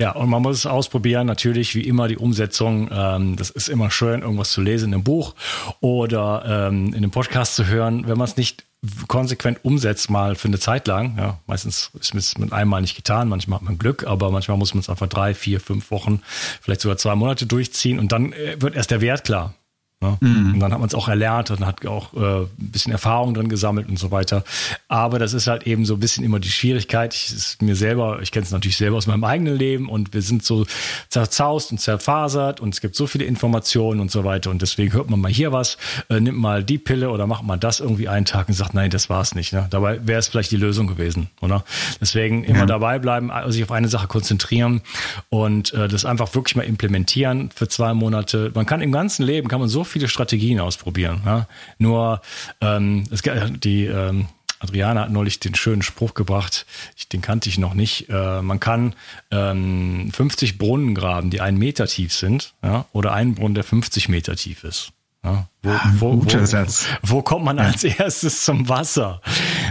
ja, 0.00 0.12
und 0.12 0.28
man 0.28 0.42
muss 0.42 0.58
es 0.58 0.66
ausprobieren. 0.66 1.26
Natürlich, 1.26 1.74
wie 1.74 1.82
immer, 1.82 2.06
die 2.06 2.16
Umsetzung. 2.16 2.88
Ähm, 2.92 3.36
das 3.36 3.50
ist 3.50 3.68
immer 3.68 3.90
schön, 3.90 4.22
irgendwas 4.22 4.52
zu 4.52 4.60
lesen 4.60 4.90
in 4.90 4.94
einem 4.94 5.04
Buch 5.04 5.34
oder 5.80 6.68
ähm, 6.68 6.88
in 6.88 6.96
einem 6.96 7.10
Podcast 7.10 7.56
zu 7.56 7.66
hören. 7.66 8.06
Wenn 8.06 8.16
man 8.16 8.28
es 8.28 8.36
nicht 8.36 8.64
konsequent 9.08 9.64
umsetzt, 9.64 10.08
mal 10.08 10.36
für 10.36 10.46
eine 10.46 10.60
Zeit 10.60 10.86
lang, 10.86 11.16
ja, 11.18 11.38
meistens 11.46 11.90
ist 11.98 12.14
es 12.14 12.38
mit 12.38 12.52
einmal 12.52 12.80
nicht 12.80 12.94
getan, 12.94 13.28
manchmal 13.28 13.58
hat 13.58 13.64
man 13.64 13.76
Glück, 13.76 14.06
aber 14.06 14.30
manchmal 14.30 14.56
muss 14.56 14.72
man 14.72 14.80
es 14.80 14.88
einfach 14.88 15.08
drei, 15.08 15.34
vier, 15.34 15.60
fünf 15.60 15.90
Wochen, 15.90 16.22
vielleicht 16.60 16.82
sogar 16.82 16.96
zwei 16.96 17.16
Monate 17.16 17.46
durchziehen 17.46 17.98
und 17.98 18.12
dann 18.12 18.32
äh, 18.32 18.60
wird 18.60 18.76
erst 18.76 18.92
der 18.92 19.00
Wert 19.00 19.24
klar. 19.24 19.54
Ne? 20.00 20.16
Mhm. 20.20 20.54
Und 20.54 20.60
dann 20.60 20.72
hat 20.72 20.78
man 20.78 20.86
es 20.86 20.94
auch 20.94 21.08
erlernt 21.08 21.50
und 21.50 21.66
hat 21.66 21.84
auch 21.84 22.14
äh, 22.14 22.42
ein 22.42 22.48
bisschen 22.56 22.92
Erfahrung 22.92 23.34
drin 23.34 23.48
gesammelt 23.48 23.88
und 23.88 23.98
so 23.98 24.12
weiter. 24.12 24.44
Aber 24.86 25.18
das 25.18 25.32
ist 25.32 25.48
halt 25.48 25.66
eben 25.66 25.84
so 25.84 25.94
ein 25.94 26.00
bisschen 26.00 26.24
immer 26.24 26.38
die 26.38 26.50
Schwierigkeit. 26.50 27.14
Ich 27.14 27.32
ist 27.32 27.62
mir 27.62 27.74
selber, 27.74 28.20
ich 28.22 28.30
kenne 28.30 28.44
es 28.44 28.52
natürlich 28.52 28.76
selber 28.76 28.96
aus 28.96 29.08
meinem 29.08 29.24
eigenen 29.24 29.56
Leben 29.56 29.88
und 29.88 30.14
wir 30.14 30.22
sind 30.22 30.44
so 30.44 30.66
zerzaust 31.08 31.72
und 31.72 31.78
zerfasert 31.78 32.60
und 32.60 32.74
es 32.74 32.80
gibt 32.80 32.94
so 32.94 33.08
viele 33.08 33.24
Informationen 33.24 33.98
und 34.00 34.12
so 34.12 34.22
weiter. 34.22 34.50
Und 34.50 34.62
deswegen 34.62 34.92
hört 34.92 35.10
man 35.10 35.18
mal 35.18 35.32
hier 35.32 35.50
was, 35.50 35.78
äh, 36.10 36.20
nimmt 36.20 36.38
mal 36.38 36.62
die 36.62 36.78
Pille 36.78 37.10
oder 37.10 37.26
macht 37.26 37.42
mal 37.42 37.56
das 37.56 37.80
irgendwie 37.80 38.08
einen 38.08 38.24
Tag 38.24 38.46
und 38.46 38.54
sagt, 38.54 38.74
nein, 38.74 38.90
das 38.90 39.10
war 39.10 39.20
es 39.20 39.34
nicht. 39.34 39.52
Ne? 39.52 39.66
Dabei 39.68 40.06
wäre 40.06 40.20
es 40.20 40.28
vielleicht 40.28 40.52
die 40.52 40.56
Lösung 40.56 40.86
gewesen, 40.86 41.28
oder? 41.40 41.64
Deswegen 42.00 42.44
immer 42.44 42.60
ja. 42.60 42.66
dabei 42.66 43.00
bleiben, 43.00 43.32
also 43.32 43.50
sich 43.50 43.64
auf 43.64 43.72
eine 43.72 43.88
Sache 43.88 44.06
konzentrieren 44.06 44.80
und 45.28 45.74
äh, 45.74 45.88
das 45.88 46.04
einfach 46.04 46.32
wirklich 46.36 46.54
mal 46.54 46.62
implementieren 46.62 47.50
für 47.52 47.66
zwei 47.66 47.94
Monate. 47.94 48.52
Man 48.54 48.64
kann 48.64 48.80
im 48.80 48.92
ganzen 48.92 49.24
Leben, 49.24 49.48
kann 49.48 49.58
man 49.58 49.68
so 49.68 49.87
viele 49.88 50.08
Strategien 50.08 50.60
ausprobieren. 50.60 51.22
Ja? 51.24 51.46
Nur 51.78 52.20
ähm, 52.60 53.04
es, 53.10 53.22
die 53.22 53.86
ähm, 53.86 54.28
Adriana 54.60 55.02
hat 55.02 55.10
neulich 55.10 55.40
den 55.40 55.54
schönen 55.54 55.82
Spruch 55.82 56.14
gebracht, 56.14 56.66
ich, 56.96 57.08
den 57.08 57.20
kannte 57.20 57.48
ich 57.48 57.58
noch 57.58 57.74
nicht. 57.74 58.08
Äh, 58.08 58.42
man 58.42 58.60
kann 58.60 58.94
ähm, 59.30 60.10
50 60.12 60.58
Brunnen 60.58 60.94
graben, 60.94 61.30
die 61.30 61.40
einen 61.40 61.58
Meter 61.58 61.86
tief 61.86 62.12
sind, 62.12 62.54
ja? 62.62 62.86
oder 62.92 63.12
einen 63.12 63.34
Brunnen, 63.34 63.54
der 63.54 63.64
50 63.64 64.08
Meter 64.08 64.36
tief 64.36 64.64
ist. 64.64 64.92
Ja, 65.24 65.48
wo, 65.62 65.70
ah, 65.70 65.92
wo, 65.98 66.16
Guter 66.16 66.42
wo, 66.42 66.46
Satz. 66.46 66.86
wo 67.02 67.22
kommt 67.22 67.44
man 67.44 67.58
als 67.58 67.82
erstes 67.84 68.44
zum 68.44 68.68
Wasser? 68.68 69.20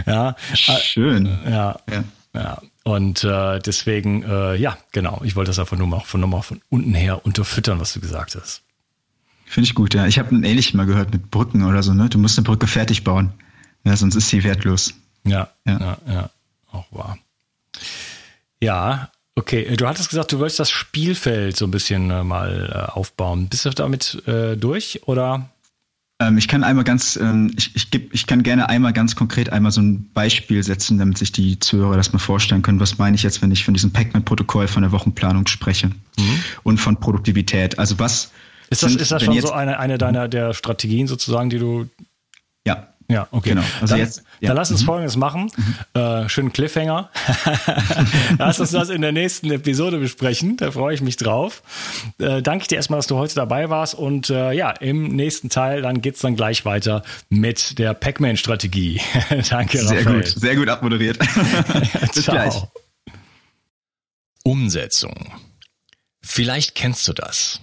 Ja, 0.06 0.36
Schön. 0.54 1.38
Ja, 1.44 1.78
ja. 1.90 2.04
ja. 2.34 2.62
Und 2.84 3.24
äh, 3.24 3.58
deswegen, 3.58 4.22
äh, 4.22 4.56
ja, 4.56 4.78
genau, 4.92 5.20
ich 5.24 5.36
wollte 5.36 5.50
das 5.50 5.58
einfach 5.58 5.76
nur 5.76 5.86
mal 5.86 6.00
von, 6.00 6.20
nur 6.20 6.28
mal 6.28 6.42
von 6.42 6.60
unten 6.68 6.94
her 6.94 7.24
unterfüttern, 7.24 7.80
was 7.80 7.92
du 7.94 8.00
gesagt 8.00 8.34
hast. 8.34 8.62
Finde 9.48 9.66
ich 9.66 9.74
gut, 9.74 9.94
ja. 9.94 10.06
Ich 10.06 10.18
habe 10.18 10.34
ein 10.34 10.44
ähnliches 10.44 10.74
mal 10.74 10.86
gehört 10.86 11.10
mit 11.12 11.30
Brücken 11.30 11.64
oder 11.64 11.82
so, 11.82 11.94
ne? 11.94 12.08
Du 12.08 12.18
musst 12.18 12.38
eine 12.38 12.44
Brücke 12.44 12.66
fertig 12.66 13.02
bauen. 13.02 13.32
Ja, 13.84 13.96
sonst 13.96 14.14
ist 14.14 14.28
sie 14.28 14.44
wertlos. 14.44 14.94
Ja, 15.24 15.48
ja, 15.64 15.80
ja, 15.80 15.98
ja. 16.12 16.30
auch 16.70 16.86
wahr. 16.90 17.18
Ja, 18.60 19.10
okay. 19.34 19.76
Du 19.76 19.86
hattest 19.86 20.10
gesagt, 20.10 20.32
du 20.32 20.38
wolltest 20.38 20.60
das 20.60 20.70
Spielfeld 20.70 21.56
so 21.56 21.66
ein 21.66 21.70
bisschen 21.70 22.10
äh, 22.10 22.24
mal 22.24 22.70
äh, 22.72 22.92
aufbauen. 22.92 23.48
Bist 23.48 23.64
du 23.64 23.70
damit 23.70 24.22
äh, 24.26 24.56
durch 24.56 25.06
oder? 25.06 25.48
Ähm, 26.20 26.36
ich 26.36 26.48
kann 26.48 26.64
einmal 26.64 26.84
ganz, 26.84 27.16
ähm, 27.16 27.52
ich, 27.56 27.74
ich, 27.76 27.90
geb, 27.90 28.12
ich 28.12 28.26
kann 28.26 28.42
gerne 28.42 28.68
einmal 28.68 28.92
ganz 28.92 29.14
konkret 29.14 29.50
einmal 29.50 29.70
so 29.70 29.80
ein 29.80 30.10
Beispiel 30.12 30.62
setzen, 30.62 30.98
damit 30.98 31.16
sich 31.16 31.32
die 31.32 31.58
Zuhörer 31.60 31.96
das 31.96 32.12
mal 32.12 32.18
vorstellen 32.18 32.62
können. 32.62 32.80
Was 32.80 32.98
meine 32.98 33.14
ich 33.14 33.22
jetzt, 33.22 33.40
wenn 33.40 33.52
ich 33.52 33.64
von 33.64 33.74
diesem 33.74 33.92
Pac-Man-Protokoll 33.92 34.68
von 34.68 34.82
der 34.82 34.92
Wochenplanung 34.92 35.46
spreche 35.46 35.88
mhm. 35.88 36.42
und 36.64 36.78
von 36.78 36.98
Produktivität? 36.98 37.78
Also 37.78 37.98
was 37.98 38.32
ist 38.70 38.82
das, 38.82 38.94
ist 38.94 39.10
das 39.10 39.22
schon 39.22 39.40
so 39.40 39.52
eine, 39.52 39.78
eine 39.78 39.98
deiner 39.98 40.28
der 40.28 40.54
Strategien 40.54 41.06
sozusagen, 41.06 41.50
die 41.50 41.58
du. 41.58 41.88
Ja. 42.66 42.88
Ja, 43.10 43.26
okay. 43.30 43.50
Genau. 43.50 43.62
Also 43.80 43.94
dann, 43.94 44.00
jetzt, 44.00 44.22
ja. 44.40 44.48
dann 44.48 44.56
lass 44.58 44.70
uns 44.70 44.82
mhm. 44.82 44.86
Folgendes 44.86 45.16
machen. 45.16 45.50
Mhm. 45.56 46.00
Äh, 46.00 46.28
schönen 46.28 46.52
Cliffhanger. 46.52 47.08
lass 48.38 48.60
uns 48.60 48.72
das 48.72 48.90
in 48.90 49.00
der 49.00 49.12
nächsten 49.12 49.50
Episode 49.50 49.96
besprechen. 49.96 50.58
Da 50.58 50.70
freue 50.72 50.94
ich 50.94 51.00
mich 51.00 51.16
drauf. 51.16 51.62
Äh, 52.18 52.42
danke 52.42 52.66
dir 52.66 52.74
erstmal, 52.74 52.98
dass 52.98 53.06
du 53.06 53.16
heute 53.16 53.34
dabei 53.34 53.70
warst. 53.70 53.94
Und 53.94 54.28
äh, 54.28 54.52
ja, 54.52 54.72
im 54.72 55.08
nächsten 55.16 55.48
Teil, 55.48 55.80
dann 55.80 56.02
geht's 56.02 56.20
dann 56.20 56.36
gleich 56.36 56.66
weiter 56.66 57.02
mit 57.30 57.78
der 57.78 57.94
Pac-Man-Strategie. 57.94 59.00
danke, 59.48 59.78
Sehr 59.78 60.00
Raphael. 60.00 60.16
gut, 60.16 60.26
sehr 60.26 60.56
gut 60.56 60.68
abmoderiert. 60.68 61.18
Bis 62.14 62.24
Ciao. 62.24 62.34
gleich. 62.34 62.62
Umsetzung. 64.44 65.32
Vielleicht 66.20 66.74
kennst 66.74 67.08
du 67.08 67.14
das. 67.14 67.62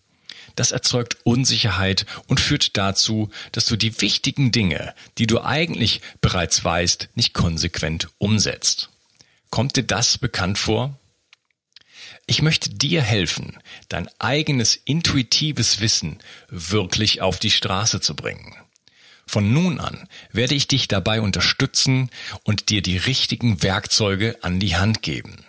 Das 0.55 0.71
erzeugt 0.71 1.17
Unsicherheit 1.23 2.05
und 2.27 2.39
führt 2.39 2.77
dazu, 2.77 3.29
dass 3.51 3.65
du 3.65 3.75
die 3.75 4.01
wichtigen 4.01 4.51
Dinge, 4.51 4.93
die 5.17 5.27
du 5.27 5.41
eigentlich 5.41 6.01
bereits 6.21 6.63
weißt, 6.63 7.09
nicht 7.15 7.33
konsequent 7.33 8.09
umsetzt. 8.17 8.89
Kommt 9.49 9.75
dir 9.75 9.83
das 9.83 10.17
bekannt 10.17 10.57
vor? 10.57 10.97
Ich 12.27 12.41
möchte 12.41 12.69
dir 12.69 13.01
helfen, 13.01 13.57
dein 13.89 14.07
eigenes 14.19 14.75
intuitives 14.75 15.81
Wissen 15.81 16.19
wirklich 16.49 17.21
auf 17.21 17.39
die 17.39 17.51
Straße 17.51 17.99
zu 17.99 18.15
bringen. 18.15 18.55
Von 19.27 19.53
nun 19.53 19.79
an 19.79 20.07
werde 20.31 20.55
ich 20.55 20.67
dich 20.67 20.87
dabei 20.87 21.21
unterstützen 21.21 22.09
und 22.43 22.69
dir 22.69 22.81
die 22.81 22.97
richtigen 22.97 23.63
Werkzeuge 23.63 24.37
an 24.41 24.59
die 24.59 24.75
Hand 24.75 25.01
geben. 25.01 25.45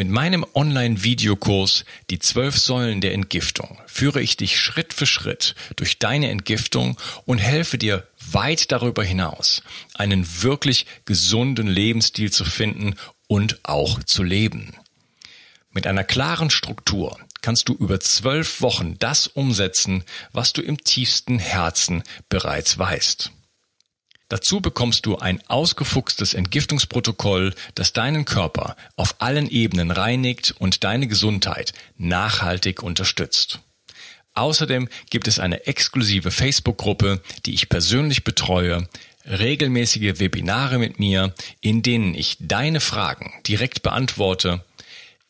Mit 0.00 0.10
meinem 0.10 0.46
Online-Videokurs 0.54 1.84
Die 2.08 2.20
zwölf 2.20 2.56
Säulen 2.56 3.00
der 3.00 3.14
Entgiftung 3.14 3.78
führe 3.88 4.22
ich 4.22 4.36
dich 4.36 4.56
Schritt 4.56 4.94
für 4.94 5.06
Schritt 5.06 5.56
durch 5.74 5.98
deine 5.98 6.30
Entgiftung 6.30 6.96
und 7.26 7.38
helfe 7.38 7.78
dir 7.78 8.06
weit 8.30 8.70
darüber 8.70 9.02
hinaus, 9.02 9.60
einen 9.94 10.24
wirklich 10.42 10.86
gesunden 11.04 11.66
Lebensstil 11.66 12.30
zu 12.30 12.44
finden 12.44 12.94
und 13.26 13.58
auch 13.64 14.00
zu 14.04 14.22
leben. 14.22 14.76
Mit 15.72 15.88
einer 15.88 16.04
klaren 16.04 16.50
Struktur 16.50 17.18
kannst 17.42 17.68
du 17.68 17.74
über 17.74 17.98
zwölf 17.98 18.60
Wochen 18.60 19.00
das 19.00 19.26
umsetzen, 19.26 20.04
was 20.32 20.52
du 20.52 20.62
im 20.62 20.78
tiefsten 20.78 21.40
Herzen 21.40 22.04
bereits 22.28 22.78
weißt. 22.78 23.32
Dazu 24.28 24.60
bekommst 24.60 25.06
du 25.06 25.16
ein 25.16 25.42
ausgefuchstes 25.48 26.34
Entgiftungsprotokoll, 26.34 27.54
das 27.74 27.94
deinen 27.94 28.26
Körper 28.26 28.76
auf 28.96 29.16
allen 29.20 29.48
Ebenen 29.48 29.90
reinigt 29.90 30.54
und 30.58 30.84
deine 30.84 31.06
Gesundheit 31.08 31.72
nachhaltig 31.96 32.82
unterstützt. 32.82 33.60
Außerdem 34.34 34.88
gibt 35.10 35.26
es 35.28 35.38
eine 35.38 35.66
exklusive 35.66 36.30
Facebook-Gruppe, 36.30 37.22
die 37.46 37.54
ich 37.54 37.68
persönlich 37.68 38.22
betreue, 38.22 38.86
regelmäßige 39.24 40.20
Webinare 40.20 40.78
mit 40.78 40.98
mir, 40.98 41.34
in 41.60 41.82
denen 41.82 42.14
ich 42.14 42.36
deine 42.38 42.80
Fragen 42.80 43.32
direkt 43.46 43.82
beantworte, 43.82 44.64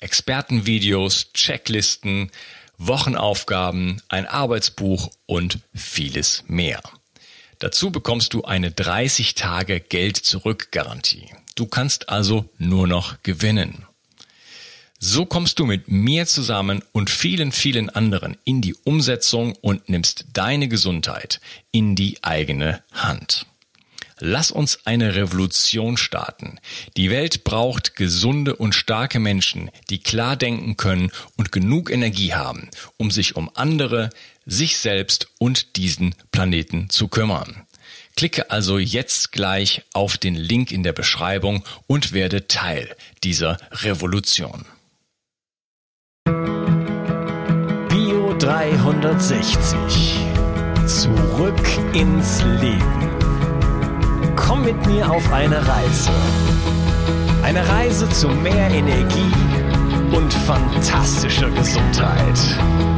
Expertenvideos, 0.01 1.33
Checklisten, 1.33 2.31
Wochenaufgaben, 2.77 4.03
ein 4.09 4.27
Arbeitsbuch 4.27 5.11
und 5.27 5.61
vieles 5.75 6.45
mehr. 6.47 6.81
Dazu 7.59 7.91
bekommst 7.91 8.35
du 8.35 8.45
eine 8.45 8.71
30 8.71 9.35
Tage 9.35 9.81
Geld 9.81 10.17
zurück 10.17 10.69
Garantie. 10.71 11.27
Du 11.57 11.67
kannst 11.67 12.09
also 12.09 12.49
nur 12.57 12.87
noch 12.87 13.23
gewinnen. 13.23 13.85
So 15.01 15.27
kommst 15.27 15.59
du 15.59 15.67
mit 15.67 15.89
mir 15.89 16.27
zusammen 16.27 16.83
und 16.93 17.11
vielen, 17.11 17.53
vielen 17.53 17.91
anderen 17.91 18.37
in 18.45 18.61
die 18.61 18.75
Umsetzung 18.75 19.55
und 19.61 19.89
nimmst 19.89 20.27
deine 20.33 20.69
Gesundheit 20.69 21.41
in 21.71 21.95
die 21.95 22.19
eigene 22.23 22.83
Hand. 22.93 23.47
Lass 24.21 24.51
uns 24.51 24.85
eine 24.85 25.15
Revolution 25.15 25.97
starten. 25.97 26.59
Die 26.97 27.11
Welt 27.11 27.45
braucht 27.45 27.95
gesunde 27.95 28.57
und 28.57 28.75
starke 28.75 29.21
Menschen, 29.21 29.71
die 29.91 29.99
klar 29.99 30.37
denken 30.37 30.77
können 30.77 31.13
und 31.37 31.53
genug 31.53 31.91
Energie 31.91 32.35
haben, 32.35 32.69
um 32.97 33.13
sich 33.13 33.37
um 33.37 33.49
andere, 33.55 34.11
sich 34.49 34.79
selbst 34.79 35.29
und 35.39 35.77
diesen 35.77 36.15
Planeten 36.33 36.91
zu 36.91 37.07
kümmern. 37.07 37.67
Klicke 38.17 38.51
also 38.51 38.79
jetzt 38.79 39.31
gleich 39.31 39.85
auf 39.93 40.19
den 40.19 40.35
Link 40.35 40.73
in 40.73 40.83
der 40.83 40.93
Beschreibung 40.93 41.63
und 41.87 42.13
werde 42.13 42.49
Teil 42.49 42.97
dieser 43.23 43.59
Revolution. 43.71 44.65
Bio 47.89 48.35
360. 48.39 49.77
Zurück 50.87 51.63
ins 51.93 52.43
Leben. 52.61 53.09
Komm 54.35 54.65
mit 54.65 54.85
mir 54.87 55.09
auf 55.09 55.33
eine 55.33 55.65
Reise. 55.65 56.11
Eine 57.45 57.69
Reise 57.69 58.09
zu 58.09 58.29
mehr 58.29 58.71
Energie 58.71 59.33
und 60.11 60.33
fantastischer 60.35 61.51
Gesundheit. 61.51 62.98